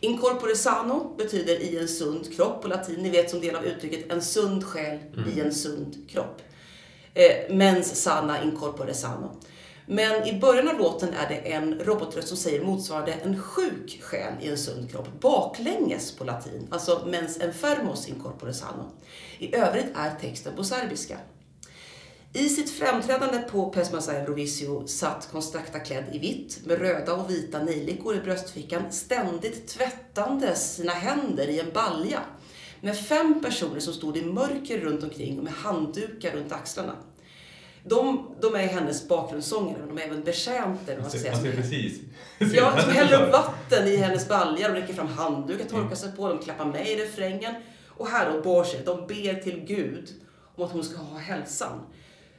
Incorpore 0.00 0.56
sano 0.56 1.14
betyder 1.18 1.60
i 1.60 1.78
en 1.78 1.88
sund 1.88 2.36
kropp 2.36 2.62
på 2.62 2.68
latin. 2.68 3.02
Ni 3.02 3.10
vet 3.10 3.30
som 3.30 3.40
del 3.40 3.56
av 3.56 3.64
uttrycket 3.64 4.12
en 4.12 4.22
sund 4.22 4.64
själ 4.64 4.98
i 5.36 5.40
en 5.40 5.54
sund 5.54 6.10
kropp. 6.10 6.42
Eh, 7.14 7.54
mens 7.56 8.02
sana 8.02 8.42
incorpore 8.42 8.94
sano. 8.94 9.40
Men 9.86 10.26
i 10.26 10.40
början 10.40 10.68
av 10.68 10.78
låten 10.78 11.14
är 11.14 11.28
det 11.28 11.52
en 11.52 11.78
robotröst 11.78 12.28
som 12.28 12.36
säger 12.36 12.64
motsvarande 12.64 13.12
en 13.12 13.42
sjuk 13.42 14.02
själ 14.02 14.32
i 14.40 14.48
en 14.48 14.58
sund 14.58 14.90
kropp 14.90 15.20
baklänges 15.20 16.12
på 16.12 16.24
latin. 16.24 16.68
Alltså 16.70 17.02
mens 17.06 17.40
enfermos 17.40 18.08
incorpore 18.08 18.54
sano. 18.54 18.90
I 19.38 19.56
övrigt 19.56 19.86
är 19.94 20.14
texten 20.20 20.56
på 20.56 20.64
serbiska. 20.64 21.18
I 22.32 22.48
sitt 22.48 22.70
framträdande 22.70 23.38
på 23.38 23.70
Pesmasa 23.70 24.12
Eurovisio 24.12 24.86
satt 24.86 25.28
Constracta 25.32 25.78
klädd 25.78 26.04
i 26.12 26.18
vitt 26.18 26.60
med 26.64 26.78
röda 26.78 27.14
och 27.14 27.30
vita 27.30 27.62
nejlikor 27.62 28.16
i 28.16 28.20
bröstfickan 28.20 28.92
ständigt 28.92 29.68
tvättande 29.68 30.54
sina 30.54 30.92
händer 30.92 31.48
i 31.48 31.60
en 31.60 31.72
balja 31.74 32.20
med 32.80 32.98
fem 32.98 33.40
personer 33.42 33.80
som 33.80 33.94
stod 33.94 34.16
i 34.16 34.24
mörker 34.24 34.78
runt 34.78 35.02
omkring 35.02 35.38
och 35.38 35.44
med 35.44 35.52
handdukar 35.52 36.32
runt 36.32 36.52
axlarna. 36.52 36.96
De, 37.88 38.34
de 38.40 38.54
är 38.54 38.66
hennes 38.66 39.08
bakgrundssångare, 39.08 39.78
men 39.78 39.96
de 39.96 40.02
är 40.02 40.06
även 40.06 40.24
betjänter. 40.24 40.98
Man 41.00 41.10
ser, 41.10 41.32
man 41.32 41.42
precis. 41.42 42.00
Ja, 42.38 42.80
som 42.80 42.92
häller 42.92 43.22
upp 43.22 43.32
vatten 43.32 43.88
i 43.88 43.96
hennes 43.96 44.28
balja, 44.28 44.68
de 44.68 44.74
räcker 44.74 44.94
fram 44.94 45.06
handdukar, 45.08 45.64
torkar 45.64 45.96
sig 45.96 46.12
på, 46.16 46.28
de 46.28 46.38
klappar 46.38 46.64
med 46.64 46.88
i 46.88 46.96
refrängen. 46.96 47.54
Och 47.88 48.06
här 48.06 48.32
då 48.32 48.40
Borse, 48.40 48.78
de 48.84 49.06
ber 49.06 49.42
till 49.42 49.60
Gud 49.60 50.08
om 50.54 50.64
att 50.64 50.72
hon 50.72 50.84
ska 50.84 50.98
ha 50.98 51.18
hälsan. 51.18 51.80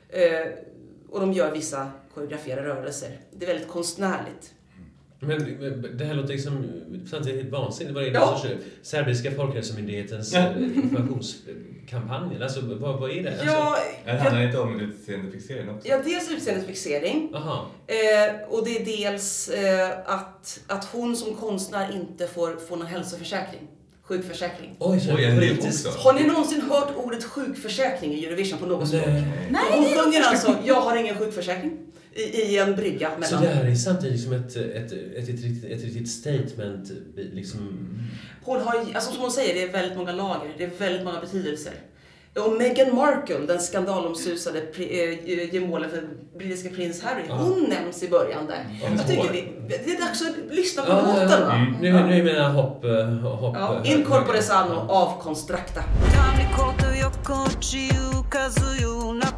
Eh, 0.09 0.47
och 1.09 1.19
de 1.19 1.33
gör 1.33 1.51
vissa 1.51 1.91
koreograferade 2.13 2.67
rörelser. 2.67 3.19
Det 3.31 3.45
är 3.45 3.47
väldigt 3.47 3.67
konstnärligt. 3.67 4.53
Men 5.19 5.39
det 5.97 6.05
här 6.05 6.13
låter 6.13 6.33
liksom 6.33 6.65
samtidigt 7.11 7.41
helt 7.41 7.51
vansinnigt. 7.53 7.95
Vad 7.95 8.03
är 8.03 8.07
det 8.11 8.13
Ja. 8.19 8.37
sorts 8.37 8.53
Serbiska 8.81 9.31
folkhälsomyndighetens 9.31 10.33
Ja. 10.33 10.39
eh, 10.39 10.57
informationskampanj? 10.75 12.43
Alltså, 12.43 12.61
vad, 12.61 12.99
vad 12.99 13.11
är 13.11 13.23
det? 13.23 13.29
Alltså, 13.29 13.45
Ja, 13.45 13.77
Det 14.05 14.11
handlar 14.11 14.43
inte 14.43 14.59
om 14.59 14.79
utseendefixering 14.79 15.69
också? 15.69 15.87
ja, 15.87 15.97
dels 16.05 16.31
utseendefixering 16.31 17.31
Aha. 17.35 17.65
eh, 17.87 18.49
och 18.49 18.65
det 18.65 18.77
är 18.81 18.85
dels 18.85 19.49
eh, 19.49 19.89
att, 20.05 20.59
att 20.67 20.85
hon 20.85 21.15
som 21.17 21.35
konstnär 21.35 21.91
inte 21.95 22.27
får, 22.27 22.55
får 22.67 22.77
någon 22.77 22.87
hälsoförsäkring. 22.87 23.67
Sjukförsäkring. 24.03 24.75
Oj, 24.79 24.99
så 24.99 25.15
del 25.17 25.35
politiskt... 25.35 25.87
också. 25.87 25.99
Har 25.99 26.13
ni 26.13 26.23
någonsin 26.27 26.61
hört 26.61 26.89
ordet 26.95 27.23
sjukförsäkring 27.23 28.13
i 28.13 28.25
Eurovision 28.25 28.59
på 28.59 28.65
något 28.65 28.87
språk? 28.87 29.03
Nej. 29.49 29.61
hon 29.71 29.85
sjunger 29.85 30.21
alltså 30.21 30.55
“Jag 30.65 30.75
har 30.81 30.95
ingen 30.97 31.15
sjukförsäkring” 31.17 31.77
i, 32.17 32.41
i 32.41 32.57
en 32.57 32.75
brygga 32.75 33.11
Så 33.13 33.19
mellan. 33.19 33.41
det 33.43 33.49
här 33.49 33.65
är 33.65 33.75
samtidigt 33.75 34.21
som 34.23 34.33
ett, 34.33 34.55
ett, 34.55 34.91
ett, 34.91 34.91
ett, 35.17 35.27
riktigt- 35.27 35.63
ett 35.71 35.83
riktigt 35.83 36.09
statement, 36.09 36.91
liksom... 37.33 37.89
Hon 38.43 38.61
har, 38.61 38.75
alltså 38.93 39.11
som 39.11 39.21
hon 39.21 39.31
säger, 39.31 39.53
det 39.53 39.63
är 39.63 39.71
väldigt 39.71 39.97
många 39.97 40.11
lager, 40.11 40.53
det 40.57 40.63
är 40.63 40.71
väldigt 40.79 41.03
många 41.03 41.19
betydelser. 41.19 41.73
Och 42.45 42.51
Meghan 42.57 42.95
Markle, 42.95 43.37
den 43.47 43.59
skandalomsusade 43.59 44.59
eh, 44.77 45.53
gemålen 45.55 45.89
för 45.89 46.03
brittiska 46.37 46.69
prins 46.69 47.03
Harry, 47.03 47.23
Ja. 47.29 47.35
hon 47.35 47.63
nämns 47.63 48.03
i 48.03 48.09
början 48.09 48.45
där. 48.47 48.55
Hennes 48.55 48.99
Jag 49.01 49.07
tycker 49.09 49.31
vi, 49.33 49.53
det 49.69 49.75
är 49.91 50.01
dags 50.01 50.21
att 50.21 50.55
lyssna 50.55 50.81
på 50.83 50.89
Ja, 50.91 51.01
låten 51.23 51.41
va? 51.47 51.53
Mm. 51.55 51.73
Nu, 51.81 51.91
nu 52.07 52.19
är 52.19 52.23
mina 52.23 52.49
hopp... 52.49 52.83
eh, 52.85 53.07
hopp 53.19 53.55
Ja, 53.59 53.81
Incorpore 53.85 54.25
höga. 54.31 54.41
sano 54.41 54.73
av 54.89 55.21
Constracta. 55.21 55.81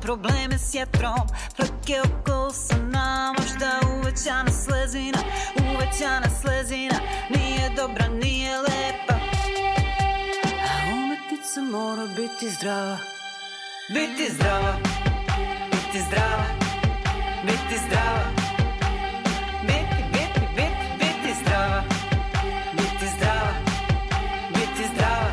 Probleme 0.10 0.58
s 0.58 0.74
jetrom 0.74 1.28
Fleke 1.56 2.02
oko 2.02 2.54
sa 2.54 2.78
nama 2.78 3.34
možda 3.40 3.80
uvećana 4.00 4.52
slezina 4.52 5.20
Uvećana 5.76 6.30
slezina. 6.42 7.00
Nije 7.30 7.70
dobra, 7.76 8.08
nije 8.08 8.58
lepa. 8.58 9.16
A 10.70 10.94
umetnica 10.94 11.62
mora 11.62 12.06
biti 12.18 12.50
zdrava 12.50 12.98
Biti 13.90 14.34
zdrava, 14.34 14.76
biti 15.72 16.00
zdrava, 16.08 16.46
biti 17.46 17.78
zdrava. 17.88 18.26
Biti, 19.62 20.04
biti, 20.12 20.42
biti, 20.56 20.86
biti 21.00 21.34
zdrava 21.42 21.84
Biti 22.72 23.08
zdrava, 23.18 23.54
biti 24.50 24.84
zdrava. 24.94 25.32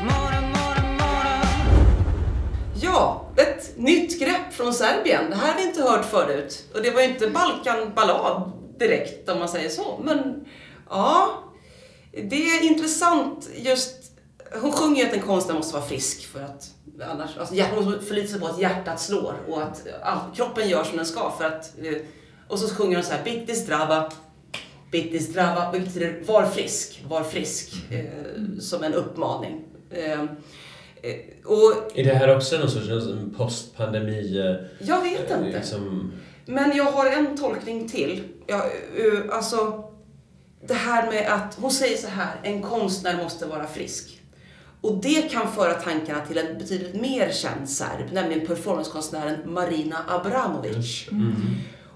Mora, 0.00 0.40
mora, 0.40 0.82
mora 0.98 1.40
Ja, 2.74 3.23
ett 3.36 3.78
nytt 3.78 4.20
grepp 4.20 4.52
från 4.52 4.74
Serbien. 4.74 5.30
Det 5.30 5.36
här 5.36 5.52
har 5.52 5.58
vi 5.58 5.66
inte 5.66 5.82
hört 5.82 6.04
förut. 6.04 6.64
Och 6.74 6.82
det 6.82 6.90
var 6.90 7.00
ju 7.00 7.08
inte 7.08 7.30
Balkanballad 7.30 8.52
direkt 8.78 9.28
om 9.28 9.38
man 9.38 9.48
säger 9.48 9.68
så. 9.68 10.00
Men 10.04 10.44
ja, 10.90 11.42
det 12.12 12.36
är 12.36 12.62
intressant 12.62 13.48
just... 13.56 14.00
Hon 14.60 14.72
sjunger 14.72 15.02
ju 15.02 15.08
att 15.08 15.14
en 15.14 15.22
konstnär 15.22 15.54
måste 15.54 15.74
vara 15.74 15.86
frisk 15.86 16.26
för 16.26 16.42
att 16.42 16.70
annars... 17.10 17.38
Alltså, 17.38 17.54
hon 17.74 17.84
måste 17.84 18.06
förlita 18.06 18.28
sig 18.28 18.40
på 18.40 18.46
att 18.46 18.60
hjärtat 18.60 19.00
slår 19.00 19.34
och 19.48 19.62
att 19.62 19.86
all, 20.02 20.18
kroppen 20.36 20.68
gör 20.68 20.84
som 20.84 20.96
den 20.96 21.06
ska 21.06 21.30
för 21.38 21.44
att... 21.44 21.72
Eh, 21.82 21.96
och 22.48 22.58
så 22.58 22.74
sjunger 22.74 22.96
hon 22.96 23.04
så 23.04 23.12
här, 23.12 23.24
bitti 23.24 23.54
strava, 23.54 24.12
bitti 24.92 25.18
strava, 25.18 25.72
vilket 25.72 25.94
betyder 25.94 26.22
var 26.26 26.46
frisk, 26.46 27.04
var 27.08 27.22
frisk, 27.22 27.74
eh, 27.90 28.60
som 28.60 28.84
en 28.84 28.94
uppmaning. 28.94 29.64
Eh, 29.90 30.24
och 31.44 31.98
Är 31.98 32.04
det 32.04 32.14
här 32.14 32.36
också 32.36 32.58
någon 32.58 32.70
sorts 32.70 32.88
postpandemi... 33.36 34.38
eh, 34.38 34.86
jag 34.88 35.02
vet 35.02 35.30
eh, 35.30 35.38
inte. 35.38 35.58
Liksom, 35.58 36.12
Men 36.46 36.76
jag 36.76 36.84
har 36.84 37.06
en 37.06 37.36
tolkning 37.36 37.88
till. 37.88 38.22
Jag, 38.46 38.60
eh, 38.60 39.20
alltså, 39.30 39.84
det 40.66 40.74
här 40.74 41.10
med 41.10 41.32
att, 41.32 41.54
hon 41.54 41.70
säger 41.70 41.96
så 41.96 42.08
här, 42.08 42.34
en 42.42 42.62
konstnär 42.62 43.16
måste 43.16 43.46
vara 43.46 43.66
frisk. 43.66 44.20
Och 44.80 44.96
det 45.02 45.30
kan 45.30 45.52
föra 45.52 45.74
tankarna 45.74 46.26
till 46.26 46.38
en 46.38 46.58
betydligt 46.58 47.00
mer 47.00 47.30
känd 47.32 47.68
serb, 47.68 48.12
nämligen 48.12 48.46
performancekonstnären 48.46 49.52
Marina 49.52 49.96
Abramovic. 50.08 51.08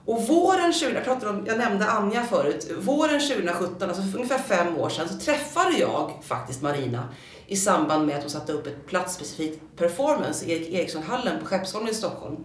Och 0.04 0.22
våren 0.22 0.72
20, 0.72 0.94
jag, 0.94 1.04
pratade 1.04 1.30
om, 1.30 1.46
jag 1.46 1.58
nämnde 1.58 1.86
Anja 1.86 2.24
förut, 2.24 2.70
våren 2.78 3.20
2017, 3.20 3.88
alltså 3.88 4.02
för 4.02 4.18
ungefär 4.18 4.38
fem 4.38 4.78
år 4.78 4.88
sedan, 4.88 5.08
så 5.08 5.18
träffade 5.18 5.78
jag 5.78 6.12
faktiskt 6.22 6.62
Marina 6.62 7.08
i 7.48 7.56
samband 7.56 8.06
med 8.06 8.16
att 8.16 8.22
hon 8.22 8.30
satte 8.30 8.52
upp 8.52 8.66
ett 8.66 8.86
platsspecifikt 8.86 9.60
performance 9.76 10.46
i 10.46 10.52
Erik 10.52 10.72
Erikssonhallen 10.72 11.40
på 11.40 11.46
Skeppsholmen 11.46 11.90
i 11.90 11.94
Stockholm. 11.94 12.36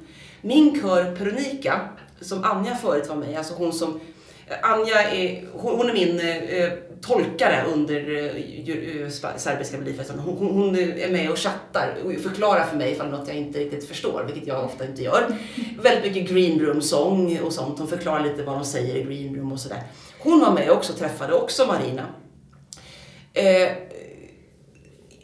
Min 0.42 0.82
kör 0.82 1.16
Peronika, 1.16 1.90
som 2.22 2.44
Anja 2.44 2.76
förut 2.76 3.08
var 3.10 3.16
med 3.16 3.38
alltså 3.38 3.54
hon 3.54 3.74
som 3.74 4.00
eh, 4.48 4.72
Anja 4.72 5.12
är, 5.12 5.48
hon, 5.54 5.90
är 5.90 5.94
min 5.94 6.20
eh, 6.20 6.38
eh 6.38 6.72
tolkare 7.02 7.66
under 7.74 8.18
eh, 8.18 8.26
eh 9.04 9.10
serbiska 9.38 9.78
melodifestivalen. 9.78 10.26
Hon, 10.26 10.48
hon, 10.52 10.76
är 10.76 11.12
med 11.12 11.32
och 11.32 11.38
chattar 11.38 11.96
och 12.06 12.14
förklarar 12.14 12.66
för 12.66 12.78
mig 12.78 12.92
ifall 12.92 13.10
något 13.10 13.28
jag 13.28 13.38
inte 13.38 13.60
riktigt 13.60 13.88
förstår, 13.88 14.24
vilket 14.24 14.48
jag 14.48 14.66
ofta 14.66 14.86
inte 14.86 15.04
gör. 15.04 15.38
Väldigt 15.82 16.14
mycket 16.14 16.32
green 16.32 16.60
room-sång 16.60 17.40
och 17.40 17.54
sånt. 17.54 17.80
Hon 17.80 17.88
förklarar 17.88 18.24
lite 18.24 18.44
vad 18.44 18.56
de 18.56 18.66
säger 18.66 18.96
i 18.96 19.04
green 19.04 19.36
room 19.36 19.52
och 19.52 19.60
sådär. 19.60 19.84
Hon 20.20 20.40
var 20.40 20.52
med 20.52 20.72
också 20.72 20.94
och 20.94 21.00
träffade 21.00 21.34
också 21.34 21.66
Marina. 21.66 22.06
Eh, 23.34 23.72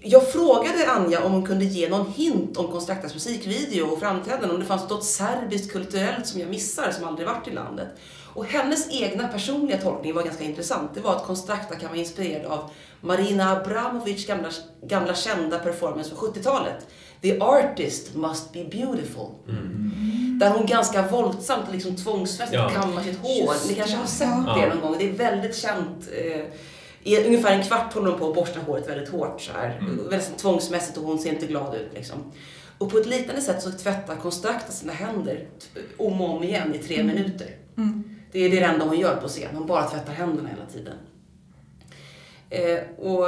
jag 0.02 0.32
frågade 0.32 0.91
Anja 0.91 1.24
om 1.26 1.32
hon 1.32 1.45
kunde 1.45 1.66
ge 1.66 1.89
någon 1.89 2.12
hint 2.12 2.58
om 2.58 2.72
Constractas 2.72 3.14
musikvideo 3.14 3.86
och 3.86 4.00
framträdanden, 4.00 4.52
om 4.52 4.60
det 4.60 4.66
fanns 4.66 4.89
något 4.89 5.04
serbiskt 5.04 5.72
kulturellt 5.72 6.28
som 6.28 6.39
jag 6.39 6.50
missar, 6.50 6.91
som 6.91 7.08
aldrig 7.08 7.28
varit 7.28 7.47
i 7.47 7.52
landet. 7.52 7.88
Och 8.34 8.45
hennes 8.45 8.89
egna 8.89 9.28
personliga 9.28 9.78
tolkning 9.78 10.14
var 10.14 10.24
ganska 10.24 10.43
intressant. 10.43 10.91
Det 10.93 11.02
var 11.02 11.16
att 11.16 11.26
Constracta 11.26 11.76
kan 11.76 11.89
vara 11.89 12.00
inspirerad 12.00 12.45
av 12.45 12.70
Marina 13.02 13.52
Abramovic 13.58 14.28
gamla, 14.28 14.50
gamla 14.84 15.16
kända 15.16 15.60
performance 15.60 16.10
från 16.10 16.20
70-talet. 16.34 16.88
The 17.22 17.39
artist 17.39 18.16
must 18.16 18.54
be 18.54 18.64
beautiful. 18.64 19.26
Där 20.39 20.50
hon 20.50 20.66
ganska 20.66 21.08
våldsamt 21.08 21.68
och 21.68 21.74
liksom 21.74 21.95
tvångsmässigt 21.95 22.54
Ja. 22.54 22.70
kammar 22.70 23.04
sitt 23.04 23.18
hår. 23.20 23.54
Just 23.54 23.70
Ni 23.70 23.76
kanske 23.76 23.95
har 23.95 24.04
det. 24.04 24.10
sett 24.10 24.28
Ja. 24.47 24.56
det 24.62 24.70
någon 24.76 24.82
gång. 24.82 24.95
Det 25.00 25.10
är 25.10 25.14
väldigt 25.14 25.56
känt. 25.56 26.08
Eh, 26.18 26.41
I 27.04 27.26
ungefär 27.26 27.52
en 27.52 27.64
kvart 27.64 27.93
håller 27.93 28.10
hon 28.10 28.20
på 28.20 28.30
att 28.30 28.36
borsta 28.36 28.60
håret 28.60 28.89
väldigt 28.89 29.10
hårt 29.10 29.41
så 29.41 29.52
här. 29.52 29.82
Väldigt 30.10 30.38
tvångsmässigt 30.38 30.97
och 30.97 31.04
hon 31.04 31.20
ser 31.20 31.30
inte 31.30 31.45
glad 31.45 31.76
ut 31.76 31.93
liksom. 31.93 32.18
Och 32.78 32.91
på 32.91 32.97
ett 32.97 33.08
liknande 33.08 33.41
sätt 33.41 33.62
så 33.62 33.72
tvättar 33.72 34.16
Constracta 34.16 34.72
sina 34.72 34.93
händer 34.93 35.47
om 35.97 36.22
och 36.22 36.36
om 36.36 36.43
igen 36.43 36.76
i 36.76 36.78
tre 36.78 37.04
minuter. 37.04 37.47
Det 38.32 38.39
är 38.39 38.50
det 38.50 38.60
enda 38.60 38.86
hon 38.86 39.00
gör 39.00 39.16
på 39.16 39.28
scen. 39.28 39.50
Hon 39.54 39.68
bara 39.68 39.89
tvättar 39.89 40.14
händerna 40.14 40.50
hela 40.50 40.66
tiden. 40.66 40.93
Eh, 42.50 43.06
och 43.06 43.28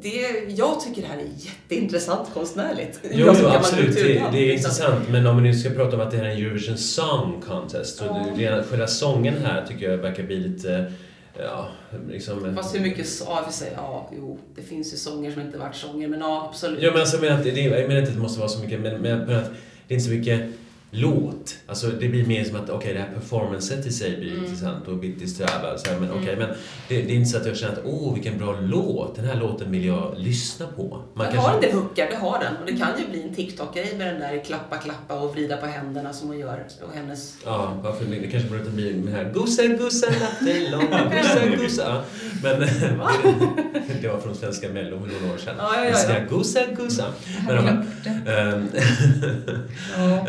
det, 0.00 0.44
jag 0.48 0.80
tycker 0.80 1.02
det 1.02 1.08
här 1.08 1.18
är 1.18 1.28
jätteintressant 1.36 2.28
konstnärligt. 2.34 3.00
Jo, 3.02 3.34
jo 3.40 3.46
absolut. 3.48 3.94
Det, 3.94 4.02
det 4.02 4.12
är 4.12 4.30
liksom. 4.32 4.40
intressant. 4.40 5.08
Men 5.08 5.26
om 5.26 5.36
vi 5.36 5.42
nu 5.42 5.54
ska 5.54 5.70
prata 5.70 5.96
om 5.96 6.02
att 6.02 6.10
det 6.10 6.16
här 6.16 6.24
är 6.24 6.30
en 6.30 6.36
Eurovision 6.36 6.78
Song 6.78 7.42
Contest. 7.46 7.98
Så 7.98 8.32
det, 8.36 8.64
själva 8.70 8.86
sången 8.86 9.34
här 9.44 9.66
tycker 9.66 9.90
jag 9.90 9.98
verkar 9.98 10.22
bli 10.22 10.36
lite... 10.36 10.92
Ja, 11.38 11.68
liksom... 12.08 12.54
Fast 12.54 12.74
hur 12.74 12.80
mycket, 12.80 13.06
ja 13.26 13.44
vi 13.46 13.52
säger, 13.52 13.76
ja 13.76 14.10
jo, 14.16 14.38
det 14.54 14.62
finns 14.62 14.92
ju 14.92 14.96
sånger 14.96 15.32
som 15.32 15.40
inte 15.42 15.58
varit 15.58 15.76
sånger, 15.76 16.08
men 16.08 16.20
ja 16.20 16.48
absolut. 16.50 16.82
Ja, 16.82 16.90
men 16.90 17.00
alltså, 17.00 17.16
jag 17.16 17.22
menar, 17.22 17.38
att 17.38 17.44
det, 17.44 17.50
det, 17.50 17.60
jag 17.60 17.88
menar 17.88 18.00
inte 18.00 18.10
att 18.10 18.16
det 18.16 18.22
måste 18.22 18.40
vara 18.40 18.48
så 18.48 18.62
mycket, 18.62 18.80
men, 18.80 19.00
men 19.00 19.26
det 19.26 19.34
är 19.34 19.94
inte 19.94 20.04
så 20.04 20.10
mycket 20.10 20.50
låt. 20.94 21.56
Alltså 21.66 21.86
det 21.86 22.08
blir 22.08 22.26
mer 22.26 22.44
som 22.44 22.56
att 22.56 22.70
okej, 22.70 22.94
det 22.94 23.00
här 23.00 23.10
performancet 23.14 23.86
i 23.86 23.92
sig 23.92 24.16
blir 24.16 24.38
intressant 24.38 24.88
och 24.88 24.96
bit 24.96 25.18
disträrad. 25.18 25.80
Så 25.80 25.90
här, 25.90 26.00
men 26.00 26.10
okej, 26.10 26.36
men 26.36 26.48
det, 26.88 27.02
det 27.02 27.12
är 27.12 27.16
inte 27.16 27.30
så 27.30 27.36
att 27.36 27.46
jag 27.46 27.56
känner 27.56 27.72
att 27.72 27.84
åh, 27.84 28.14
vilken 28.14 28.38
bra 28.38 28.56
låt. 28.60 29.16
Den 29.16 29.24
här 29.24 29.36
låten 29.36 29.70
vill 29.70 29.84
jag 29.84 30.14
lyssna 30.18 30.66
på. 30.66 31.02
Man 31.14 31.26
Den 31.26 31.36
har 31.36 31.54
en 31.54 31.60
del 31.60 31.72
hookar, 31.72 32.08
det 32.10 32.16
har 32.16 32.38
den. 32.38 32.56
Och 32.56 32.66
det 32.66 32.76
kan 32.76 32.88
ju 32.98 33.08
bli 33.10 33.22
en 33.22 33.34
TikTok-grej 33.34 33.94
med 33.98 34.06
den 34.06 34.20
där 34.20 34.44
klappa, 34.44 34.76
klappa 34.76 35.20
och 35.20 35.34
vrida 35.34 35.56
på 35.56 35.66
händerna 35.66 36.12
som 36.12 36.28
hon 36.28 36.38
gör. 36.38 36.66
Och 36.82 36.94
hennes... 36.94 37.36
Ja, 37.44 37.80
varför 37.82 38.04
det 38.04 38.26
kanske 38.26 38.48
borde 38.48 38.60
inte 38.60 38.72
bli 38.72 38.94
med 38.94 39.14
här 39.14 39.32
Gosa, 39.32 39.66
gosa, 39.66 40.06
natten 40.06 40.70
lång, 40.70 41.58
gosa. 41.62 41.82
Ja, 41.88 42.02
Men 42.42 42.60
det 44.02 44.08
var 44.08 44.20
från 44.20 44.34
svenska 44.34 44.68
Mello 44.68 45.00
för 45.00 45.06
några 45.20 45.34
år 45.34 45.38
sedan. 45.38 45.54
Ja, 45.58 45.84
ja, 45.84 46.14
ja, 46.14 46.36
gosa, 46.36 46.60
gosa. 46.76 47.04
Jag 47.48 47.64
Men, 47.64 47.90
det. 48.04 48.32
Ehm, 48.32 48.68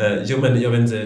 eh, 0.00 0.22
jo 0.24 0.38
men 0.40 0.53
jag 0.62 0.70
vet 0.70 0.80
inte, 0.80 0.96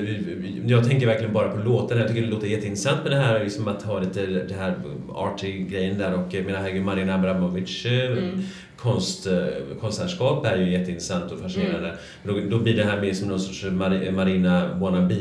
jag 0.67 0.89
tänker 0.89 1.07
verkligen 1.07 1.33
bara 1.33 1.49
på 1.49 1.59
låten. 1.59 1.99
Jag 1.99 2.09
tycker 2.09 2.23
det 2.23 2.29
låter 2.29 2.47
jätteintressant 2.47 3.03
med 3.03 3.13
det 3.13 3.19
här 3.19 3.45
liksom 3.45 3.69
att 3.69 3.83
ha 3.83 4.01
lite 4.01 4.27
det 4.27 4.55
här 4.55 4.75
arty-grejen 5.15 5.99
där 5.99 6.15
och 6.15 6.35
jag 6.35 6.45
menar 6.45 6.59
herregud 6.59 6.85
Marina 6.85 7.15
Abramovic 7.15 7.85
eh, 7.87 8.13
mm 8.13 8.43
konst, 8.83 9.27
eh, 9.27 9.35
konstnärskap 9.81 10.47
är 10.47 10.57
ju 10.57 10.73
jätteintressant 10.73 11.33
och 11.33 11.39
fascinerande. 11.41 11.99
Men 12.23 12.35
då, 12.35 12.57
då 12.57 12.63
blir 12.63 12.77
det 12.77 12.85
här 12.85 13.01
mer 13.01 13.15
som 13.15 13.29
någon 13.29 13.41
sorts 13.41 13.65
Mari- 13.65 14.11
Marina 14.13 14.75
wannabe 14.75 15.15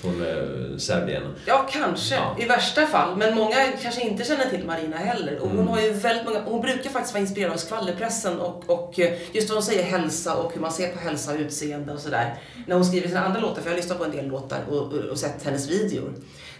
från 0.00 0.26
eh, 0.26 0.76
Serbien. 0.78 1.22
Ja, 1.46 1.66
kanske. 1.72 2.14
Ja. 2.14 2.36
I 2.40 2.44
värsta 2.46 2.86
fall. 2.86 3.16
Men 3.16 3.34
många 3.34 3.54
kanske 3.82 4.00
inte 4.02 4.24
känner 4.24 4.44
till 4.50 4.64
Marina 4.66 4.96
heller. 4.96 5.38
Och 5.38 5.48
hon 5.48 5.56
Mm. 5.58 5.68
har 5.68 5.80
ju 5.80 5.90
väldigt 5.92 6.24
många... 6.24 6.40
Hon 6.44 6.60
brukar 6.60 6.90
faktiskt 6.90 7.14
vara 7.14 7.20
inspirerad 7.22 7.52
av 7.52 7.56
skvallerpressen 7.56 8.38
och, 8.40 8.70
och 8.70 9.00
eh, 9.00 9.12
just 9.32 9.48
vad 9.48 9.56
hon 9.56 9.62
säger, 9.62 9.82
hälsa 9.82 10.36
och 10.36 10.52
hur 10.54 10.60
man 10.60 10.72
ser 10.72 10.88
på 10.92 10.98
hälsa 10.98 11.32
och 11.32 11.38
utseende 11.38 11.92
och 11.92 11.98
sådär. 12.00 12.34
När 12.66 12.74
hon 12.76 12.84
skriver 12.84 13.08
sina 13.08 13.20
andra 13.24 13.40
låtar, 13.40 13.54
för 13.62 13.64
jag 13.64 13.70
har 13.72 13.76
lyssnat 13.76 13.98
på 13.98 14.04
en 14.04 14.10
del 14.10 14.26
låtar 14.28 14.58
och, 14.70 14.76
och, 14.92 14.92
och 14.94 15.18
sett 15.18 15.44
hennes 15.44 15.70
videor. 15.70 16.12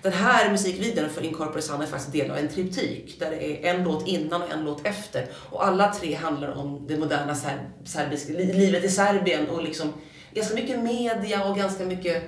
Den 0.04 0.12
här 0.12 0.50
musikvideon 0.50 1.10
för 1.10 1.22
Incorporate 1.22 1.62
Sun 1.62 1.82
är 1.82 1.86
faktiskt 1.86 2.12
del 2.12 2.30
av 2.30 2.36
en 2.36 2.48
triptyk 2.48 3.16
där 3.18 3.30
det 3.30 3.66
är 3.68 3.74
en 3.74 3.84
låt 3.84 4.06
innan 4.08 4.42
och 4.42 4.50
en 4.52 4.64
låt 4.64 4.86
efter. 4.86 5.26
Och 5.34 5.66
alla 5.66 5.92
tre 5.94 6.14
handlar 6.14 6.52
om 6.58 6.86
det 6.86 6.96
moderna 6.98 7.34
ser, 7.34 7.68
serbiska, 7.84 8.32
li- 8.32 8.52
livet 8.52 8.84
i 8.84 8.88
Serbien 8.88 9.48
och 9.48 9.62
liksom 9.62 9.92
ganska 10.34 10.54
mycket 10.54 10.82
media 10.82 11.44
och 11.44 11.56
ganska 11.56 11.84
mycket... 11.84 12.22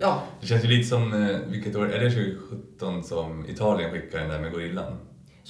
Ja, 0.00 0.22
Det 0.40 0.46
känns 0.46 0.64
ju 0.64 0.68
lite 0.68 0.88
som, 0.88 1.12
eh, 1.12 1.36
vilket 1.46 1.76
år, 1.76 1.92
är 1.92 2.00
det 2.04 2.10
2017 2.10 3.04
som 3.04 3.46
Italien 3.48 3.90
skickar 3.90 4.18
den 4.18 4.28
där 4.28 4.38
med 4.40 4.52
gorillan? 4.52 4.96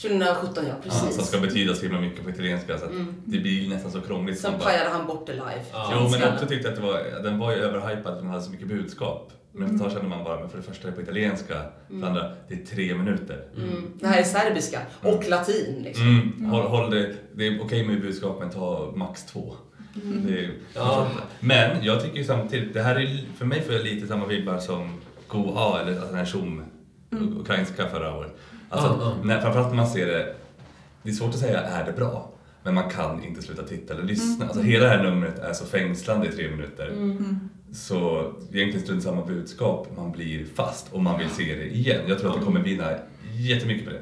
2017 0.03 0.55
ja, 0.57 0.63
Ja, 0.69 0.75
precis. 0.83 1.15
som 1.17 1.25
ska 1.25 1.39
betyda 1.39 1.75
så 1.75 1.83
himla 1.83 2.01
mycket 2.01 2.25
på 2.25 2.31
italienska 2.31 2.79
så 2.79 2.85
att 2.85 2.91
det 3.25 3.39
blir 3.39 3.69
nästan 3.69 3.91
så 3.93 4.01
krångligt. 4.01 4.41
Sen 4.41 4.53
pajade 4.61 4.91
han 4.91 5.07
bort 5.07 5.27
det 5.27 5.33
live. 5.33 5.65
Jo, 5.93 6.09
men 6.11 6.21
jag 6.21 6.33
också 6.35 6.47
tyckte 6.47 6.69
att 6.69 6.75
det 6.77 6.83
var, 6.83 7.23
den 7.23 7.39
var 7.39 7.53
ju 7.53 7.57
överhypad 7.59 8.15
för 8.15 8.21
den 8.23 8.27
hade 8.31 8.43
så 8.43 8.51
mycket 8.51 8.69
budskap. 8.69 9.33
Men 9.57 9.63
efter 9.65 9.77
ett 9.77 9.83
tag 9.83 9.93
kände 9.93 10.09
man 10.09 10.25
bara, 10.25 10.41
men 10.41 10.49
för 10.49 10.57
det 10.57 10.63
första 10.63 10.89
är 10.89 10.91
det 10.91 10.97
på 10.97 11.03
italienska, 11.03 11.55
för 11.89 11.95
det 11.97 12.07
andra, 12.07 12.33
det 12.49 12.55
är 12.55 12.67
tre 12.67 12.95
minuter. 12.95 13.45
Mm. 13.57 13.85
Det 14.01 14.07
här 14.07 14.21
är 14.21 14.25
serbiska 14.25 14.81
och 15.03 15.29
latin 15.29 15.81
liksom. 15.85 16.09
Mm. 16.09 16.51
Håll, 16.51 16.63
håll 16.63 16.91
det, 16.91 17.15
det 17.35 17.47
är 17.47 17.61
okej 17.63 17.87
med 17.87 18.01
budskap 18.01 18.37
men 18.41 18.51
ta 18.51 18.93
max 18.97 19.25
två. 19.27 19.55
Det 20.27 20.39
är, 20.45 20.51
Ja. 20.75 21.07
Men 21.41 21.85
jag 21.85 22.03
tycker 22.03 22.19
ju 22.19 22.25
samtidigt, 22.25 22.75
det 22.75 22.83
här 22.83 22.97
är 23.01 23.25
för 23.37 23.45
mig 23.47 23.63
får 23.63 23.75
jag 23.75 23.85
lite 23.85 24.07
samma 24.07 24.27
vibbar 24.27 24.59
som 24.59 25.01
Goa 25.29 25.81
eller 25.81 25.93
alltså 25.93 26.07
den 26.07 26.17
här 26.19 26.25
Tjom, 26.25 26.65
ukrainska 27.41 27.89
förra 27.89 28.17
året. 28.17 28.37
Alltså, 28.69 28.89
Ja, 28.89 28.99
ja. 29.01 29.25
När, 29.25 29.41
framförallt 29.41 29.69
när 29.69 29.77
man 29.77 29.87
ser 29.89 30.07
det, 30.07 30.35
det 31.03 31.11
är 31.11 31.15
svårt 31.15 31.31
att 31.31 31.39
säga 31.39 31.61
är 31.61 31.87
det 31.87 31.93
bra? 31.93 32.31
Men 32.63 32.75
man 32.75 32.91
kan 32.91 33.25
inte 33.25 33.43
sluta 33.43 33.63
titta 33.63 33.95
eller 33.95 34.05
lyssna. 34.05 34.45
Alltså 34.45 34.61
hela 34.61 34.85
det 34.85 34.91
här 34.91 35.03
numret 35.03 35.39
är 35.39 35.53
så 35.53 35.65
fängslande 35.65 36.29
i 36.29 36.33
tre 36.33 36.51
minuter. 36.51 36.93
Så 37.75 38.33
egentligen 38.53 38.81
strunt 38.85 39.03
samma 39.03 39.27
budskap, 39.27 39.89
man 39.97 40.13
blir 40.13 40.45
fast 40.55 40.93
och 40.93 41.01
man 41.01 41.19
vill 41.19 41.29
se 41.29 41.55
det 41.55 41.67
igen. 41.75 42.01
Jag 42.09 42.19
tror 42.19 42.31
att 42.31 42.39
det 42.39 42.45
kommer 42.45 42.61
vinna 42.61 42.91
jättemycket 43.49 43.85
på 43.85 43.91
det. 43.91 44.01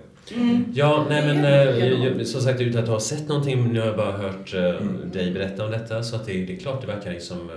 Ja, 0.75 1.07
nej 1.09 1.27
men 1.27 1.45
eh, 1.45 2.05
jag, 2.05 2.27
som 2.27 2.41
sagt 2.41 2.61
utan 2.61 2.83
att 2.83 2.89
ha 2.89 3.01
sett 3.01 3.29
någonting, 3.29 3.73
nu 3.73 3.81
har 3.81 3.87
jag 3.87 3.97
bara 3.97 4.13
hört 4.13 4.55
eh, 4.55 4.63
Mm. 4.65 5.11
dig 5.13 5.31
berätta 5.33 5.65
om 5.65 5.71
detta 5.71 6.03
så 6.03 6.17
att 6.17 6.27
det, 6.27 6.45
det 6.45 6.53
är 6.57 6.59
klart 6.59 6.81
det 6.81 6.87
verkar 6.87 7.11
liksom 7.13 7.39
eh, 7.39 7.55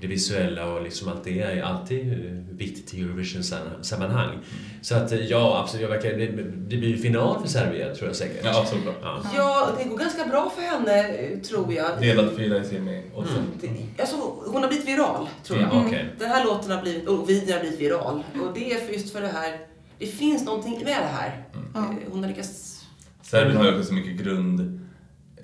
det 0.00 0.06
visuella 0.06 0.72
och 0.72 0.82
liksom 0.82 1.08
allt 1.08 1.24
det 1.24 1.40
är 1.40 1.62
alltid 1.62 2.04
viktigt 2.50 2.94
i 2.94 3.00
Eurovision-sammanhang. 3.02 4.28
Mm. 4.30 4.44
Så 4.82 4.94
att 4.94 5.12
ja, 5.30 5.60
absolut, 5.64 5.82
jag 5.82 5.88
verkar, 5.88 6.10
det, 6.18 6.26
det 6.68 6.76
blir 6.76 6.88
ju 6.88 6.96
final 6.98 7.40
för 7.42 7.48
Serbien 7.48 7.96
tror 7.96 8.08
jag 8.08 8.16
säkert. 8.16 8.44
Ja, 8.44 8.60
absolut. 8.60 8.84
Ja. 9.02 9.20
Ja, 9.36 9.68
det 9.78 9.84
går 9.84 9.98
ganska 9.98 10.24
bra 10.26 10.52
för 10.56 10.62
henne 10.62 11.18
tror 11.42 11.72
jag. 11.72 12.00
Delad 12.00 12.36
fyra 12.36 12.58
i 12.58 12.64
semi 12.64 13.02
och 13.14 13.24
sen... 13.26 13.44
Det- 13.60 13.68
Alltså, 14.00 14.16
hon 14.46 14.62
har 14.62 14.68
blivit 14.68 14.88
viral, 14.88 15.28
tror 15.44 15.60
jag. 15.60 15.72
Mm, 15.72 15.86
okej. 15.86 16.06
Den 16.18 16.28
här 16.28 16.44
låten 16.44 16.70
har 16.70 16.82
blivit, 16.82 17.08
och 17.08 17.28
videon 17.30 17.52
har 17.52 17.60
blivit 17.60 17.80
viral. 17.80 18.22
Och 18.34 18.54
det 18.54 18.72
är 18.72 18.92
just 18.92 19.12
för 19.12 19.20
det 19.20 19.28
här, 19.28 19.58
det 19.98 20.06
finns 20.06 20.44
någonting 20.44 20.72
med 20.74 20.86
det 20.86 20.92
här. 21.12 21.46
Eh, 21.74 21.82
Hon 22.10 22.22
har 22.22 22.28
lyckats... 22.28 22.84
Serbien 23.22 23.56
har 23.56 23.64
ju 23.64 23.70
också 23.70 23.84
så 23.84 23.94
mycket 23.94 24.24
grund 24.24 24.80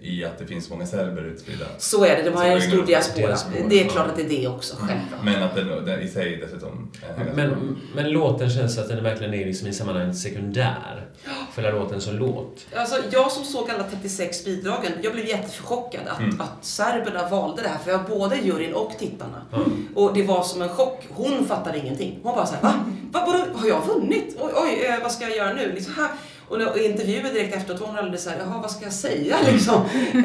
i 0.05 0.25
att 0.25 0.39
det 0.39 0.47
finns 0.47 0.71
många 0.71 0.87
serber 0.87 1.23
utspridda. 1.23 1.65
Så 1.79 2.05
är 2.05 2.17
det, 2.17 2.23
de 2.23 2.31
har 2.37 2.45
en 2.45 2.63
stor 2.63 2.87
diaspora. 2.87 3.37
Det 3.69 3.81
är 3.81 3.89
klart 3.89 4.07
att 4.07 4.17
det 4.17 4.23
är 4.23 4.29
det 4.29 4.49
också, 4.49 4.77
självklart. 4.77 5.21
Men 5.25 5.43
att 5.43 5.55
den, 5.55 5.85
den 5.85 6.01
i 6.01 6.09
sig 6.09 6.37
dessutom 6.37 6.91
är 7.19 7.35
Men, 7.35 7.79
men 7.95 8.11
låten 8.11 8.51
känns 8.51 8.79
att 8.79 8.89
den 8.89 9.05
verkligen 9.05 9.35
är 9.35 9.45
liksom 9.45 9.69
i 9.69 9.73
sammanhanget 9.73 10.19
sekundär. 10.19 11.07
Själva 11.55 11.71
låten 11.71 12.01
som 12.01 12.17
låt. 12.17 12.67
Alltså, 12.77 12.97
jag 13.11 13.33
som 13.33 13.45
såg 13.45 13.71
alla 13.71 13.85
36 13.85 14.45
bidragen, 14.45 14.93
jag 15.03 15.13
blev 15.13 15.27
jättechockad 15.27 16.01
att, 16.09 16.19
Mm. 16.19 16.41
att 16.41 16.65
serberna 16.65 17.29
valde 17.29 17.63
det 17.63 17.69
här. 17.69 17.79
För 17.79 17.91
jag 17.91 17.99
har 17.99 18.09
både 18.09 18.37
juryn 18.37 18.75
och 18.75 18.93
tittarna. 18.99 19.43
Mm. 19.53 19.89
Och 19.95 20.15
det 20.15 20.23
var 20.23 20.43
som 20.43 20.63
en 20.63 20.69
chock. 20.69 21.03
Hon 21.11 21.47
fattade 21.47 21.79
ingenting. 21.79 22.19
Hon 22.23 22.35
bara 22.35 22.47
såhär, 22.47 22.63
va? 22.63 22.85
va 23.13 23.25
vadå, 23.27 23.45
har 23.59 23.69
jag 23.69 23.87
vunnit? 23.87 24.37
Oj, 24.41 24.53
oj 24.57 24.85
eh, 24.87 25.03
vad 25.03 25.13
ska 25.13 25.25
jag 25.25 25.37
göra 25.37 25.53
nu? 25.53 25.73
Liksom, 25.75 25.95
ha. 25.95 26.09
Och 26.49 26.79
i 26.79 26.85
intervjuer 26.91 27.33
direkt 27.33 27.57
efteråt 27.57 27.81
var 27.81 27.87
hon 27.87 27.97
alldeles 27.97 28.23
såhär, 28.25 28.39
jaha 28.39 28.61
vad 28.63 28.71
ska 28.71 28.85
jag 28.85 28.93
säga 28.93 29.37
liksom? 29.53 29.75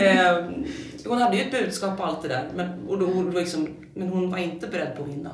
eh, 0.02 0.38
hon 1.08 1.18
hade 1.22 1.36
ju 1.38 1.42
ett 1.44 1.52
budskap 1.52 2.00
och 2.00 2.08
allt 2.08 2.22
det 2.22 2.28
där. 2.28 2.48
Men, 2.56 2.70
och 2.88 3.00
då, 3.00 3.40
liksom, 3.40 3.68
men 3.94 4.08
hon 4.10 4.32
var 4.32 4.38
inte 4.38 4.68
beredd 4.68 4.96
på 4.98 5.04
att 5.04 5.10
vinna. 5.10 5.30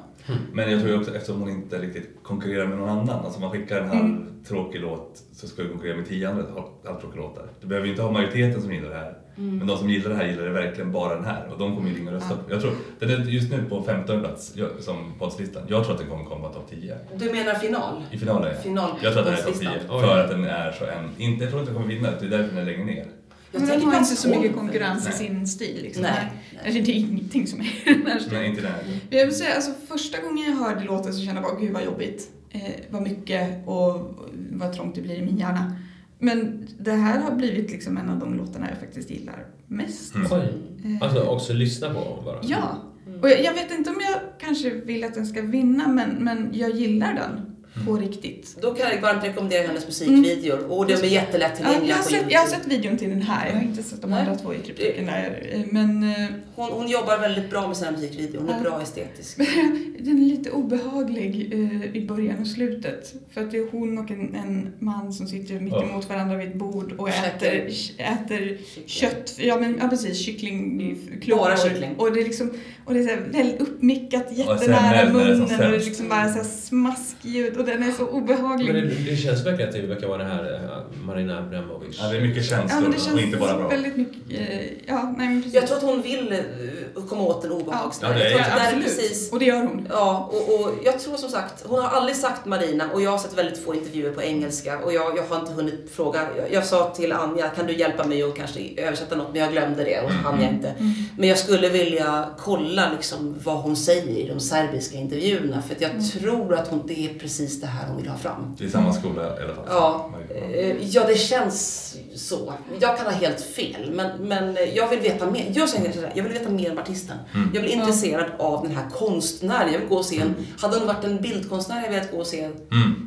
Men 0.53 0.71
jag 0.71 0.79
tror 0.79 0.91
ju 0.91 0.99
också 0.99 1.15
eftersom 1.15 1.41
hon 1.41 1.49
inte 1.49 1.77
riktigt 1.77 2.09
konkurrerar 2.23 2.67
med 2.67 2.77
någon 2.77 2.89
annan. 2.89 3.25
Alltså 3.25 3.39
man 3.39 3.51
skickar 3.51 3.81
en 3.81 3.88
halvtråkig 3.89 4.79
låt 4.81 5.23
så 5.33 5.47
ska 5.47 5.63
du 5.63 5.69
konkurrera 5.69 5.97
med 5.97 6.07
tio 6.07 6.29
andra 6.29 6.43
halv- 6.43 6.88
halvtråkiga 6.88 7.21
låtar. 7.21 7.47
Du 7.61 7.67
behöver 7.67 7.86
ju 7.88 7.91
inte 7.93 8.03
ha 8.03 8.11
majoriteten 8.11 8.61
som 8.61 8.73
gillar 8.73 8.89
det 8.89 8.95
här. 8.95 9.17
Men 9.36 9.67
de 9.67 9.77
som 9.77 9.89
gillar 9.89 10.09
det 10.09 10.15
här 10.15 10.25
gillar 10.25 10.43
det 10.43 10.49
verkligen 10.49 10.91
bara 10.91 11.15
den 11.15 11.25
här 11.25 11.47
och 11.51 11.59
de 11.59 11.75
kommer 11.75 11.89
ju 11.89 11.95
ringa 11.95 12.09
och 12.11 12.15
rösta. 12.15 12.36
på. 12.36 12.51
Jag 12.53 12.61
tror, 12.61 12.71
den 12.99 13.09
är 13.09 13.17
just 13.25 13.51
nu 13.51 13.63
på 13.69 13.83
15 13.83 14.19
plats 14.19 14.53
som 14.79 15.13
poddslistan. 15.19 15.63
Jag 15.67 15.83
tror 15.83 15.93
att 15.93 15.99
den 16.01 16.09
kommer 16.09 16.25
komma 16.25 16.49
topp 16.49 16.67
10. 16.69 16.97
Du 17.15 17.31
menar 17.31 17.53
final? 17.53 18.03
I 18.11 18.17
finalen 18.17 18.51
ja. 18.55 18.61
Final 18.61 18.89
Jag 19.03 19.13
tror 19.13 19.21
att 19.21 19.27
den 19.27 19.38
är 19.38 19.41
topp 19.41 19.59
10 19.59 19.69
poddslistan. 19.69 20.01
för 20.01 20.17
att 20.23 20.29
den 20.29 20.43
är 20.43 20.71
så 20.71 20.86
en... 20.86 21.09
Inte, 21.17 21.43
jag 21.43 21.51
tror 21.51 21.61
inte 21.61 21.73
den 21.73 21.81
kommer 21.81 21.95
vinna, 21.95 22.09
det 22.19 22.25
är 22.25 22.29
därför 22.29 22.55
den 22.55 22.57
är 22.57 22.65
längre 22.71 22.86
ner. 22.86 23.05
Jag 23.51 23.61
Men 23.61 23.69
tänker 23.69 23.86
de 23.86 23.91
har 23.91 23.99
inte 23.99 24.15
så 24.15 24.29
mycket 24.29 24.55
konkurrens 24.55 25.05
i 25.05 25.09
Nej. 25.09 25.17
sin 25.17 25.47
stil. 25.47 25.79
Liksom. 25.81 26.03
Nej. 26.03 26.31
Alltså, 26.65 26.81
det 26.81 26.91
är 26.91 26.95
ingenting 26.95 27.47
som 27.47 27.59
är 27.59 27.65
den 27.93 28.07
här 28.07 28.19
stilen. 28.19 28.39
Nej, 28.39 28.49
inte 28.49 28.61
den 28.61 28.71
här. 28.71 28.81
Jag 29.09 29.25
vill 29.25 29.36
säga, 29.36 29.55
alltså, 29.55 29.71
första 29.88 30.21
gången 30.21 30.45
jag 30.45 30.55
hörde 30.55 30.83
låten 30.83 31.13
så 31.13 31.25
kände 31.25 31.41
jag 31.41 31.51
bara, 31.51 31.59
gud 31.61 31.73
vad 31.73 31.83
jobbigt. 31.83 32.29
Eh, 32.51 32.61
vad 32.89 33.01
mycket 33.01 33.67
och 33.67 34.15
vad 34.51 34.73
trångt 34.73 34.95
det 34.95 35.01
blir 35.01 35.15
i 35.15 35.21
min 35.21 35.38
hjärna. 35.38 35.75
Men 36.20 36.68
det 36.80 36.91
här 36.91 37.20
har 37.20 37.36
blivit 37.36 37.72
liksom 37.72 37.97
en 37.97 38.09
av 38.09 38.20
de 38.20 38.34
låtarna 38.38 38.70
jag 38.70 38.80
faktiskt 38.80 39.09
gillar 39.09 39.45
mest. 39.68 40.16
Mm. 40.16 40.28
Oj. 40.32 40.53
Eh, 40.86 41.01
Alltså 41.07 41.24
också 41.24 41.53
lyssna 41.53 41.93
på 41.93 42.22
bara. 42.26 42.39
Ja. 42.43 42.82
Och 43.22 43.30
jag, 43.30 43.43
jag 43.43 43.53
vet 43.53 43.72
inte 43.72 43.89
om 43.89 43.95
jag 44.11 44.20
kanske 44.39 44.70
vill 44.70 45.03
att 45.03 45.13
den 45.13 45.26
ska 45.28 45.41
vinna, 45.41 45.88
men, 45.88 46.09
men 46.09 46.49
jag 46.53 46.70
gillar 46.72 47.13
den 47.13 47.54
på 47.86 47.97
riktigt. 47.97 48.55
Då 48.61 48.73
kan 48.73 48.89
jag 48.91 49.01
varmt 49.01 49.23
rekommendera 49.23 49.67
hennes 49.67 49.86
musikvideor. 49.86 50.59
Och 50.71 50.88
de 50.88 50.93
är 50.93 50.97
Ja, 50.97 51.05
jättelättillgängliga 51.05 51.89
jag, 51.89 51.95
har 51.95 52.03
på 52.03 52.09
sett, 52.09 52.13
Youtube. 52.13 52.34
jag 52.34 52.39
har 52.41 52.47
sett 52.47 52.67
videon 52.67 52.97
till 52.97 53.09
den 53.09 53.21
här, 53.21 53.47
jag 53.47 53.55
har 53.55 53.61
inte 53.61 53.84
sett 53.84 54.01
de 54.01 54.09
Nej. 54.11 54.19
andra 54.19 54.36
två 54.36 54.53
i 54.53 54.57
kryptiken 54.57 55.05
där. 55.05 55.49
Eh, 55.53 55.59
Men 55.71 56.03
eh, 56.03 56.28
Hon, 56.55 56.71
hon 56.71 56.88
jobbar 56.88 57.17
väldigt 57.17 57.49
bra 57.49 57.67
med 57.67 57.78
sina 57.78 57.91
musikvideor. 57.91 58.41
Hon 58.41 58.49
är 58.49 58.53
Ja. 58.57 58.59
bra 58.69 58.82
estetisk. 58.82 59.38
den 59.99 60.17
är 60.23 60.26
lite 60.26 60.51
obehaglig 60.51 61.53
eh, 61.53 61.95
i 61.95 62.05
början 62.07 62.39
och 62.41 62.47
slutet. 62.47 63.13
För 63.34 63.41
att 63.41 63.51
det 63.51 63.57
är 63.57 63.71
hon 63.71 63.97
och 63.97 64.11
en, 64.11 64.36
en 64.36 64.73
man 64.80 65.13
som 65.13 65.28
sitter 65.28 65.59
mitt 65.59 65.73
Ja. 65.73 65.84
emot 65.84 66.09
varandra 66.09 66.38
vid 66.38 66.47
ett 66.47 66.55
bord 66.55 66.91
och 66.97 67.09
äter, 67.09 67.69
äter 67.97 68.57
kött, 68.86 69.36
ja, 69.39 69.59
men, 69.59 69.78
ja 69.82 69.88
precis, 69.88 70.17
kycklingklor. 70.26 71.38
Bara 71.38 71.57
kyckling. 71.57 71.95
Och 71.97 72.11
det 72.13 72.19
är 72.19 72.23
liksom, 72.26 72.51
och 72.86 72.93
det 72.93 72.99
är 72.99 73.03
så 73.03 73.09
här 73.09 73.21
väldigt 73.31 73.61
uppmickat, 73.61 74.27
sen 74.27 74.38
jättenära 74.38 75.09
munnen 75.13 75.41
och 75.41 75.47
det 75.49 75.53
är 75.53 75.57
sämst. 75.71 75.86
liksom 75.86 76.09
bara 76.09 76.27
så 76.29 76.33
här 76.38 76.43
smaskljud 76.43 77.57
och 77.57 77.65
den 77.65 77.83
är 77.83 77.91
så 77.91 78.07
obehaglig. 78.07 78.73
Men 78.73 78.81
det, 78.88 78.95
det 79.09 79.15
känns 79.15 79.45
verkligen 79.45 79.69
att 79.69 79.75
det 79.75 79.81
verkar 79.81 80.07
vara 80.07 80.17
det 80.17 80.29
här 80.29 80.53
eh, 80.53 81.05
Marina 81.05 81.38
Abramovic. 81.39 81.97
Ja, 82.01 82.07
det 82.07 82.17
är 82.17 82.21
mycket 82.21 82.51
ja, 82.51 82.57
känslor 82.57 82.81
men 82.81 82.91
det 82.91 82.97
och 82.97 83.03
känns 83.03 83.21
inte 83.21 83.38
bara 83.38 83.57
bra. 83.57 83.67
väldigt 83.67 83.95
mycket, 83.97 84.39
eh, 84.39 84.65
ja, 84.88 85.13
nej 85.17 85.27
men 85.27 85.41
precis. 85.41 85.53
Jag 85.55 85.67
tror 85.67 85.77
att 85.77 85.83
hon 85.83 86.01
vill 86.01 86.31
eh, 86.31 87.03
komma 87.09 87.21
åt 87.21 87.45
en 87.45 87.51
obehagsnära. 87.51 88.11
Ja, 88.13 88.17
det 88.19 88.25
är- 88.25 88.31
jag 88.31 88.45
tror 88.45 88.55
att 88.55 88.69
det 88.71 88.77
är 88.77 88.81
precis... 88.81 89.31
Och 89.31 89.39
det 89.39 89.45
gör 89.45 89.59
hon. 89.65 89.88
Ja, 89.89 90.29
och, 90.33 90.59
och 90.59 90.71
jag 90.86 90.99
tror 90.99 91.17
som 91.17 91.29
sagt, 91.29 91.63
hon 91.65 91.79
har 91.79 91.89
aldrig 91.89 92.15
sagt 92.15 92.45
Marina 92.45 92.89
och 92.93 93.01
jag 93.01 93.11
har 93.11 93.17
sett 93.17 93.38
väldigt 93.38 93.63
få 93.65 93.75
intervjuer 93.75 94.11
på 94.11 94.21
engelska 94.23 94.79
och 94.79 94.93
jag, 94.93 95.17
jag 95.17 95.23
har 95.23 95.39
inte 95.39 95.51
hunnit 95.51 95.91
fråga. 95.95 96.19
Jag, 96.38 96.51
jag 96.53 96.65
sa 96.65 96.93
till 96.95 97.11
Anja, 97.11 97.47
kan 97.49 97.65
du 97.67 97.73
hjälpa 97.77 98.07
mig 98.07 98.23
och 98.23 98.38
kanske 98.38 98.59
översätta 98.77 99.15
något? 99.15 99.27
Men 99.33 99.41
jag 99.41 99.51
glömde 99.51 99.83
det 99.83 99.99
och 99.99 100.11
så 100.11 100.17
hann 100.17 100.41
jag 100.41 100.51
inte. 100.53 100.73
Men 101.17 101.29
jag 101.29 101.38
skulle 101.38 101.69
vilja 101.69 102.25
kolla 102.38 102.74
kolla 102.76 102.91
liksom 102.91 103.36
vad 103.43 103.57
hon 103.57 103.76
säger 103.76 104.17
i 104.17 104.28
de 104.28 104.39
serbiska 104.39 104.97
intervjuerna. 104.97 105.61
För 105.61 105.76
att 105.76 105.82
jag 105.82 105.91
tror 106.11 106.53
att 106.53 106.67
hon, 106.67 106.88
det 106.88 107.05
är 107.05 107.13
precis 107.19 107.61
det 107.61 107.67
här 107.67 107.88
hon 107.88 107.97
vill 107.97 108.07
ha 108.07 108.17
fram. 108.17 108.55
Det 108.57 108.65
är 108.65 108.69
samma 108.69 108.93
skola 108.93 109.39
i 109.39 109.43
alla 109.43 109.55
fall. 109.55 109.65
Ja, 109.67 110.11
eh, 110.36 110.88
ja, 110.88 111.07
det 111.07 111.15
känns 111.15 111.97
så. 112.15 112.53
Jag 112.80 112.97
kan 112.97 113.05
ha 113.05 113.13
helt 113.13 113.41
fel, 113.41 113.91
men, 113.91 114.28
men 114.28 114.57
jag 114.73 114.89
vill 114.89 114.99
veta 114.99 115.32
mer. 115.32 115.51
Jag 115.53 115.69
säger 115.69 116.11
jag 116.15 116.23
vill 116.23 116.34
veta 116.34 116.49
mer 116.49 116.71
om 116.71 116.78
artisten. 116.78 117.17
Jag 117.53 117.63
blir 117.63 117.73
intresserad 117.73 118.26
av 118.39 118.67
den 118.67 118.76
här 118.76 118.89
konstnären. 118.89 119.73
Jag 119.73 119.80
vill 119.80 119.89
gå 119.89 119.95
och 119.95 120.05
se 120.05 120.19
en, 120.19 120.36
hade 120.61 120.78
hon 120.78 120.88
varit 120.88 121.03
en 121.03 121.21
bildkonstnär, 121.21 121.84
jag 121.84 121.91
velat 121.91 122.11
gå 122.11 122.17
och 122.17 122.28
se 122.28 122.41
en, 122.41 122.53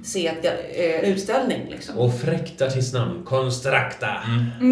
se 0.05 0.27
ett, 0.27 0.45
eh, 0.45 0.85
en 0.85 1.05
utställning. 1.05 1.67
Liksom. 1.71 1.99
Och 1.99 2.21
fräckt 2.21 2.63
artistnamn. 2.63 3.25
Konstrakta. 3.25 4.17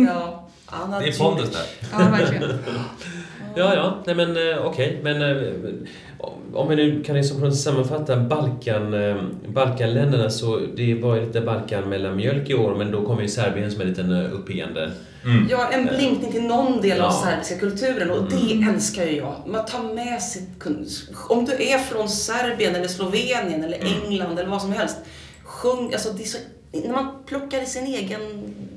Ja, 0.06 0.48
Anna 0.66 1.00
Det 1.00 1.08
är 1.08 1.18
pondus 1.18 1.50
där. 1.50 1.66
Ja, 1.92 1.98
verkligen. 1.98 2.42
Ja, 3.56 3.74
ja. 3.74 4.02
Nej, 4.06 4.14
men 4.14 4.36
eh, 4.36 4.66
okej. 4.66 5.00
Men 5.02 5.22
eh, 5.22 5.52
om 6.54 6.68
vi 6.68 6.76
nu 6.76 7.02
kan 7.02 7.16
liksom 7.16 7.52
sammanfatta 7.52 8.16
Balkan, 8.16 8.94
eh, 8.94 9.16
Balkanländerna 9.48 10.30
så 10.30 10.60
det 10.76 10.94
var 10.94 11.14
ju 11.16 11.26
lite 11.26 11.40
Balkan 11.40 11.88
mellan 11.88 12.16
mjölk 12.16 12.50
i 12.50 12.54
år 12.54 12.74
men 12.74 12.90
då 12.90 13.06
kommer 13.06 13.22
ju 13.22 13.28
Serbien 13.28 13.70
som 13.70 13.80
en 13.80 13.88
liten 13.88 14.12
uppiggande. 14.12 14.90
Ja, 15.50 15.68
en 15.72 15.86
blinkning 15.86 16.32
till 16.32 16.42
någon 16.42 16.80
del 16.80 17.00
av 17.00 17.06
Ja. 17.12 17.22
serbiska 17.24 17.58
kulturen 17.58 18.10
och 18.10 18.30
det 18.30 18.68
älskar 18.74 19.04
ju 19.04 19.16
jag. 19.16 19.34
Man 19.46 19.64
tar 19.64 19.94
med 19.94 20.22
sitt 20.22 20.48
kunskap. 20.58 21.30
Om 21.30 21.44
du 21.44 21.52
är 21.52 21.78
från 21.78 22.08
Serbien 22.08 22.74
eller 22.74 22.88
Slovenien 22.88 23.64
eller 23.64 23.78
England 24.04 24.38
eller 24.38 24.50
vad 24.50 24.62
som 24.62 24.72
helst. 24.72 24.96
Sjung, 25.44 25.92
alltså 25.92 26.12
det 26.12 26.22
är 26.22 26.26
så, 26.26 26.38
när 26.72 26.92
man 26.92 27.06
plockar 27.26 27.62
i 27.62 27.66
sin 27.66 27.86
egen 27.86 28.20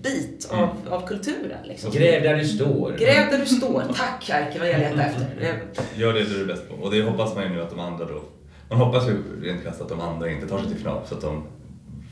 bit 0.02 0.50
av, 0.52 0.70
av 0.90 1.08
kulturen. 1.08 1.58
Liksom. 1.68 1.92
Gräv 1.92 2.24
där 2.24 2.36
du 2.36 2.46
står. 2.46 2.92
Gräv 3.00 3.32
där 3.32 3.40
du 3.40 3.46
står. 3.46 3.84
Tack 3.96 4.30
Erke, 4.30 4.60
vad 4.60 4.70
jag 4.70 4.80
letar 4.80 5.00
efter. 5.04 5.26
Det- 5.40 6.00
Gör 6.02 6.14
det 6.14 6.24
du 6.24 6.42
är 6.42 6.46
bäst 6.46 6.70
på. 6.70 6.76
Och 6.76 6.92
det 6.92 7.02
hoppas 7.02 7.36
man 7.36 7.44
ju 7.44 7.50
nu 7.50 7.62
att 7.62 7.70
de 7.70 7.80
andra 7.80 8.06
då... 8.06 8.22
Man 8.70 8.78
hoppas 8.78 9.08
ju 9.08 9.16
rent 9.48 9.64
krasst 9.64 9.82
att 9.82 9.90
de 9.90 10.02
andra 10.02 10.32
inte 10.32 10.48
tar 10.48 10.60
sig 10.60 10.68
till 10.68 10.78
final 10.78 11.02
så 11.10 11.16
att 11.16 11.22
de 11.22 11.44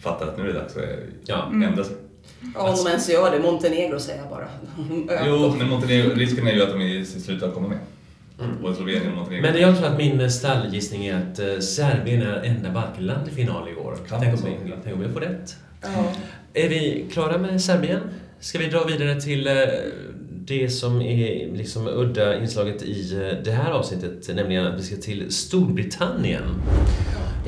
fattar 0.02 0.28
att 0.28 0.38
nu 0.38 0.44
är 0.44 0.48
det 0.54 0.60
dags 0.60 0.78
att 0.78 0.84
Ja. 1.26 1.50
ändra 1.54 1.84
sig. 1.84 1.96
Ja, 2.56 2.70
om 2.70 2.76
de 2.84 2.88
ens 2.90 3.10
gör 3.10 3.32
det. 3.32 3.40
Montenegro 3.40 4.00
säger 4.00 4.20
jag 4.20 4.30
bara. 4.30 4.48
Jo, 5.28 5.56
men 5.58 5.70
Montenegro, 5.70 6.10
risken 6.16 6.48
är 6.48 6.52
ju 6.54 6.64
att 6.64 6.70
de 6.70 6.82
i 6.82 7.06
slutet 7.06 7.54
kommer 7.54 7.68
med. 7.70 7.78
Både 8.62 8.76
Slovenien 8.76 9.12
och 9.12 9.18
Montenegro. 9.18 9.52
Men 9.52 9.62
jag 9.62 9.78
tror 9.78 9.88
att 9.88 9.98
min 9.98 10.32
stallgissning 10.32 11.06
är 11.06 11.16
att 11.18 11.40
eh, 11.40 11.60
Serbien 11.60 12.22
är 12.22 12.44
enda 12.44 12.72
Balkanland 12.72 13.28
i 13.28 13.32
final 13.32 13.70
i 13.70 13.76
år. 13.76 13.98
Tänk 14.10 14.32
om, 14.34 14.38
så. 14.38 14.48
tänk 14.84 14.96
om 14.96 15.02
jag 15.02 15.12
får 15.14 15.20
rätt. 15.20 15.56
Ja. 15.82 16.14
Är 16.54 16.70
vi 16.70 17.06
klara 17.12 17.38
med 17.38 17.62
Serbien? 17.62 18.02
Ska 18.40 18.60
vi 18.60 18.66
dra 18.66 18.84
vidare 18.84 19.22
till 19.22 19.48
eh, 19.48 19.54
det 20.30 20.70
som 20.70 21.02
är 21.02 21.58
liksom 21.58 21.88
udda 21.88 22.40
inslaget 22.40 22.84
i 22.84 23.14
eh, 23.14 23.44
det 23.44 23.52
här 23.52 23.72
avsnittet, 23.72 24.36
nämligen 24.36 24.68
att 24.68 24.80
vi 24.80 24.84
ska 24.84 24.96
till 24.96 25.32
Storbritannien. 25.32 26.44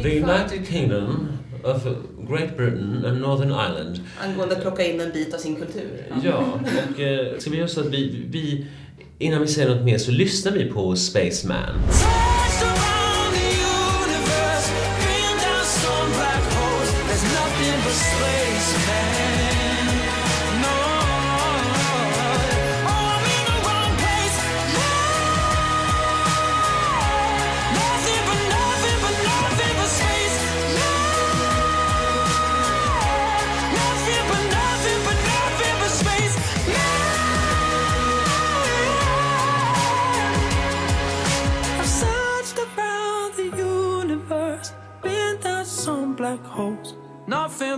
The 0.01 0.17
är 0.17 0.21
fan 0.21 0.29
United 0.29 0.67
Kingdom 0.67 1.27
of 1.63 1.83
Great 2.29 2.57
Britain 2.57 3.05
and 3.05 3.21
Northern 3.21 3.51
Ireland. 3.51 3.99
Angående 4.23 4.55
att 4.55 4.61
plocka 4.61 4.85
in 4.85 5.01
en 5.01 5.11
bit 5.11 5.33
av 5.33 5.37
sin 5.37 5.55
kultur. 5.55 6.05
Ja, 6.23 6.59
och 6.93 6.99
eh, 6.99 7.37
ska 7.37 7.49
vi 7.49 7.57
göra 7.57 7.67
så 7.67 7.79
att 7.79 7.93
vi, 7.93 8.25
vi, 8.29 8.65
innan 9.17 9.41
vi 9.41 9.47
säger 9.47 9.75
något 9.75 9.85
mer 9.85 9.97
så 9.97 10.11
lyssnar 10.11 10.51
vi 10.51 10.65
på 10.65 10.95
Spaceman. 10.95 11.75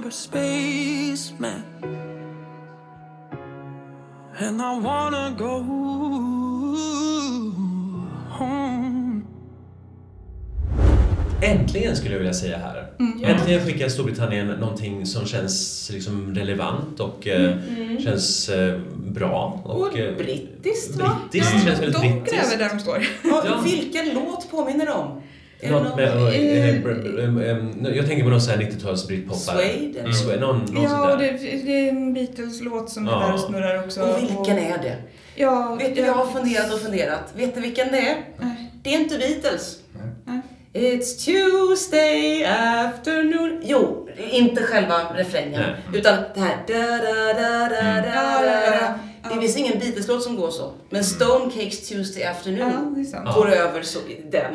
Nothing 0.01 0.09
but 0.09 0.13
space, 0.13 1.33
man. 1.37 1.63
And 4.39 4.61
I 4.61 4.79
wanna 4.79 5.35
go 5.37 5.59
home. 8.29 9.21
Äntligen 11.43 11.95
skulle 11.95 12.13
jag 12.13 12.19
vilja 12.19 12.33
säga 12.33 12.57
här. 12.57 12.91
Äntligen 13.23 13.65
skickar 13.65 13.89
Storbritannien 13.89 14.47
någonting 14.47 15.05
som 15.05 15.25
känns 15.25 15.89
liksom 15.93 16.35
relevant 16.35 16.99
och 16.99 17.27
eh, 17.27 17.55
känns 17.99 18.49
eh, 18.49 18.79
bra. 19.07 19.61
Och 19.63 19.97
eh, 19.97 20.17
brittiskt 20.17 20.95
va? 20.99 21.17
Brittiskt, 21.31 21.51
känns 21.51 21.79
väldigt 21.79 22.01
De 22.01 22.07
gräver 22.07 22.21
brittiskt. 22.21 22.59
där 22.59 22.69
de 22.69 22.79
står. 22.79 23.03
Ja. 23.23 23.61
Vilken 23.63 24.13
låt 24.13 24.51
påminner 24.51 24.89
om? 24.89 25.21
Något 25.69 25.95
med, 25.95 26.07
eh, 26.07 27.49
eh, 27.49 27.95
jag 27.95 28.07
tänker 28.07 28.23
på 28.23 28.29
någon 28.29 28.41
sån 28.41 28.53
här 28.53 28.61
90-tals 28.61 29.07
britpoppare. 29.07 29.67
Suede? 29.69 29.99
Mm. 29.99 30.13
Suede, 30.13 30.39
någon, 30.39 30.59
någon 30.65 30.83
Ja, 30.83 31.11
och 31.11 31.17
där. 31.19 31.37
det, 31.41 31.61
det 31.65 31.71
är 31.85 31.89
en 31.89 32.13
Beatles-låt 32.13 32.89
som 32.89 33.05
Ja. 33.07 33.23
är 33.23 33.27
där 33.27 33.33
och 33.33 33.39
snurrar 33.39 33.83
också. 33.85 34.01
Och 34.01 34.17
vilken 34.23 34.57
är 34.57 34.77
det? 34.77 34.95
Ja, 35.35 35.77
Vet 35.79 35.95
du, 35.95 36.01
jag 36.01 36.13
har 36.13 36.25
funderat 36.25 36.73
och 36.73 36.79
funderat. 36.79 37.33
Vet 37.35 37.55
du 37.55 37.61
vilken 37.61 37.87
det 37.91 37.97
är? 37.99 38.15
Nej. 38.39 38.71
Det 38.83 38.93
är 38.95 38.99
inte 38.99 39.17
Beatles. 39.17 39.77
Nej. 40.25 40.41
It's 40.73 41.25
Tuesday 41.25 42.45
afternoon. 42.45 43.61
Jo, 43.63 44.09
inte 44.31 44.63
själva 44.63 44.95
refrängen. 45.15 45.61
Nej. 45.61 45.99
Utan 45.99 46.15
det 46.33 46.39
här 46.39 46.57
da 46.67 46.73
da 46.73 47.33
da 47.33 47.69
da 47.69 48.01
da 48.01 48.07
Ja, 48.15 48.45
ja, 48.45 48.61
ja, 48.65 48.93
ja. 49.23 49.29
Det 49.35 49.41
finns 49.41 49.57
ingen 49.57 49.79
Beatles-låt 49.79 50.23
som 50.23 50.35
går 50.35 50.49
så. 50.51 50.71
Men 50.89 51.03
Stone 51.03 51.51
Cakes 51.51 51.89
Tuesday 51.89 52.23
Ja, 52.23 52.29
afternoon. 52.31 53.05
Ja. 53.13 53.33
går 53.35 53.49
över 53.51 53.81
så, 53.81 53.99
den. 54.31 54.53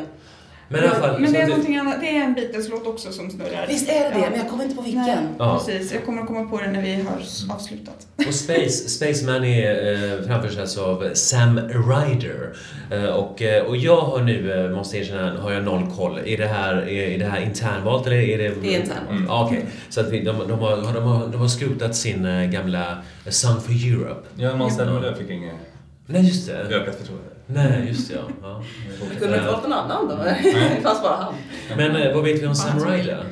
Men 0.69 0.83
alla 0.83 0.95
fall, 0.95 1.19
Men 1.21 1.33
det 1.33 1.41
är 1.41 1.47
någonting 1.47 1.77
annat. 1.77 1.95
Det 2.01 2.17
är 2.17 2.23
en 2.23 2.33
Beatles-låt 2.33 2.87
också 2.87 3.11
som 3.11 3.31
snurrar. 3.31 3.65
Visst 3.67 3.89
är 3.89 3.93
det 3.93 4.09
det, 4.09 4.19
Ja. 4.19 4.29
men 4.29 4.39
jag 4.39 4.49
kommer 4.49 4.63
inte 4.63 4.75
på 4.75 4.81
vilken. 4.81 5.01
Nej, 5.03 5.17
Ja. 5.39 5.61
precis. 5.65 5.93
Jag 5.93 6.05
kommer 6.05 6.21
att 6.21 6.27
komma 6.27 6.43
på 6.49 6.57
det 6.61 6.71
när 6.71 6.81
vi 6.81 6.93
har 6.95 7.19
s- 7.21 7.45
avslutat. 7.49 8.07
Och 8.27 8.33
Space, 8.33 8.89
Spaceman 8.89 9.43
är, 9.43 9.93
eh, 10.17 10.21
framförs 10.27 10.57
alltså 10.57 10.85
av 10.85 11.09
Sam 11.13 11.59
Ryder. 11.69 12.53
Eh, 12.91 13.03
och, 13.05 13.41
eh, 13.41 13.63
och 13.65 13.77
jag 13.77 14.01
har 14.01 14.21
nu, 14.21 14.65
eh, 14.65 14.71
måste 14.71 14.97
jag 14.97 15.05
erkänna, 15.05 15.41
har 15.41 15.51
jag 15.51 15.63
noll 15.63 15.91
koll. 15.97 16.19
Är 16.25 16.37
det 16.37 16.47
här, 16.47 16.73
är, 16.75 16.89
är 16.89 17.17
det 17.19 17.25
här 17.25 17.41
internvalt 17.41 18.07
eller 18.07 18.17
är 18.17 18.37
det... 18.37 18.49
Det 18.61 18.75
är 18.75 18.79
internvalt. 18.79 19.09
Mm, 19.11 19.25
ja, 19.27 19.45
Okej, 19.45 19.65
så 19.89 20.01
att 20.01 20.11
vi, 20.11 20.23
de, 20.23 20.47
de, 20.47 20.59
har, 20.59 20.93
de, 20.93 21.03
har, 21.03 21.27
de 21.27 21.37
har 21.41 21.47
skrotat 21.47 21.95
sin 21.95 22.25
eh, 22.25 22.45
gamla 22.49 22.97
Sun 23.29 23.61
for 23.61 23.71
Europe. 23.71 24.27
Ja, 24.35 24.55
Måns 24.55 24.75
Zelmerlöw 24.75 25.15
fick 25.15 25.29
inget 25.29 25.53
Nej, 26.05 26.27
just 26.27 26.47
det. 26.47 26.53
ökat 26.75 26.95
förtroende. 26.95 27.29
Nej, 27.47 27.85
just 27.87 28.09
det, 28.09 28.15
ja. 28.15 28.21
ja. 28.41 28.63
Vi 29.13 29.15
kunde 29.15 29.37
inte 29.37 29.49
valt 29.51 29.63
någon 29.63 29.73
annan 29.73 30.07
då. 30.07 30.15
Det 30.75 30.81
fanns 30.83 31.01
bara 31.01 31.15
han. 31.15 31.33
Men 31.77 31.95
eh, 31.95 32.13
vad 32.15 32.23
vet 32.23 32.41
vi 32.43 32.47
om 32.47 32.55
Sam 32.55 32.79
Ryder? 32.79 33.23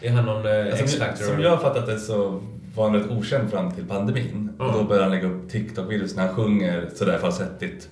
Är 0.00 0.10
han 0.10 0.24
någon 0.24 0.46
eh, 0.46 0.74
Som, 0.76 0.84
X-Factor? 0.84 1.24
som 1.24 1.40
jag 1.40 1.50
har 1.50 1.56
fattat 1.56 1.86
det 1.86 1.98
så 1.98 2.42
var 2.74 2.84
han 2.90 2.94
rätt 3.00 3.10
okänd 3.10 3.50
fram 3.50 3.72
till 3.72 3.84
pandemin. 3.86 4.50
Ja. 4.58 4.64
Och 4.64 4.72
då 4.72 4.84
började 4.84 5.04
han 5.04 5.12
lägga 5.14 5.28
upp 5.28 5.50
TikTok-videos 5.50 6.16
när 6.16 6.26
han 6.26 6.34
sjunger 6.34 6.88
sådär 6.94 7.18
falsettigt 7.18 7.88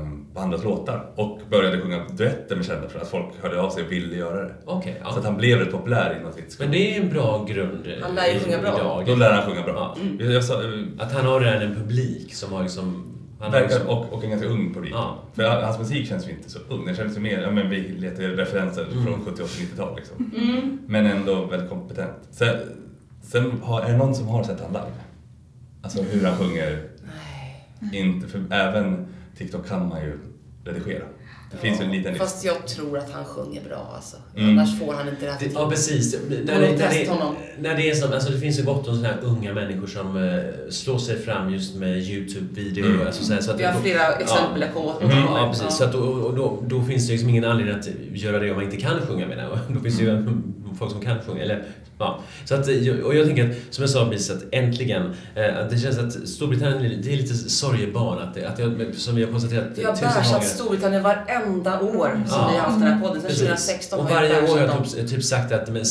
um, 0.00 0.26
på 0.34 0.40
andras 0.40 0.64
låtar. 0.64 1.10
Och 1.16 1.40
började 1.50 1.80
sjunga 1.80 2.04
duetter 2.10 2.56
med 2.56 2.66
kända 2.66 2.88
för 2.88 2.98
att 3.00 3.08
folk 3.08 3.26
hörde 3.42 3.60
av 3.60 3.70
sig 3.70 3.84
och 3.84 3.92
ville 3.92 4.16
göra 4.16 4.44
det. 4.44 4.54
Okej, 4.64 5.00
Så 5.02 5.08
att 5.08 5.16
ja. 5.16 5.22
han 5.24 5.36
blev 5.36 5.58
rätt 5.58 5.70
populär 5.72 6.16
inom 6.20 6.32
sitt 6.32 6.56
Men 6.60 6.70
det 6.70 6.96
är 6.96 7.00
en 7.00 7.10
bra 7.10 7.44
grund 7.44 7.86
eh, 7.86 7.92
Han 8.02 8.14
lär 8.14 8.32
ju 8.34 8.40
sjunga 8.40 8.58
bra. 8.58 8.74
idag. 8.76 9.06
Då 9.06 9.14
lär 9.14 9.32
han 9.32 9.42
sjunga 9.50 9.62
bra. 9.62 9.96
Ja. 9.98 10.24
Jag, 10.24 10.32
jag 10.32 10.44
sa, 10.44 10.62
eh, 10.62 10.68
Att 10.98 11.12
han 11.12 11.26
har 11.26 11.40
redan 11.40 11.62
en 11.62 11.74
publik 11.74 12.34
som 12.34 12.52
har 12.52 12.62
liksom... 12.62 13.10
Verkar, 13.40 13.60
liksom 13.62 13.86
och, 13.88 14.12
och 14.12 14.24
en 14.24 14.30
ganska 14.30 14.48
ung 14.48 14.74
publik. 14.74 14.92
Ja. 14.94 15.18
För 15.34 15.62
hans 15.62 15.78
musik 15.78 16.08
känns 16.08 16.28
ju 16.28 16.30
inte 16.30 16.50
så 16.50 16.58
ung. 16.68 16.86
Den 16.86 16.96
känns 16.96 17.16
ju 17.16 17.20
mer, 17.20 17.40
ja 17.42 17.50
men 17.50 17.70
vi 17.70 17.80
letar 17.88 18.22
referenser 18.22 18.86
Mm. 18.92 19.04
från 19.04 19.24
70 19.24 19.42
och 19.42 19.48
90-tal 19.48 19.96
liksom. 19.96 20.30
Men 20.86 21.06
ändå 21.06 21.44
väldigt 21.44 21.70
kompetent. 21.70 22.12
Sen, 22.30 22.56
sen 23.22 23.60
har, 23.62 23.80
är 23.80 23.92
det 23.92 23.98
någon 23.98 24.14
som 24.14 24.28
har 24.28 24.44
sett 24.44 24.60
han 24.60 24.72
live? 24.72 24.84
Alltså 25.82 26.02
hur 26.02 26.24
han 26.26 26.36
sjunger. 26.36 26.88
Inte, 27.92 28.28
för 28.28 28.44
även 28.50 29.06
TikTok 29.38 29.68
kan 29.68 29.88
man 29.88 30.00
ju 30.00 30.18
redigera. 30.64 31.04
Det 31.62 31.68
finns 31.68 31.80
en 31.80 31.90
liten... 31.92 32.14
Fast 32.14 32.44
jag 32.44 32.66
tror 32.66 32.98
att 32.98 33.10
han 33.12 33.24
sjunger 33.24 33.60
bra 33.68 33.92
alltså. 33.96 34.16
Mm. 34.36 34.50
Annars 34.58 34.78
får 34.78 34.92
han 34.94 35.08
inte 35.08 35.26
rätt 35.26 35.38
Det, 35.38 35.44
till. 35.44 35.54
ja, 35.54 35.70
precis. 35.70 36.16
När 36.28 36.36
det, 36.36 36.44
när, 36.44 36.60
det, 36.60 37.10
när 37.58 37.76
det 37.76 37.90
är 37.90 37.94
som, 37.94 38.12
alltså 38.12 38.32
det 38.32 38.38
finns 38.38 38.58
ju 38.58 38.62
gott 38.62 38.88
om 38.88 38.96
såna 38.96 39.08
här 39.08 39.18
unga 39.22 39.54
människor 39.54 39.86
som 39.86 40.16
eh, 40.28 40.40
slår 40.70 40.98
sig 40.98 41.18
fram 41.18 41.52
just 41.52 41.74
med 41.76 41.98
YouTube-videor. 41.98 42.86
Mm. 42.86 43.06
Alltså, 43.06 43.24
så 43.24 43.32
här, 43.32 43.40
så 43.40 43.50
att 43.50 43.60
Vi 43.60 43.64
har 43.64 43.72
då- 43.74 43.80
flera 43.80 44.12
exempel 44.12 44.60
jag 44.60 44.72
kommer 44.74 44.88
åt. 44.88 45.02
mot 45.02 45.12
Ja, 45.12 45.18
honom. 45.20 45.36
ja, 45.36 45.52
precis. 45.52 45.76
Så 45.78 45.84
att 45.84 45.92
då, 45.92 45.98
och 45.98 46.34
då, 46.36 46.62
då 46.66 46.82
finns 46.82 47.06
det 47.06 47.12
liksom 47.12 47.28
ingen 47.30 47.44
anledning 47.44 47.76
att 47.76 47.88
göra 48.12 48.38
det 48.38 48.50
om 48.50 48.56
man 48.56 48.64
inte 48.64 48.76
kan 48.76 49.00
sjunga 49.06 49.26
med 49.26 49.38
det. 49.38 49.48
Då 49.74 49.80
finns 49.80 49.98
det 49.98 50.04
ju 50.04 50.26
folk 50.78 50.92
som 50.92 51.00
kan 51.00 51.16
sjunga. 51.26 51.42
Eller, 51.42 51.62
ja. 51.98 52.20
så 52.44 52.54
att, 52.54 52.68
eh, 52.68 52.94
och 53.04 53.14
jag 53.14 53.26
tänker 53.26 53.50
att, 53.50 53.56
som 53.74 53.82
jag 53.82 53.90
sa 53.90 54.08
precis, 54.10 54.30
att 54.30 54.42
äntligen, 54.52 55.02
eh, 55.34 55.58
att 55.58 55.70
det 55.70 55.78
känns 55.78 55.98
att 55.98 56.28
Storbritannien, 56.28 57.00
det 57.02 57.12
är 57.12 57.16
lite 57.16 57.34
sorgebarn. 57.34 58.18
Att 58.18 58.34
det, 58.34 58.44
att 58.48 58.58
jag, 58.58 58.94
som 58.94 59.14
vi 59.16 59.24
har 59.24 59.30
konstaterat 59.32 59.74
tusen 59.76 59.84
bärsat 60.00 60.32
gånger. 60.32 60.40
Storbritannien 60.44 61.02
varenda 61.02 61.43
varenda 61.44 61.80
år 61.80 62.22
som 62.26 62.38
Ja. 62.40 62.48
vi 62.52 62.56
har 62.58 62.64
haft 62.66 62.80
den 62.80 62.88
här 62.92 63.00
podden. 63.00 63.20
Sedan 63.20 63.28
Precis. 63.30 63.46
2016 63.48 64.00
Och 64.00 64.10
varje 64.10 64.42
år 64.42 64.58
har 64.58 64.58
jag 64.58 64.84
typ, 64.90 65.08
typ 65.08 65.24
sagt 65.24 65.52
att 65.52 65.68
men, 65.68 65.82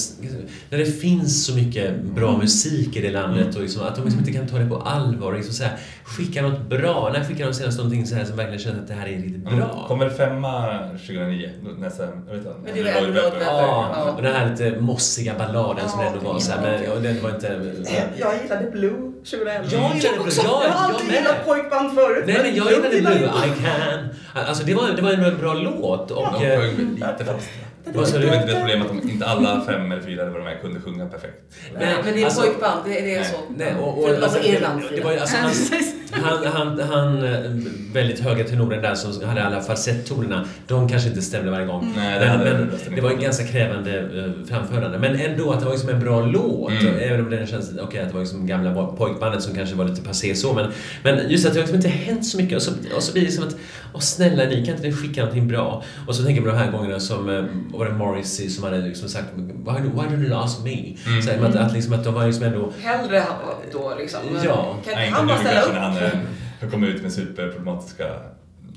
när 0.70 0.78
det 0.78 0.86
finns 0.86 1.46
så 1.46 1.56
mycket 1.56 2.02
bra 2.04 2.38
musik 2.38 2.96
i 2.96 3.02
det 3.02 3.12
landet 3.12 3.56
och 3.56 3.62
liksom, 3.62 3.88
att 3.88 3.96
de 3.96 4.02
liksom 4.02 4.20
inte 4.20 4.32
kan 4.34 4.48
ta 4.48 4.58
det 4.58 4.66
på 4.70 4.76
allvar 4.78 5.28
och 5.32 5.38
liksom 5.38 5.54
så 5.54 5.64
här, 5.64 5.78
skicka 6.04 6.42
något 6.42 6.62
bra. 6.70 7.10
När 7.14 7.24
skickar 7.24 7.46
de 7.46 7.54
senast 7.54 7.78
någonting 7.78 8.06
så 8.06 8.16
här 8.16 8.26
som 8.26 8.38
verkligen 8.38 8.60
känns 8.60 8.78
att 8.80 8.88
det 8.88 8.94
här 8.94 9.08
är 9.08 9.12
riktigt 9.18 9.48
Mm. 9.48 9.56
bra? 9.60 9.86
Kommer 9.88 10.10
femma 10.10 10.80
2009, 10.92 11.50
nästa, 11.78 12.04
jag 12.04 12.12
vet 12.12 12.38
inte. 12.38 12.50
Men 12.64 12.74
det 12.74 12.80
är 12.80 12.84
väl 12.84 13.14
Lloyd. 13.14 13.34
Ja, 13.46 14.14
och 14.18 14.22
den 14.24 14.34
här 14.36 14.50
lite 14.50 14.80
mossiga 14.82 15.34
balladen 15.38 15.90
som 15.90 16.00
det 16.00 16.06
ändå 16.06 16.20
var. 16.20 16.40
Så 16.40 16.52
här, 16.52 16.62
men, 16.62 16.92
och 16.92 17.02
den 17.02 17.22
var 17.24 17.30
inte... 17.30 17.74
Jag 18.20 18.44
gillade 18.44 18.72
Blue 18.72 19.13
2011. 19.26 19.68
Jag 19.72 19.96
gillade 19.96 20.18
Blue, 20.18 20.32
ja, 20.36 20.44
jag 20.44 20.50
har 20.50 20.64
jag 20.64 20.96
alltid 20.96 21.12
gillat 21.14 21.46
pojkband 21.46 21.96
förut. 21.96 22.24
Nej 22.28 22.38
men 22.44 22.56
jag 22.56 22.72
gillade 22.72 22.90
Blue, 23.02 23.14
inte- 23.14 23.16
I 23.26 23.64
can. 23.66 24.10
Alltså 24.48 24.64
det 24.64 24.74
var, 24.74 24.90
det 24.90 25.02
var 25.02 25.12
en 25.12 25.38
bra 25.38 25.54
låt 25.54 26.12
och... 26.12 26.28
De 26.40 26.46
eh, 26.46 26.62
lite 26.78 27.26
fast. 27.26 27.50
Vad 27.94 28.08
sa 28.08 28.18
Det 28.18 28.24
du? 28.24 28.28
var 28.30 28.36
inte 28.36 28.48
det 28.48 28.60
problemet 28.60 28.88
att 28.92 29.10
inte 29.10 29.26
alla 29.26 29.62
fem 29.66 29.92
eller 29.92 30.02
fyra 30.02 30.22
eller 30.22 30.32
vad 30.32 30.42
de 30.42 30.48
är 30.48 30.60
kunde 30.62 30.80
sjunga 30.80 31.06
perfekt. 31.06 31.38
Nej, 31.80 31.96
men 32.06 32.14
det 32.14 32.22
är 32.22 32.26
alltså- 32.26 32.42
pojkband, 32.42 32.80
det, 32.86 32.90
det 33.02 33.16
är 33.16 33.24
så. 33.24 33.36
Nej, 33.58 33.74
och, 33.82 34.04
och, 34.04 34.10
alltså, 34.24 34.40
Irland. 34.40 34.82
det, 34.90 34.96
det 34.96 35.04
var 35.04 35.12
ju 35.12 35.20
alltså 35.20 35.38
han, 35.38 35.52
han, 36.24 36.46
han, 36.46 36.80
han 36.80 37.24
eh, 37.24 37.40
väldigt 37.94 38.20
höga 38.20 38.44
tenoren 38.44 38.82
där 38.82 38.96
som 38.96 39.30
hade 39.30 39.44
alla 39.44 39.62
falsettonerna, 39.62 40.46
de 40.68 40.90
kanske 40.90 41.10
inte 41.10 41.22
stämde 41.22 41.52
varje 41.52 41.66
gång. 41.66 41.94
Nej, 41.96 42.20
det 42.20 42.26
men, 42.44 42.72
det 42.96 43.02
var 43.02 43.10
ju 43.10 43.14
inte. 43.16 43.26
ganska 43.26 43.46
krävande 43.48 44.00
eh, 44.00 44.46
framförande. 44.50 45.00
Men 45.00 45.16
ändå 45.16 45.52
att 45.52 45.60
det 45.60 45.66
var 45.66 45.74
liksom 45.74 45.90
en 45.90 46.00
bra 46.00 46.22
låt. 46.22 46.72
Mm. 46.72 46.94
Även 47.00 47.20
om 47.26 47.30
den 47.32 47.48
känns, 47.48 47.72
okej 47.82 48.02
att 48.02 48.08
det 48.08 48.14
var 48.14 48.22
liksom 48.22 48.48
gamla 48.48 48.86
pojkbandet 48.86 49.42
som 49.44 49.56
kanske 49.56 49.76
var 49.76 49.86
lite 49.86 50.02
passé 50.02 50.36
så. 50.36 50.54
Men, 50.54 50.72
men 51.04 51.30
just 51.30 51.46
att 51.46 51.54
det 51.54 51.60
har 51.60 51.68
liksom 51.68 51.76
inte 51.76 51.90
hänt 51.90 52.26
så 52.26 52.38
mycket. 52.38 52.56
Och 52.56 52.62
så, 52.62 52.72
och 52.96 53.04
så 53.04 53.14
blir 53.14 53.26
det 53.26 53.32
som 53.32 53.48
att, 53.48 53.56
åh 53.94 54.00
snälla 54.00 54.44
ni, 54.44 54.66
kan 54.66 54.76
inte 54.76 54.88
ni 54.88 54.94
skicka 54.94 55.22
någonting 55.22 55.48
bra? 55.48 55.84
Och 56.08 56.16
så 56.16 56.24
tänker 56.24 56.42
jag 56.42 56.50
på 56.52 56.58
de 56.58 56.64
här 56.66 56.72
gångerna 56.72 57.00
som, 57.00 57.30
eh, 57.30 57.44
var 57.84 57.90
det 57.92 57.98
Morrissey 57.98 58.50
som 58.50 58.64
hade 58.64 58.78
liksom 58.78 59.10
sagt 59.10 59.26
Why, 59.36 59.72
do- 59.72 59.94
why 59.94 60.16
don't 60.16 60.26
you 60.28 60.44
ask 60.44 60.64
me? 60.64 60.96
Mm. 61.08 61.22
Så 61.22 61.32
att, 61.46 61.56
att, 61.56 61.74
liksom, 61.74 61.94
att 61.94 62.04
de 62.04 62.14
var 62.14 62.26
liksom 62.28 62.44
ändå 62.44 62.74
Hellre 62.84 63.20
ha- 63.20 63.54
då 63.72 63.94
liksom. 63.98 64.20
Ja. 64.46 64.76
Kan 64.86 64.94
Nej, 64.96 65.10
han 65.10 65.28
bara 65.28 65.38
ställa 65.38 65.62
upp? 65.62 65.76
han 65.76 65.98
eh, 65.98 66.70
kommer 66.72 66.88
ut 66.88 67.02
med 67.02 67.12
superproblematiska, 67.14 68.08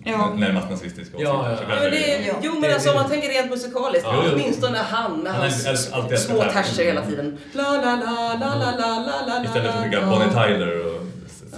Ja. 0.05 0.35
närmast 0.37 0.71
nazistiska 0.71 1.15
Ja, 1.19 1.41
åsikter. 1.53 1.75
ja, 1.75 1.77
ja. 1.77 1.85
Ja, 1.85 1.91
det, 1.91 2.35
jo 2.43 2.61
men 2.61 2.73
alltså 2.75 2.91
om 2.91 2.97
man 2.97 3.09
tänker 3.11 3.29
rent 3.29 3.51
musikaliskt, 3.51 4.07
Ja, 4.13 4.25
åtminstone 4.33 4.79
han 4.79 5.19
med 5.21 5.33
Han 5.33 5.41
hans 5.43 5.67
är- 5.67 5.71
är 5.73 5.95
alltid 6.03 6.19
små 6.19 6.43
terser 6.43 6.85
hela 6.85 7.03
tiden. 7.03 7.39
La 7.53 7.63
la 7.63 7.79
la 7.81 8.37
la 8.41 8.55
la 8.55 8.71
la 8.81 8.91
la 9.07 9.27
la 9.39 9.45
Istället 9.45 9.73
för 9.73 9.85
att 9.87 9.93
la. 9.93 10.11
Bonnie 10.11 10.29
Tyler 10.31 10.87
och 10.87 10.96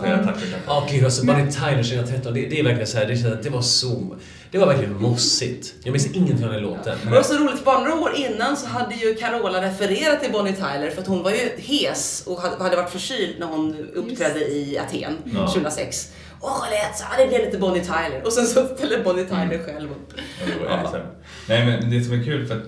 säga 0.00 0.24
tack 0.24 0.38
för 0.38 0.46
kaffet. 0.46 0.62
Ja, 0.66 0.86
gud 0.90 1.04
alltså 1.04 1.26
Bonnie 1.26 1.50
Tyler 1.52 1.82
2013, 1.82 2.34
det, 2.34 2.40
det 2.40 2.60
är 2.60 2.64
verkligen 2.64 2.86
så 2.86 2.98
här, 2.98 3.06
det, 3.06 3.16
känns 3.16 3.34
att 3.34 3.42
det 3.42 3.50
var 3.50 3.62
så... 3.62 4.16
Det 4.50 4.58
var 4.58 4.66
verkligen 4.66 5.02
mossigt. 5.02 5.74
Jag 5.84 5.92
minns 5.92 6.06
ingenting 6.06 6.46
av 6.46 6.52
den 6.52 6.62
låten. 6.62 6.98
Och 7.04 7.10
det 7.10 7.16
var 7.16 7.22
så 7.22 7.34
roligt, 7.34 7.58
för 7.58 7.64
bara 7.64 7.80
några 7.80 8.00
år 8.00 8.12
innan 8.16 8.56
så 8.56 8.66
hade 8.66 8.94
ju 8.94 9.14
Carola 9.14 9.62
refererat 9.62 10.22
till 10.22 10.32
Bonnie 10.32 10.52
Tyler 10.52 10.90
för 10.90 11.02
att 11.02 11.06
hon 11.08 11.22
var 11.22 11.30
ju 11.30 11.50
hes 11.58 12.24
och 12.26 12.40
hade 12.40 12.76
varit 12.76 12.90
förkyld 12.90 13.36
när 13.38 13.46
hon 13.46 13.76
uppträdde 13.94 14.40
i 14.40 14.78
Aten 14.78 15.16
Ja. 15.24 15.46
2006. 15.46 16.12
Åh, 16.40 16.64
det 16.70 16.76
lät 16.76 16.98
så, 16.98 17.04
ja, 17.10 17.24
det 17.24 17.28
blev 17.28 17.40
lite 17.44 17.58
Bonnie 17.58 17.80
Tyler. 17.80 18.22
Och 18.24 18.32
sen 18.32 18.46
så 18.46 18.66
ställde 18.76 18.98
Bonnie 18.98 19.24
Tyler 19.24 19.64
själv 19.66 19.90
upp. 19.90 20.12
Ja, 20.40 20.76
det 20.76 20.82
var 20.82 20.90
sämre. 20.90 21.06
Nej 21.48 21.66
men 21.66 21.90
det 21.90 22.04
som 22.04 22.20
är 22.20 22.24
kul 22.24 22.46
för 22.46 22.56
att 22.56 22.64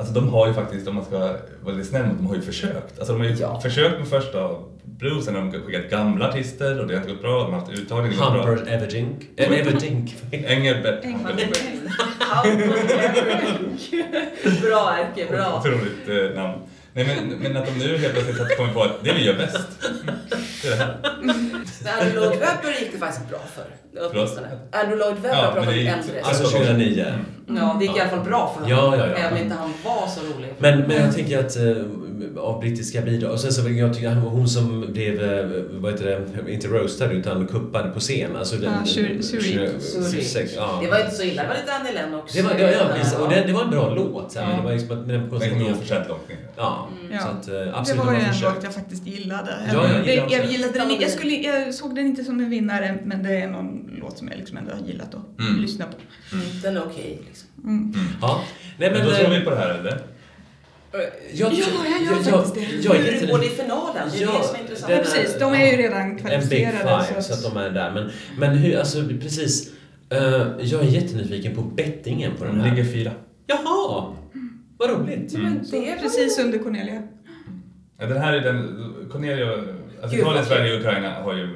Alltså 0.00 0.14
de 0.14 0.28
har 0.28 0.46
ju 0.48 0.54
faktiskt, 0.54 0.88
om 0.88 0.94
man 0.94 1.04
ska 1.04 1.18
vara 1.64 1.74
lite 1.76 1.88
snäll 1.88 2.04
de 2.16 2.26
har 2.26 2.34
ju 2.34 2.42
försökt. 2.42 2.98
Alltså 2.98 3.12
de 3.12 3.20
har 3.20 3.28
ju 3.28 3.34
Ja. 3.34 3.60
försökt 3.60 3.98
med 3.98 4.08
första 4.08 4.50
bluesen, 4.84 5.34
de 5.34 5.40
har 5.52 5.66
skickat 5.66 5.90
gamla 5.90 6.28
artister 6.28 6.80
och 6.80 6.86
det 6.86 6.94
har 6.94 7.00
inte 7.00 7.12
gått 7.12 7.22
bra, 7.22 7.42
de 7.42 7.52
har 7.52 7.60
haft 7.60 7.72
uttagning. 7.72 8.12
Humpert 8.18 8.66
Everdink. 8.68 9.28
Äh, 9.36 9.60
Everdink. 9.60 10.14
Engelbert. 10.32 11.02
bra 14.62 14.96
Erke, 14.98 15.26
bra. 15.30 15.58
Otroligt 15.58 16.08
eh, 16.08 16.42
namn. 16.42 16.58
Nej 16.92 17.06
men, 17.06 17.38
men 17.38 17.56
att 17.56 17.66
de 17.66 17.72
nu 17.72 17.98
helt 17.98 18.12
plötsligt 18.14 18.38
har 18.38 18.56
kommit 18.56 18.74
på 18.74 18.82
att 18.82 19.04
det 19.04 19.12
vi 19.12 19.24
gör 19.24 19.34
bäst, 19.36 19.58
det 20.62 20.68
är 20.68 20.70
det 20.70 20.76
här. 20.76 20.96
Men 21.22 21.64
Andrew 22.00 22.14
Lloyd 22.20 22.30
Webber 22.40 22.80
gick 22.80 22.92
det 22.92 22.98
faktiskt 22.98 23.28
bra 23.28 23.38
för. 23.54 23.64
Åtminstone. 24.10 24.48
Andrew 24.72 24.96
Lloyd 25.04 25.14
Webber 25.16 25.28
Ja, 25.56 25.64
är 25.66 25.72
ju- 25.72 25.86
äldre. 25.86 26.20
Alltså 26.22 26.44
2009. 26.44 27.06
Ja, 27.56 27.76
det 27.80 27.84
gick 27.86 27.96
i 27.96 28.00
alla 28.00 28.10
fall 28.10 28.24
bra 28.24 28.56
för 28.60 28.70
Ja, 28.70 28.76
honom. 28.80 28.98
ja, 28.98 29.06
ja. 29.06 29.14
Även 29.14 29.32
om 29.32 29.42
inte 29.44 29.54
han 29.56 29.72
var 29.84 30.06
så 30.08 30.20
rolig. 30.20 30.54
Men, 30.58 30.78
men 30.80 30.96
jag 31.04 31.14
tänker 31.14 31.38
att 31.38 31.56
eh, 31.56 32.42
av 32.44 32.60
brittiska 32.60 33.00
bidrag, 33.00 33.32
och 33.32 33.40
sen 33.40 33.52
så 33.52 33.68
jag 33.70 33.94
tycka 33.94 34.10
hon 34.14 34.48
som 34.48 34.92
blev, 34.92 35.22
eh, 35.32 35.46
vad 35.70 35.92
heter 35.92 36.04
det, 36.44 36.52
inte 36.52 36.68
roastad 36.68 37.10
utan 37.12 37.46
kuppad 37.46 37.94
på 37.94 38.00
scen. 38.00 38.36
Alltså 38.36 38.56
den, 38.56 38.72
Ja, 38.72 38.84
Shuri- 38.84 40.48
ja. 40.56 40.78
Det 40.82 40.88
var 40.90 40.98
inte 41.00 41.14
så 41.16 41.22
illa. 41.22 41.42
Det 41.42 41.48
var 41.48 41.54
lite 41.54 41.72
Annie 41.72 41.92
Lennox. 41.92 42.32
Det 42.32 42.42
var, 42.42 42.50
ja, 42.58 42.70
ja, 42.70 42.84
visst, 42.98 43.16
och 43.18 43.28
det, 43.28 43.44
det 43.46 43.52
var 43.52 43.62
en 43.62 43.70
bra 43.70 43.94
låt. 43.94 44.32
Så 44.32 44.40
här, 44.40 44.46
men 44.46 44.56
det 44.56 44.62
var 44.64 44.72
liksom 44.72 44.90
att, 45.00 45.06
men 45.06 45.08
den 45.08 45.24
på 45.24 45.30
konstigt 45.30 45.52
inte 45.52 45.64
vis- 45.64 45.72
oförtjänt 45.76 46.08
långt 46.08 46.28
ner. 46.28 46.36
Ja, 46.60 46.88
Ja. 47.12 47.18
så 47.20 47.28
att 47.28 47.48
eh, 47.48 47.54
Det 47.54 47.76
absolut. 47.76 48.04
var 48.04 48.12
ju 48.12 48.18
de 48.18 48.24
har 48.24 48.32
en 48.34 48.40
låt 48.54 48.64
jag 48.64 48.74
faktiskt 48.74 49.06
gillade. 49.06 49.50
Ja, 49.72 49.88
jag 49.88 50.04
det, 50.04 50.10
gillar 50.10 50.24
också 50.24 50.36
jag, 50.36 50.46
det. 50.46 50.52
gillade 50.52 50.72
den, 50.78 51.00
jag, 51.00 51.10
skulle, 51.10 51.34
jag 51.34 51.74
såg 51.74 51.94
den 51.94 52.06
inte 52.06 52.24
som 52.24 52.40
en 52.40 52.50
vinnare, 52.50 52.98
men 53.04 53.22
det 53.22 53.36
är 53.36 53.48
någon 53.48 53.90
låt 54.00 54.18
som 54.18 54.28
jag 54.28 54.38
liksom 54.38 54.56
ändå 54.56 54.72
har 54.72 54.86
gillat 54.86 55.14
att 55.14 55.38
Mm. 55.40 55.60
lyssna 55.60 55.84
på. 55.86 55.96
Mm, 56.36 56.46
Den 56.62 56.76
är 56.76 56.82
okej 56.86 57.22
liksom. 57.28 57.48
Mm. 57.64 57.94
Ja. 58.22 58.40
Nej, 58.78 58.90
Men 58.90 58.98
men, 58.98 59.08
då 59.08 59.14
tror 59.14 59.24
eh, 59.32 59.38
vi 59.38 59.44
på 59.44 59.50
det 59.50 59.56
här 59.56 59.70
eller? 59.70 60.00
jag, 60.92 61.02
Ja, 61.32 61.56
jag 61.84 62.02
gör 62.02 62.12
jag, 62.30 62.44
faktiskt 62.44 62.54
det. 62.54 62.88
Jag 62.88 62.96
är 62.96 63.20
Hur 63.20 63.26
går 63.32 63.38
det 63.38 63.46
i 63.46 63.48
finalen? 63.48 64.08
Det 64.12 64.18
är 64.18 64.22
Ja, 64.22 64.38
det 64.38 64.44
som 64.46 64.56
är 64.56 64.60
intressant. 64.60 64.88
den 64.88 64.96
Ja, 64.98 65.02
precis. 65.04 65.38
De 65.38 65.54
är 65.54 65.66
ju 65.66 65.76
redan 65.76 66.00
En 66.02 66.14
big 66.16 66.20
kvalificerade. 66.26 67.04
five, 67.08 67.22
så 67.22 67.32
att 67.32 67.42
de 67.54 67.56
är 67.60 67.70
där. 67.70 67.90
Men, 67.92 68.10
men 68.38 68.56
hur, 68.58 68.78
alltså 68.78 68.98
precis. 69.20 69.70
eh, 70.10 70.20
jag 70.60 70.80
är 70.80 70.84
jättenyfiken 70.84 71.54
på 71.54 71.62
bettingen 71.62 72.32
på 72.38 72.44
den 72.44 72.58
De 72.58 72.64
här. 72.64 72.76
ligger 72.76 72.92
fyra. 72.92 73.10
Jaha! 73.46 74.14
Vad 74.80 74.90
roligt. 74.90 75.34
Mm. 75.34 75.58
Det 75.70 75.78
var- 75.80 75.96
precis 76.02 76.38
under 76.38 76.58
Cornelia. 76.58 77.02
Ja, 77.98 78.06
den 78.06 78.16
här 78.16 78.32
är 78.32 78.40
den, 78.40 78.84
Cornelia, 79.12 79.52
alltså 80.02 80.16
Italien, 80.18 80.44
Sverige 80.44 80.74
och 80.74 80.80
Ukraina 80.80 81.10
har 81.10 81.34
ju 81.34 81.48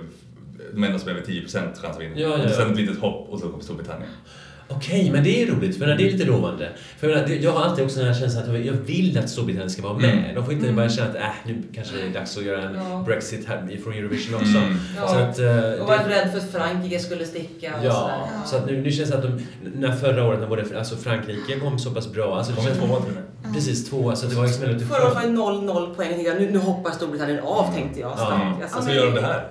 de 0.74 0.84
enda 0.84 0.98
som 0.98 1.08
är 1.08 1.12
över 1.14 1.26
10% 1.26 1.78
chans 1.78 1.96
att 1.96 2.02
vinna. 2.02 2.14
Ja, 2.18 2.28
ja, 2.28 2.38
ja. 2.44 2.48
sen 2.50 2.70
ett 2.70 2.76
litet 2.76 2.98
hopp 2.98 3.28
och 3.28 3.38
så 3.40 3.48
kommer 3.48 3.64
Storbritannien. 3.64 4.10
Okej, 4.68 5.10
men 5.10 5.24
det 5.24 5.42
är 5.42 5.46
roligt. 5.46 5.78
För 5.78 5.86
det 5.86 5.92
är 5.92 5.96
lite 5.98 6.24
lovande. 6.24 6.68
För 6.98 7.08
jag, 7.08 7.14
menar, 7.14 7.28
det- 7.28 7.36
jag 7.36 7.52
har 7.52 7.64
alltid 7.64 7.84
också 7.84 7.98
den 7.98 8.08
här 8.08 8.20
känslan 8.20 8.42
att 8.56 8.64
jag 8.64 8.72
vill 8.72 9.18
att 9.18 9.30
Storbritannien 9.30 9.70
ska 9.70 9.82
vara 9.82 9.94
med. 9.98 10.10
Mm. 10.18 10.34
De 10.34 10.44
får 10.44 10.52
inte 10.54 10.72
bara 10.72 10.88
känna 10.88 11.08
att 11.10 11.16
äh, 11.16 11.22
nu 11.46 11.62
kanske 11.74 11.96
det 11.96 12.02
är 12.02 12.08
dags 12.10 12.36
att 12.38 12.44
göra 12.44 12.62
en 12.62 12.74
Ja. 12.74 13.02
Brexit 13.06 13.48
här 13.48 13.78
från 13.84 13.92
Eurovision 13.92 14.34
också. 14.34 14.46
Mm. 14.58 14.76
Så 15.08 15.14
Ja. 15.18 15.18
att, 15.20 15.38
eh, 15.38 15.82
Och 15.82 15.88
var 15.88 15.98
det- 15.98 16.08
rädd 16.14 16.30
för 16.30 16.38
att 16.38 16.50
Frankrike 16.52 16.98
skulle 16.98 17.24
sticka 17.24 17.72
och 17.80 17.84
Ja, 17.86 17.92
sådär. 17.92 18.16
så 18.46 18.56
att 18.56 18.66
nu, 18.66 18.80
nu 18.82 18.90
känns 18.90 19.10
det 19.10 19.16
att 19.16 19.22
de, 19.22 19.40
när 19.74 19.92
förra 19.96 20.24
året 20.28 20.40
när 20.40 20.46
både 20.46 20.64
alltså 20.78 20.96
Frankrike 20.96 21.60
kom 21.60 21.78
så 21.78 21.90
pass 21.90 22.12
bra, 22.12 22.36
alltså 22.38 22.52
till 22.52 22.82
och 22.82 22.88
med. 22.88 23.54
precis 23.54 23.90
tvåa, 23.90 24.16
så 24.16 24.26
det 24.26 24.34
var 24.34 24.46
liksom 24.46 24.64
Förra 24.88 25.04
året 25.06 25.14
var 25.14 25.22
det 25.22 25.28
0-0 25.28 25.94
poäng. 25.94 26.22
Nu, 26.38 26.48
nu 26.52 26.58
hoppar 26.58 26.90
Storbritannien 26.90 27.40
av 27.40 27.74
tänkte 27.74 28.00
jag. 28.00 28.12
Ja. 28.18 28.34
Mm. 28.34 28.46
Alltså, 28.62 28.76
Och 28.78 28.82
så 28.82 28.88
men- 28.88 28.96
gör 28.96 29.06
de 29.06 29.14
det 29.14 29.20
här. 29.26 29.46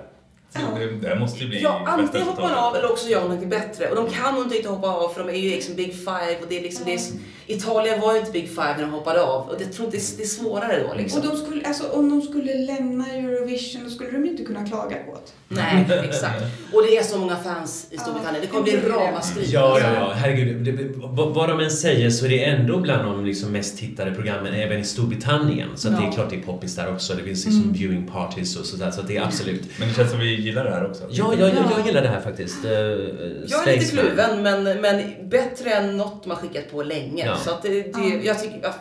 Det, 0.53 1.09
det 1.09 1.19
måste 1.19 1.39
ju 1.39 1.47
bli 1.49 1.61
Ja, 1.61 1.83
antingen 1.87 2.27
hoppar 2.27 2.41
man 2.41 2.53
av 2.53 2.75
eller 2.75 2.91
också 2.91 3.09
gör 3.09 3.21
någonting 3.21 3.49
bättre. 3.49 3.87
Och 3.89 3.95
de 3.95 4.09
kan 4.09 4.35
nog 4.35 4.55
inte 4.55 4.69
hoppa 4.69 4.87
av 4.87 5.09
för 5.09 5.23
de 5.23 5.29
är 5.29 5.37
ju 5.39 5.49
liksom 5.49 5.75
Big 5.75 5.93
Five. 5.93 6.37
Och 6.41 6.45
det 6.49 6.57
är 6.59 6.61
liksom, 6.63 6.85
det 6.85 6.93
är, 6.93 6.99
Italien 7.47 8.01
var 8.01 8.13
ju 8.13 8.19
inte 8.19 8.31
Big 8.31 8.49
Five 8.49 8.73
när 8.77 8.81
de 8.81 8.91
hoppade 8.91 9.21
av. 9.23 9.49
Och 9.49 9.55
det 9.59 9.65
tror 9.65 9.85
inte 9.85 9.97
det 10.17 10.23
är 10.23 10.27
svårare 10.27 10.83
då 10.87 10.93
liksom. 10.97 11.21
Och 11.21 11.27
de 11.27 11.37
skulle, 11.37 11.67
alltså, 11.67 11.89
om 11.89 12.09
de 12.09 12.21
skulle 12.21 12.53
lämna 12.53 13.07
Eurovision, 13.11 13.81
då 13.83 13.89
skulle 13.89 14.11
de 14.11 14.25
inte 14.25 14.43
kunna 14.43 14.65
klaga 14.67 14.95
på 14.95 15.11
det. 15.13 15.31
Nej, 15.55 15.87
exakt. 16.03 16.43
Och 16.73 16.83
det 16.83 16.97
är 16.97 17.03
så 17.03 17.17
många 17.17 17.35
fans 17.35 17.87
i 17.91 17.97
Storbritannien. 17.97 18.41
Det 18.41 18.47
kommer 18.47 18.63
bli 18.63 18.77
ramaskri. 18.77 19.45
Ja, 19.51 19.79
ja, 19.79 19.93
ja. 19.95 20.11
Herregud. 20.15 20.63
Det, 20.65 20.89
vad, 21.13 21.49
de 21.49 21.59
än 21.59 21.71
säger 21.71 22.09
så 22.09 22.25
är 22.25 22.29
det 22.29 22.43
ändå 22.45 22.77
bland 22.79 23.05
de 23.05 23.25
liksom 23.25 23.51
mest 23.51 23.77
tittade 23.77 24.11
programmen 24.11 24.53
även 24.53 24.79
i 24.79 24.83
Storbritannien. 24.83 25.69
Så 25.75 25.87
att 25.87 25.97
det 25.97 26.01
är 26.03 26.05
Ja. 26.05 26.11
klart 26.11 26.29
det 26.29 26.35
är 26.35 26.41
poppis 26.41 26.75
där 26.75 26.93
också. 26.93 27.13
Det 27.13 27.23
finns 27.23 27.45
liksom 27.45 27.73
viewing 27.73 28.07
parties 28.07 28.55
och 28.59 28.65
sådär. 28.65 28.91
Så 28.91 29.01
att 29.01 29.07
det 29.07 29.17
är 29.17 29.23
absolut. 29.23 29.63
Men 29.79 29.87
det 29.87 29.93
känns 29.93 30.11
som 30.11 30.19
vi 30.19 30.35
gillar 30.43 30.63
det 30.63 30.69
här 30.71 30.85
också. 30.85 31.03
Ja, 31.09 31.33
jag, 31.39 31.49
jag, 31.49 31.65
jag 31.77 31.85
gillar 31.87 32.01
det 32.01 32.07
här 32.07 32.21
faktiskt. 32.21 32.65
Uh, 32.65 32.71
Jag 32.71 33.67
är 33.67 33.77
lite 33.79 33.85
kluven, 33.95 34.43
men, 34.43 34.63
men 34.81 35.03
bättre 35.29 35.69
än 35.69 35.97
något 35.97 36.25
man 36.25 36.37
skickat 36.37 36.71
på 36.71 36.83
länge. 36.83 37.25
Ja. 37.25 37.35
Så 37.37 37.51
att 37.51 37.61
det, 37.63 37.69
det, 37.69 38.21
jag 38.23 38.39
tycker, 38.41 38.59
ja, 38.63 38.73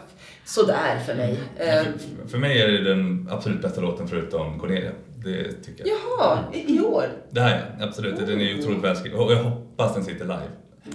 sådär 0.44 0.98
för 1.06 1.14
mig. 1.14 1.38
Ja, 1.58 1.64
Eh, 1.64 1.82
För, 1.82 2.28
för 2.28 2.38
mig 2.38 2.62
är 2.62 2.68
det 2.68 2.82
den 2.84 3.28
absolut 3.30 3.62
bästa 3.62 3.80
låten 3.80 4.08
förutom 4.08 4.58
Cornelia. 4.58 4.90
Det 5.24 5.52
tycker 5.64 5.86
jag. 5.86 5.88
Jaha, 6.18 6.38
i, 6.52 6.76
i 6.76 6.80
år? 6.80 7.04
Det 7.30 7.40
här 7.40 7.64
ja, 7.80 7.84
absolut. 7.86 8.26
Den 8.26 8.40
är 8.40 8.58
otroligt 8.60 8.84
välskriven. 8.84 9.18
Och 9.20 9.32
jag 9.32 9.42
hoppas 9.42 9.94
den 9.94 10.04
sitter 10.04 10.24
live. 10.24 10.40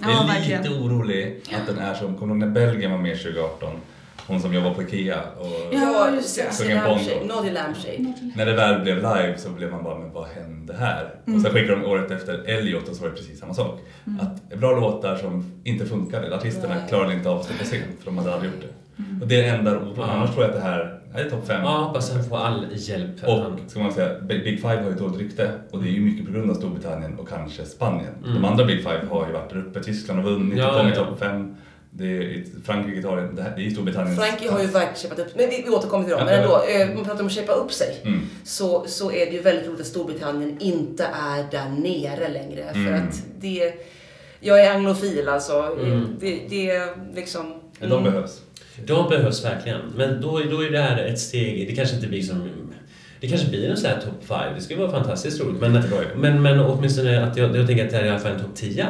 Jag 0.02 0.10
Ja, 0.10 0.22
är 0.24 0.26
verkligen. 0.28 0.62
lite 0.62 0.74
orolig 0.74 1.40
att 1.60 1.66
den 1.66 1.78
är 1.78 1.94
som, 1.94 2.16
kommer 2.16 2.34
du 2.34 2.40
ihåg 2.40 2.48
när 2.48 2.54
Belgien 2.54 2.90
var 2.90 2.98
med 2.98 3.16
2018? 3.22 3.70
Hon 4.28 4.40
som 4.40 4.54
jobbar 4.54 4.74
på 4.74 4.82
IKEA. 4.82 5.20
Och 5.38 5.46
Ja, 5.74 6.10
Sjunger 6.58 6.74
lampshade, 6.74 7.18
bongo. 7.20 7.34
Naughty 7.34 7.50
lampshade. 7.50 8.12
När 8.36 8.46
det 8.46 8.52
väl 8.52 8.80
blev 8.80 8.96
live 8.96 9.34
så 9.38 9.48
blev 9.50 9.70
man 9.70 9.84
bara, 9.84 9.98
men 9.98 10.12
vad 10.12 10.26
hände 10.26 10.74
här? 10.78 11.14
Och 11.24 11.40
sen 11.40 11.50
skickade 11.52 11.80
de 11.80 11.84
året 11.84 12.10
efter 12.10 12.42
Elliot 12.48 12.88
och 12.88 12.96
så 12.96 13.02
var 13.02 13.10
det 13.10 13.16
precis 13.16 13.40
samma 13.40 13.54
sak. 13.54 13.80
Att 14.20 14.58
bra 14.58 14.80
låtar 14.80 15.16
som 15.16 15.52
inte 15.64 15.86
funkade, 15.86 16.36
artisterna 16.36 16.74
Nej. 16.74 16.84
klarade 16.88 17.14
inte 17.14 17.28
av 17.28 17.38
att 17.38 17.44
stå 17.44 17.54
på 17.54 17.64
scen 17.64 17.80
för 17.98 18.04
de 18.04 18.18
hade 18.18 18.34
aldrig 18.34 18.52
gjort 18.52 18.60
det. 18.62 18.68
Och 19.22 19.28
det 19.28 19.44
är 19.44 19.54
enda 19.58 19.76
oron, 19.78 19.94
Ja. 19.96 20.04
annars 20.04 20.30
tror 20.30 20.42
jag 20.44 20.50
att 20.54 20.56
det 20.60 20.62
här 20.68 21.00
är 21.14 21.30
topp 21.30 21.46
fem. 21.46 21.60
Ja, 21.64 21.68
hoppas 21.70 22.12
han 22.12 22.24
får 22.24 22.36
all 22.38 22.66
hjälp. 22.72 23.24
Och 23.26 23.70
ska 23.70 23.80
man 23.80 23.92
säga, 23.92 24.20
Big 24.20 24.44
Big 24.44 24.56
Five 24.60 24.76
har 24.76 24.82
ju 24.84 24.90
ett 24.90 24.98
dåligt 24.98 25.18
rykte 25.20 25.50
och 25.70 25.82
det 25.82 25.88
är 25.88 25.92
ju 25.92 26.00
mycket 26.00 26.26
på 26.26 26.32
grund 26.32 26.50
av 26.50 26.54
Storbritannien 26.54 27.18
och 27.18 27.28
kanske 27.28 27.64
Spanien. 27.64 28.14
Mm. 28.24 28.34
De 28.34 28.44
andra 28.44 28.64
Big 28.64 28.78
Five 28.78 29.00
har 29.10 29.26
ju 29.26 29.32
varit 29.32 29.50
där 29.50 29.58
uppe, 29.58 29.80
Tyskland 29.82 30.20
har 30.20 30.30
vunnit 30.30 30.58
Ja, 30.58 30.70
och 30.70 30.76
kommit 30.78 30.94
ja. 30.96 31.04
topp 31.04 31.18
fem. 31.18 31.56
Det 31.90 32.04
är 32.16 32.44
Frankrike, 32.64 32.98
Italien, 32.98 33.34
det, 33.36 33.42
här, 33.42 33.52
det 33.56 33.66
är 33.66 33.70
Storbritanniens... 33.70 34.18
Frankrike 34.18 34.52
har 34.52 34.60
ju 34.60 34.66
verkligen 34.66 34.96
kämpat 34.96 35.18
upp 35.18 35.26
men 35.36 35.50
vi, 35.50 35.62
vi 35.66 35.70
återkommer 35.70 36.04
till 36.04 36.12
dem. 36.14 36.24
Men 36.26 36.34
ändå, 36.42 36.62
eh, 36.68 36.94
man 36.94 37.04
pratar 37.04 37.20
om 37.20 37.26
att 37.26 37.32
kämpa 37.32 37.52
upp 37.52 37.72
sig. 37.72 38.00
Mm. 38.04 38.20
Så, 38.44 38.84
så 38.86 39.12
är 39.12 39.26
det 39.26 39.32
ju 39.32 39.40
väldigt 39.42 39.66
roligt 39.66 39.80
att 39.80 39.86
Storbritannien 39.86 40.56
inte 40.60 41.04
är 41.04 41.44
där 41.50 41.68
nere 41.70 42.28
längre. 42.28 42.64
För 42.72 42.78
Mm. 42.80 43.08
att 43.08 43.22
det... 43.40 43.72
Jag 44.40 44.64
är 44.64 44.74
anglofil 44.74 45.28
alltså. 45.28 45.76
Mm. 45.82 46.06
Det, 46.20 46.40
det 46.48 46.70
är 46.70 46.88
liksom... 47.14 47.54
Men 47.80 47.90
de 47.90 48.04
behövs. 48.04 48.40
De 48.86 49.08
behövs 49.10 49.44
verkligen. 49.44 49.80
Men 49.96 50.20
då, 50.20 50.40
då 50.50 50.64
är 50.64 50.70
det 50.70 50.78
här 50.80 51.04
ett 51.04 51.18
steg, 51.18 51.68
det 51.68 51.74
kanske 51.74 51.94
inte 51.96 52.08
blir 52.08 52.22
som... 52.22 52.48
Det 53.20 53.28
kanske 53.28 53.48
blir 53.48 53.70
en 53.70 53.76
sån 53.76 53.90
här 53.90 54.00
topp 54.00 54.24
5, 54.28 54.54
det 54.54 54.60
skulle 54.60 54.80
vara 54.80 54.90
fantastiskt 54.90 55.40
roligt. 55.40 55.60
Men, 55.60 55.72
men, 56.16 56.42
men 56.42 56.60
åtminstone 56.60 57.24
att 57.24 57.36
jag, 57.36 57.56
jag 57.56 57.66
tänker 57.66 57.84
att 57.84 57.90
det 57.90 57.96
här 57.96 58.02
är 58.04 58.06
i 58.06 58.10
alla 58.10 58.18
fall 58.18 58.32
en 58.32 58.40
topp 58.40 58.54
10. 58.54 58.86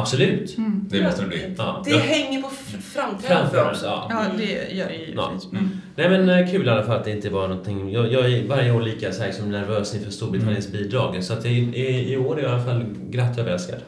Absolut. 0.00 0.56
Det 0.88 1.02
måste 1.02 1.22
det 1.22 1.28
bli. 1.28 1.54
Ja. 1.58 1.82
Det 1.84 1.98
hänger 1.98 2.42
på 2.42 2.48
f- 2.52 2.76
framträdande 2.94 3.50
för 3.50 3.56
Framför 3.56 3.70
också. 3.72 3.86
ja. 3.86 4.06
Ja, 4.10 4.24
det 4.38 4.74
gör 4.74 4.86
det 4.88 4.94
ju 4.94 5.00
givetvis. 5.06 5.52
Mm. 5.52 5.70
Nej 5.96 6.08
men 6.10 6.28
eh, 6.28 6.50
kul 6.50 6.66
i 6.66 6.70
alla 6.70 6.82
fall 6.82 6.96
att 6.96 7.04
det 7.04 7.10
inte 7.10 7.30
var 7.30 7.48
någonting. 7.48 7.92
Jag, 7.92 8.12
jag 8.12 8.32
är 8.32 8.48
varje 8.48 8.72
år 8.72 8.82
lika 8.82 9.12
så 9.12 9.22
här, 9.22 9.32
som 9.32 9.50
nervös 9.50 9.94
inför 9.94 10.10
Storbritanniens 10.10 10.72
bidrag. 10.72 11.24
Så 11.24 11.32
att 11.32 11.46
i, 11.46 11.48
i, 11.50 12.12
i 12.12 12.16
år 12.16 12.38
är 12.38 12.42
jag 12.42 12.50
i 12.50 12.54
alla 12.54 12.64
fall 12.64 12.84
glatt 13.10 13.38
överraskad. 13.38 13.78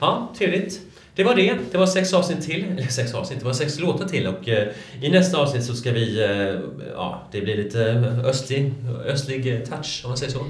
Ja, 0.00 0.32
trevligt. 0.38 0.80
Det 1.14 1.24
var 1.24 1.34
det. 1.34 1.54
Det 1.72 1.78
var 1.78 1.86
sex 1.86 2.14
avsnitt 2.14 2.42
till. 2.42 2.64
Eller 2.70 2.82
sex 2.88 3.14
avsnitt, 3.14 3.38
det 3.40 3.44
var 3.46 3.52
sex 3.52 3.80
låtar 3.80 4.08
till. 4.08 4.26
Och 4.26 4.48
eh, 4.48 4.68
i 5.02 5.08
nästa 5.10 5.38
avsnitt 5.38 5.64
så 5.64 5.74
ska 5.74 5.92
vi... 5.92 6.24
Eh, 6.24 6.60
ja, 6.94 7.28
det 7.32 7.40
blir 7.40 7.56
lite 7.56 7.80
östlig, 8.24 8.74
östlig 9.06 9.54
eh, 9.54 9.60
touch 9.60 10.00
om 10.04 10.10
man 10.10 10.16
säger 10.16 10.32
så. 10.32 10.40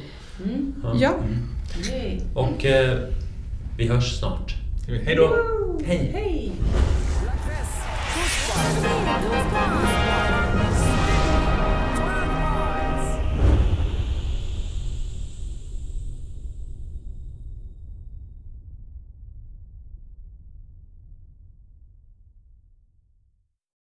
Mm. 0.45 0.75
Ja, 1.01 1.15
Yay. 1.93 2.19
Och 2.35 2.65
eh, 2.65 2.99
vi 3.79 3.89
hörs 3.89 4.19
snart. 4.19 4.55
Hej 4.89 5.17
då! 5.17 5.37
Hej! 5.85 6.11
Hej! 6.15 6.53